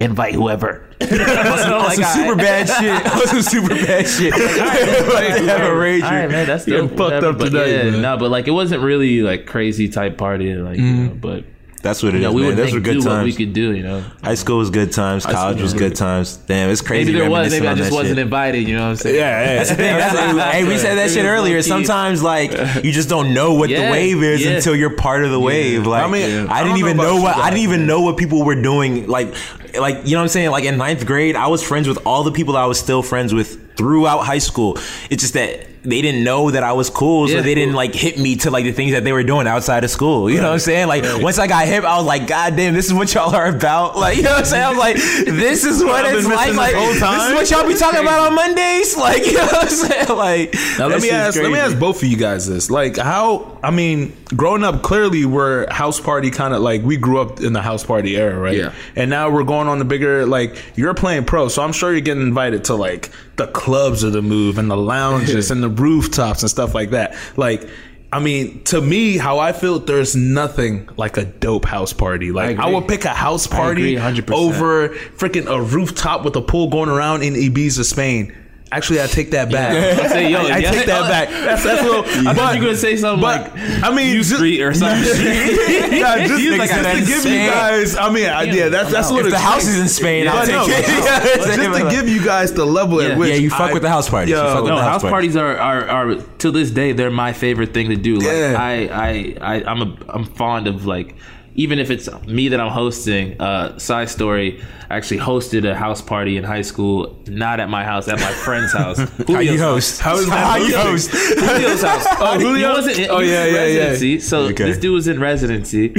[0.00, 0.86] invite whoever.
[1.02, 3.12] On oh some super bad shit.
[3.12, 4.32] On some super bad shit.
[4.32, 6.04] Like, have a rager.
[6.04, 7.28] All right, man, that's Getting fucked whatever.
[7.28, 8.02] up But tonight, yeah, man.
[8.02, 11.06] No, but like it wasn't really like crazy type party, like you mm-hmm.
[11.06, 11.44] know, but
[11.82, 12.50] That's what it you is, know, we man.
[12.50, 14.04] would Those were good do what we could do, you know.
[14.22, 15.24] High school was good times.
[15.24, 16.36] College was good times.
[16.36, 17.12] Damn, it's crazy.
[17.12, 18.18] Maybe there was, maybe I just wasn't shit.
[18.18, 18.68] invited.
[18.68, 19.16] You know what I'm saying?
[19.16, 19.54] Yeah, yeah.
[19.56, 19.96] That's the thing.
[19.96, 21.62] That's, hey, we said that shit earlier.
[21.62, 22.52] Sometimes, like,
[22.84, 24.52] you just don't know what the wave is yeah.
[24.52, 25.86] until you're part of the wave.
[25.86, 28.16] Like, I mean, I I didn't even know know what I didn't even know what
[28.16, 29.06] people were doing.
[29.06, 29.34] Like,
[29.78, 30.50] like you know what I'm saying?
[30.50, 33.32] Like in ninth grade, I was friends with all the people I was still friends
[33.34, 34.76] with throughout high school.
[35.10, 37.40] It's just that they didn't know that I was cool, so Yeah.
[37.40, 39.88] they didn't like hit me to like the things that they were doing outside of
[39.90, 40.28] school.
[40.28, 40.88] You know what I'm saying?
[40.88, 43.46] Like once I got hip, I was like, God damn, this is what y'all are
[43.46, 43.96] about.
[43.96, 44.64] Like you know what I'm saying?
[44.64, 46.54] I was like, this is what it's like.
[46.54, 48.94] Like this this is what y'all be talking about on Mondays.
[49.00, 50.08] Like you know what I'm saying?
[50.10, 51.40] Like Now let me ask.
[51.40, 52.70] Let me ask both of you guys this.
[52.70, 53.58] Like, how?
[53.62, 57.52] I mean, growing up, clearly we're house party kind of like we grew up in
[57.52, 58.56] the house party era, right?
[58.56, 58.72] Yeah.
[58.96, 60.24] And now we're going on the bigger.
[60.26, 64.12] Like, you're playing pro, so I'm sure you're getting invited to like the clubs of
[64.12, 67.16] the move and the lounges and the rooftops and stuff like that.
[67.36, 67.68] Like.
[68.12, 72.32] I mean, to me, how I feel, there's nothing like a dope house party.
[72.32, 72.74] Like, I, agree.
[72.74, 77.22] would pick a house party agree over freaking a rooftop with a pool going around
[77.22, 78.36] in Ibiza, Spain.
[78.72, 79.72] Actually, I take that back.
[80.04, 80.70] I say, yo, I yeah.
[80.70, 81.28] take that back.
[81.50, 82.04] That's that's a little.
[82.28, 84.72] I thought you were gonna say something but, like I mean, U just, Street or
[84.72, 85.02] something.
[85.02, 87.96] yeah, just, He's like, just to give you guys.
[87.96, 90.46] I mean, I- yeah, that's that's what If it the house is in Spain, I'll
[90.46, 90.86] take no, it.
[90.86, 93.10] but just to give you guys the level Yeah.
[93.10, 94.30] at which Yeah, you fuck I- with the house parties.
[94.30, 96.92] You Yo, fuck with no, the house house parties are, are are to this day
[96.92, 98.18] they're my favorite thing to do.
[98.18, 98.56] Like Yeah.
[98.58, 101.16] I, I I I'm a I'm fond of like
[101.64, 104.48] even if it's me that I'm hosting, uh, side story,
[104.88, 106.94] I actually hosted a house party in high school,
[107.28, 108.98] not at my house, at my friend's house.
[109.28, 110.00] How you host?
[110.00, 111.10] How is that How you host?
[111.12, 112.06] Julio's house.
[112.22, 112.72] Oh, Julio?
[112.72, 113.78] Wasn't in, Oh, was yeah, in yeah, yeah.
[113.78, 114.20] residency.
[114.20, 114.64] So Okay.
[114.64, 115.92] this dude was in residency,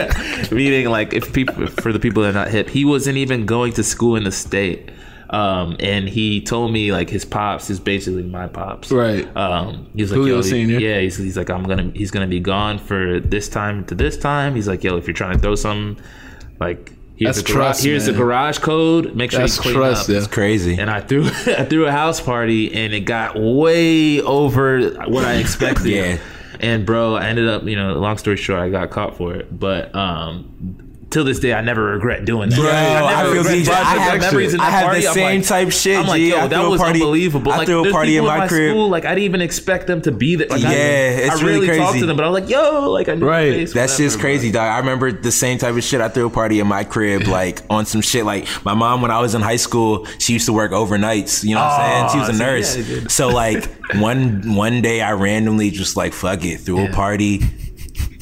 [0.50, 3.72] meaning like if people for the people that are not hip, he wasn't even going
[3.74, 4.90] to school in the state.
[5.32, 8.92] Um, and he told me like his pops is basically my pops.
[8.92, 9.26] Right.
[9.36, 10.78] Um, he's like, Julio yo, he- Senior?
[10.78, 14.18] yeah, he's, he's like, I'm gonna, he's gonna be gone for this time to this
[14.18, 14.54] time.
[14.54, 16.02] He's like, yo, if you're trying to throw something,
[16.60, 19.14] like here's That's the garage, trust, here's the garage code.
[19.16, 20.14] Make sure That's you clean trust, up.
[20.22, 20.26] yeah.
[20.28, 20.76] Crazy.
[20.78, 25.34] And I threw I threw a house party and it got way over what I
[25.36, 25.86] expected.
[25.86, 26.18] Yeah.
[26.60, 29.58] And bro, I ended up, you know, long story short, I got caught for it.
[29.58, 30.81] But um
[31.12, 32.56] till this day I never regret doing that.
[32.58, 33.68] Bro, I I never feel DJ.
[33.68, 35.00] I have, memories in I that have party.
[35.02, 36.30] the same like- type shit, I'm like, G.
[36.30, 37.52] yo, I that threw a was party- unbelievable.
[37.52, 38.70] I like, threw a party in people my crib.
[38.72, 40.48] School, like I didn't even expect them to be there.
[40.48, 42.90] Like, I, Yeah, it's I really really talked to them, but I was like, yo,
[42.90, 43.52] like I knew Right.
[43.52, 44.68] face, That's just whatever, crazy, dog.
[44.70, 46.00] I remember the same type of shit.
[46.00, 48.24] I threw a party in my crib, like on some shit.
[48.24, 51.44] Like my mom, when I was in high school, she used to work overnights.
[51.44, 52.24] You know what I'm saying?
[52.24, 53.12] She was a nurse.
[53.14, 53.64] so like
[53.96, 57.42] one one day, I randomly just like fuck it, threw a party.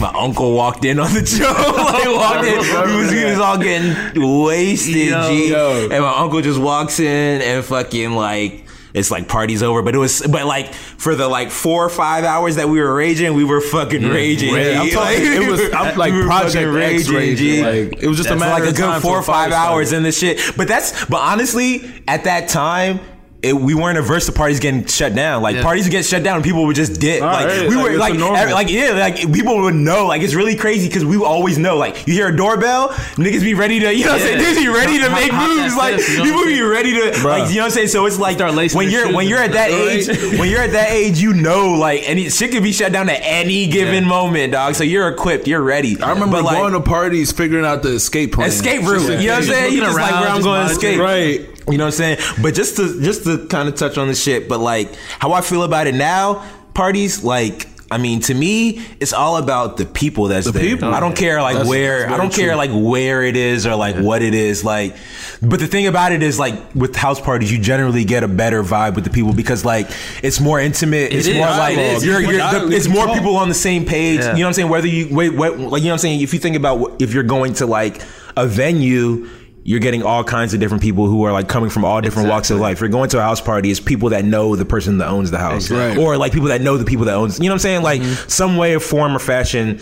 [0.01, 1.45] My uncle walked in on the show.
[1.77, 2.61] like walked in.
[2.91, 5.29] He was, he was all getting wasted, Yo.
[5.29, 5.51] G.
[5.51, 5.89] Yo.
[5.91, 8.65] And my uncle just walks in and fucking like
[8.95, 9.83] it's like party's over.
[9.83, 12.95] But it was but like for the like four or five hours that we were
[12.95, 14.13] raging, we were fucking mm-hmm.
[14.13, 14.55] raging.
[14.55, 17.37] Yeah, I'm it was I'm like we Project X raging.
[17.37, 17.63] G.
[17.63, 19.73] Like it was just a matter like a good four or five fire started.
[19.73, 20.41] hours in the shit.
[20.57, 23.01] But that's but honestly, at that time.
[23.43, 25.41] It, we weren't averse to parties getting shut down.
[25.43, 25.63] Like Yeah.
[25.63, 27.23] parties would get shut down, and people would just dip.
[27.23, 28.37] like right, we like, were like, normal.
[28.37, 30.07] every- like yeah, like people would know.
[30.07, 31.79] Like it's really crazy because we always know.
[31.79, 34.47] Like you hear a doorbell, niggas be ready to, you know, what I'm saying Yeah.
[34.53, 35.77] niggas be ready to Hop- make hop that moves.
[35.77, 37.89] Like fifth, you know people be ready to, like you know what I'm saying.
[37.89, 40.07] So it's like Start lacing when you're when you're at that age,
[40.39, 43.21] when you're at that age, you know, like any shit could be shut down at
[43.23, 44.09] any given Yeah.
[44.11, 44.75] moment, dog.
[44.75, 45.99] So you're equipped, you're ready.
[46.03, 48.49] I remember But, like, going to parties, figuring out the escape plan.
[48.49, 49.01] escape route.
[49.07, 49.73] Just You know what I'm saying?
[49.73, 51.01] You looking just like where I'm going to escape.
[51.01, 51.47] Right.
[51.71, 52.19] You know what I'm saying?
[52.43, 55.41] But just to just to kind of touch on the shit, but like how I
[55.41, 56.45] feel about it now,
[56.75, 57.69] parties like.
[57.93, 60.63] I mean, to me, it's all about the people that's there.
[60.63, 60.95] people.
[60.95, 62.03] I don't care like That's- where.
[62.03, 64.63] that's I don't very care like where it is or like what it is.
[64.65, 64.95] Like,
[65.43, 68.63] but the thing about it is like with house parties, you generally get a better
[68.63, 69.91] vibe with the people because like
[70.23, 71.13] it's more intimate.
[71.13, 71.35] it's is.
[71.35, 72.07] more like It is.
[72.07, 74.21] you're, you're the, it's more people on the same page.
[74.21, 74.37] Yeah.
[74.37, 74.69] You know what I'm saying?
[74.69, 76.21] Whether you wait, what, like you know what I'm saying.
[76.21, 78.01] If you think about if you're going to like
[78.37, 79.29] a venue.
[79.71, 82.51] You're getting all kinds of different people who are like coming from all different walks
[82.51, 82.71] of Exactly.
[82.71, 82.81] life.
[82.81, 85.39] You're going to a house party, it's people that know the person that owns the
[85.39, 86.03] house, Exactly.
[86.03, 87.39] or like people that know the people that owns.
[87.39, 87.83] You know what I'm saying?
[87.83, 89.81] Like some way, or form, or fashion,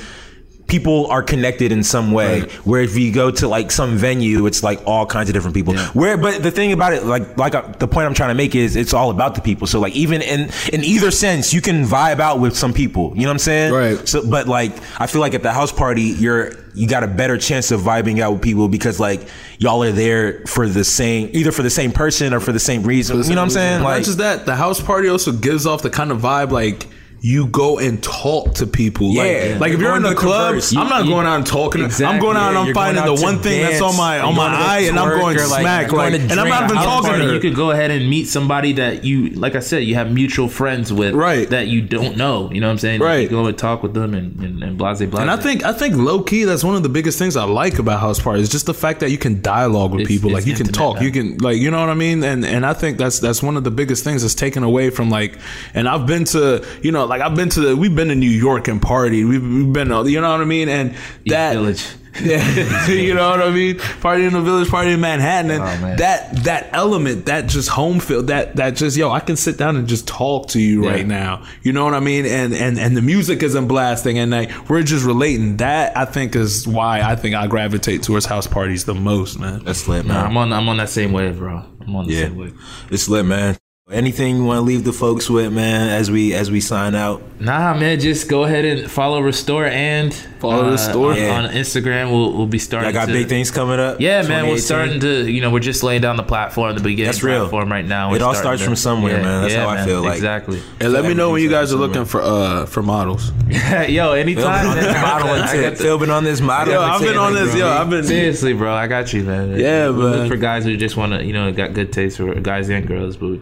[0.67, 2.43] people are connected in some way.
[2.43, 2.53] Right.
[2.67, 5.75] Where if you go to like some venue, it's like all kinds of different people.
[5.95, 8.55] Where, but the thing about it, like, like uh, the point I'm trying to make
[8.55, 9.67] is, it's all about the people.
[9.67, 13.15] So like, even in in either sense, you can vibe out with some people.
[13.15, 13.73] You know what I'm saying?
[13.73, 14.07] Right.
[14.07, 17.37] So, but like, I feel like at the house party, you're you got a better
[17.37, 19.27] chance of vibing out with people because like
[19.59, 22.83] y'all are there for the same, either for the same person or for the same
[22.85, 23.17] reason.
[23.17, 23.83] you know what I'm saying?
[23.83, 26.87] Not Like, just that, the house party also gives off the kind of vibe like
[27.21, 29.11] you go and talk to people.
[29.11, 29.23] Yeah.
[29.53, 30.77] like, like if you're in the club, converse.
[30.77, 31.83] I'm not You- going out and talking.
[31.85, 34.79] I'm going out and I'm finding the one thing that's on my on my eye,
[34.89, 35.91] and I'm going smack.
[35.93, 37.35] Like, and I'm not even talking party, to her.
[37.35, 40.49] you could go ahead and meet somebody that you, like I said, you have mutual
[40.49, 41.49] friends with, Right.
[41.51, 42.51] That you don't know.
[42.53, 43.01] You know what I'm saying?
[43.01, 43.23] Right.
[43.23, 45.15] You go and talk with them and and, and blase blase.
[45.21, 47.79] And I think I think low key that's one of the biggest things I like
[47.81, 50.35] about house parties, is just the fact that you can dialogue with It's- people, it's
[50.35, 51.03] like you can talk, now.
[51.03, 53.57] you can like you know what I mean, and and I think that's that's one
[53.57, 55.37] of the biggest things that's taken away from like,
[55.75, 58.29] and I've been to you know like I've been to the, we've been to New
[58.31, 61.53] York and party, we've, we've been uh, you know what I mean, and East that
[61.55, 61.87] Village.
[62.21, 63.79] yeah, you know what I mean?
[64.01, 65.97] Party in the village, party in Manhattan, and Oh, man.
[65.99, 69.77] that that element, that just home feel, that that just yo, I can sit down
[69.77, 70.91] and just talk to you Yeah.
[70.91, 71.45] right now.
[71.63, 72.27] You know what I mean?
[72.27, 75.59] And and and the music isn't blasting, and like we're just relating.
[75.59, 79.63] That I think is why I think I gravitate towards house parties the most, man.
[79.65, 80.27] that's lit, Nah, man.
[80.27, 81.63] I'm on I'm on that same wave, bro.
[81.87, 82.23] I'm on the Yeah.
[82.25, 82.61] same wave.
[82.91, 83.57] It's lit, man.
[83.91, 87.23] Anything you want to leave the folks with, man, as we as we sign out?
[87.41, 91.13] Nah, man, just go ahead and follow Restore and Follow uh, Restore.
[91.13, 91.39] on, Yeah.
[91.43, 92.11] on Instagram.
[92.11, 92.89] We'll we'll be starting.
[92.89, 94.01] I got to, big things coming up.
[94.01, 95.31] Yeah, man, we're starting to.
[95.31, 97.41] You know, we're just laying down the platform, the beginning That's real.
[97.41, 98.15] platform right now.
[98.15, 99.43] It We're all starting starts from somewhere, man.
[99.43, 100.63] That's how I feel, like- exactly.
[100.81, 103.33] And let me know when you guys are looking for uh for models.
[103.89, 104.35] Yo, anytime.
[104.65, 105.03] been on this man.
[105.03, 105.77] model I got tip.
[105.79, 106.75] Phil been on this model.
[106.75, 107.55] Yo, I've been on this.
[107.55, 108.05] Yo, I've been.
[108.05, 109.59] Seriously, bro, I got you, man.
[109.59, 112.33] Yeah, we look for guys who just want to, you know, got good taste for
[112.41, 113.39] guys and girls, but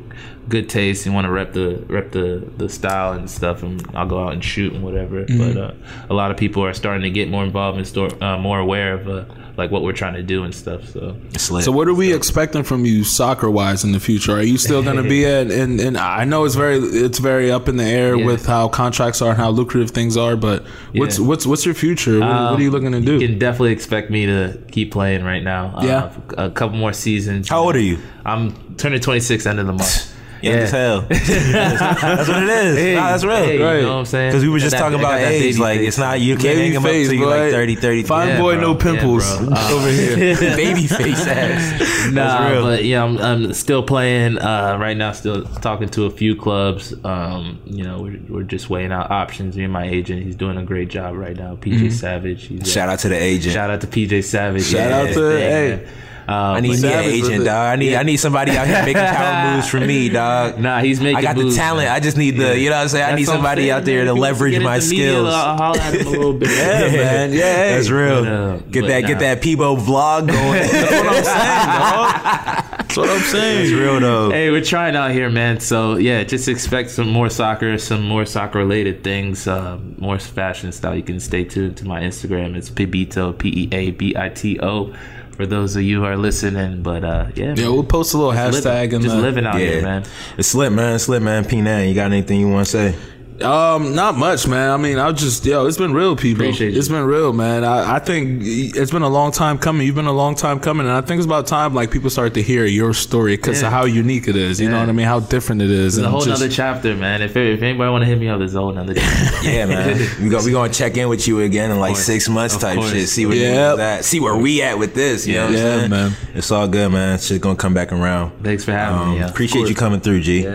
[0.49, 3.63] good taste and want to rep the rep the the style and stuff.
[3.65, 5.25] And I'll go out and shoot and whatever.
[5.25, 5.39] Mm-hmm.
[5.55, 5.75] But uh,
[6.09, 8.95] a lot of people are starting to get more involved and store uh, more aware
[8.95, 9.25] of uh,
[9.57, 10.85] like what we're trying to do and stuff.
[10.89, 14.33] So So what are we expecting from you soccer wise in the future?
[14.37, 17.51] Are you still going to be at and and I know it's very it's very
[17.51, 18.27] up in the air Yeah.
[18.27, 20.65] with how contracts are and how lucrative things are, but
[20.95, 21.25] what's Yeah.
[21.27, 22.21] what's what's your future?
[22.21, 23.15] What, what are you looking to do?
[23.17, 25.79] Um, You can definitely expect me to keep playing right now.
[25.83, 26.11] Yeah.
[26.37, 27.49] uh, a couple more seasons.
[27.49, 27.99] How old are you?
[28.25, 30.13] I'm turning 26 end of the month.
[30.43, 31.01] Young as hell.
[31.09, 32.77] that's what it is.
[32.79, 33.37] Hey, nah, that's real.
[33.37, 33.77] hey, Right.
[33.77, 34.31] You know what I'm saying?
[34.33, 35.43] Because we were just that- talking about age.
[35.55, 35.89] baby Like face.
[35.89, 37.31] it's not you can't Baby hang him up face, till you boy.
[37.45, 38.03] like 30, 30.
[38.05, 38.61] Fine Yeah, boy, bro.
[38.63, 39.49] no pimples bro.
[39.53, 40.17] Uh, over here.
[40.57, 42.13] baby face ass.
[42.13, 42.63] Nah, real.
[42.63, 45.13] but yeah, I'm, I'm still playing uh, right now.
[45.13, 46.95] Still talking to a few clubs.
[47.05, 49.57] Um, you know, we're, we're just weighing out options.
[49.57, 51.57] Me and my agent, he's doing a great job right now.
[51.57, 52.47] PJ Savage.
[52.49, 52.65] He's Mm-hmm.
[52.71, 53.55] Shout out to the agent.
[53.55, 54.65] Shout out to PJ Savage.
[54.65, 55.89] Shout out to- hey.
[56.29, 57.73] Um, I need me an agent, dog.
[57.73, 60.59] I need I need somebody out here making power moves for me, dog.
[60.59, 61.19] Nah, he's making.
[61.19, 61.87] I got the talent.
[61.87, 61.95] man.
[61.95, 63.05] I just need the, you know what I'm saying?
[63.05, 65.33] I That's need I'm somebody saying, out there to leverage my skills.
[65.33, 66.47] I'll holler at him a little bit.
[66.57, 67.33] Yeah, man.
[67.33, 67.75] Yeah, hey.
[67.75, 68.25] That's real.
[68.25, 69.09] But, uh, get that nah.
[69.09, 70.63] get that Peebo vlog going.
[70.71, 72.77] That's what I'm saying, dog.
[72.79, 73.63] That's what I'm saying.
[73.63, 74.31] It's real though.
[74.31, 75.61] Hey, we're trying out here, man.
[75.61, 80.73] So yeah, just expect some more soccer, some more soccer related things, uh, more fashion
[80.73, 80.97] style.
[80.97, 82.57] You can stay tuned to my Instagram.
[82.57, 84.95] It's Peabito, P E A B I T O.
[85.37, 88.33] For those of you who are listening, but uh, yeah, Yeah, we'll post a little
[88.33, 90.05] living, hashtag and just uh, living out Yeah, here, man.
[90.39, 90.95] It's lit, man.
[90.95, 91.45] It's lit, man.
[91.45, 91.89] P nine.
[91.91, 92.95] You got anything you want to say?
[93.43, 94.71] Um, not much, man.
[94.71, 96.45] I mean, I'll just yo, it's been real, people.
[96.45, 96.79] Appreciate you.
[96.79, 97.65] It's been real, man.
[97.65, 99.87] I, I think it's been a long time coming.
[99.87, 102.35] You've been a long time coming, and I think it's about time like people start
[102.35, 103.69] to hear your story because Yeah.
[103.69, 104.61] of how unique it is.
[104.61, 105.07] You know what I mean?
[105.07, 105.99] How different it is.
[105.99, 107.21] It's a whole just- nother chapter, man.
[107.23, 108.95] If if anybody want to hit me up, there's a whole nother.
[109.43, 109.99] Yeah, man.
[110.23, 112.79] we go we gonna check in with you again in like six months Of type
[112.79, 112.91] course.
[112.91, 113.09] shit.
[113.09, 113.77] See where Yep.
[113.77, 114.05] you at.
[114.05, 115.27] See where we at with this.
[115.27, 115.91] You know what I'm Yeah, saying?
[115.91, 116.13] man.
[116.35, 117.19] It's all good, man.
[117.19, 118.33] Shit's gonna come back around.
[118.43, 119.19] Thanks for having Um, me.
[119.19, 119.29] Yeah.
[119.29, 120.47] appreciate you coming through, G.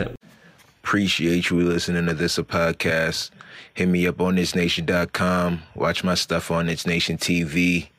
[0.84, 3.30] Appreciate you listening to this podcast.
[3.74, 5.62] Hit me up on thisnation.com.
[5.76, 7.90] Watch my stuff on This Nation TV.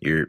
[0.00, 0.28] You're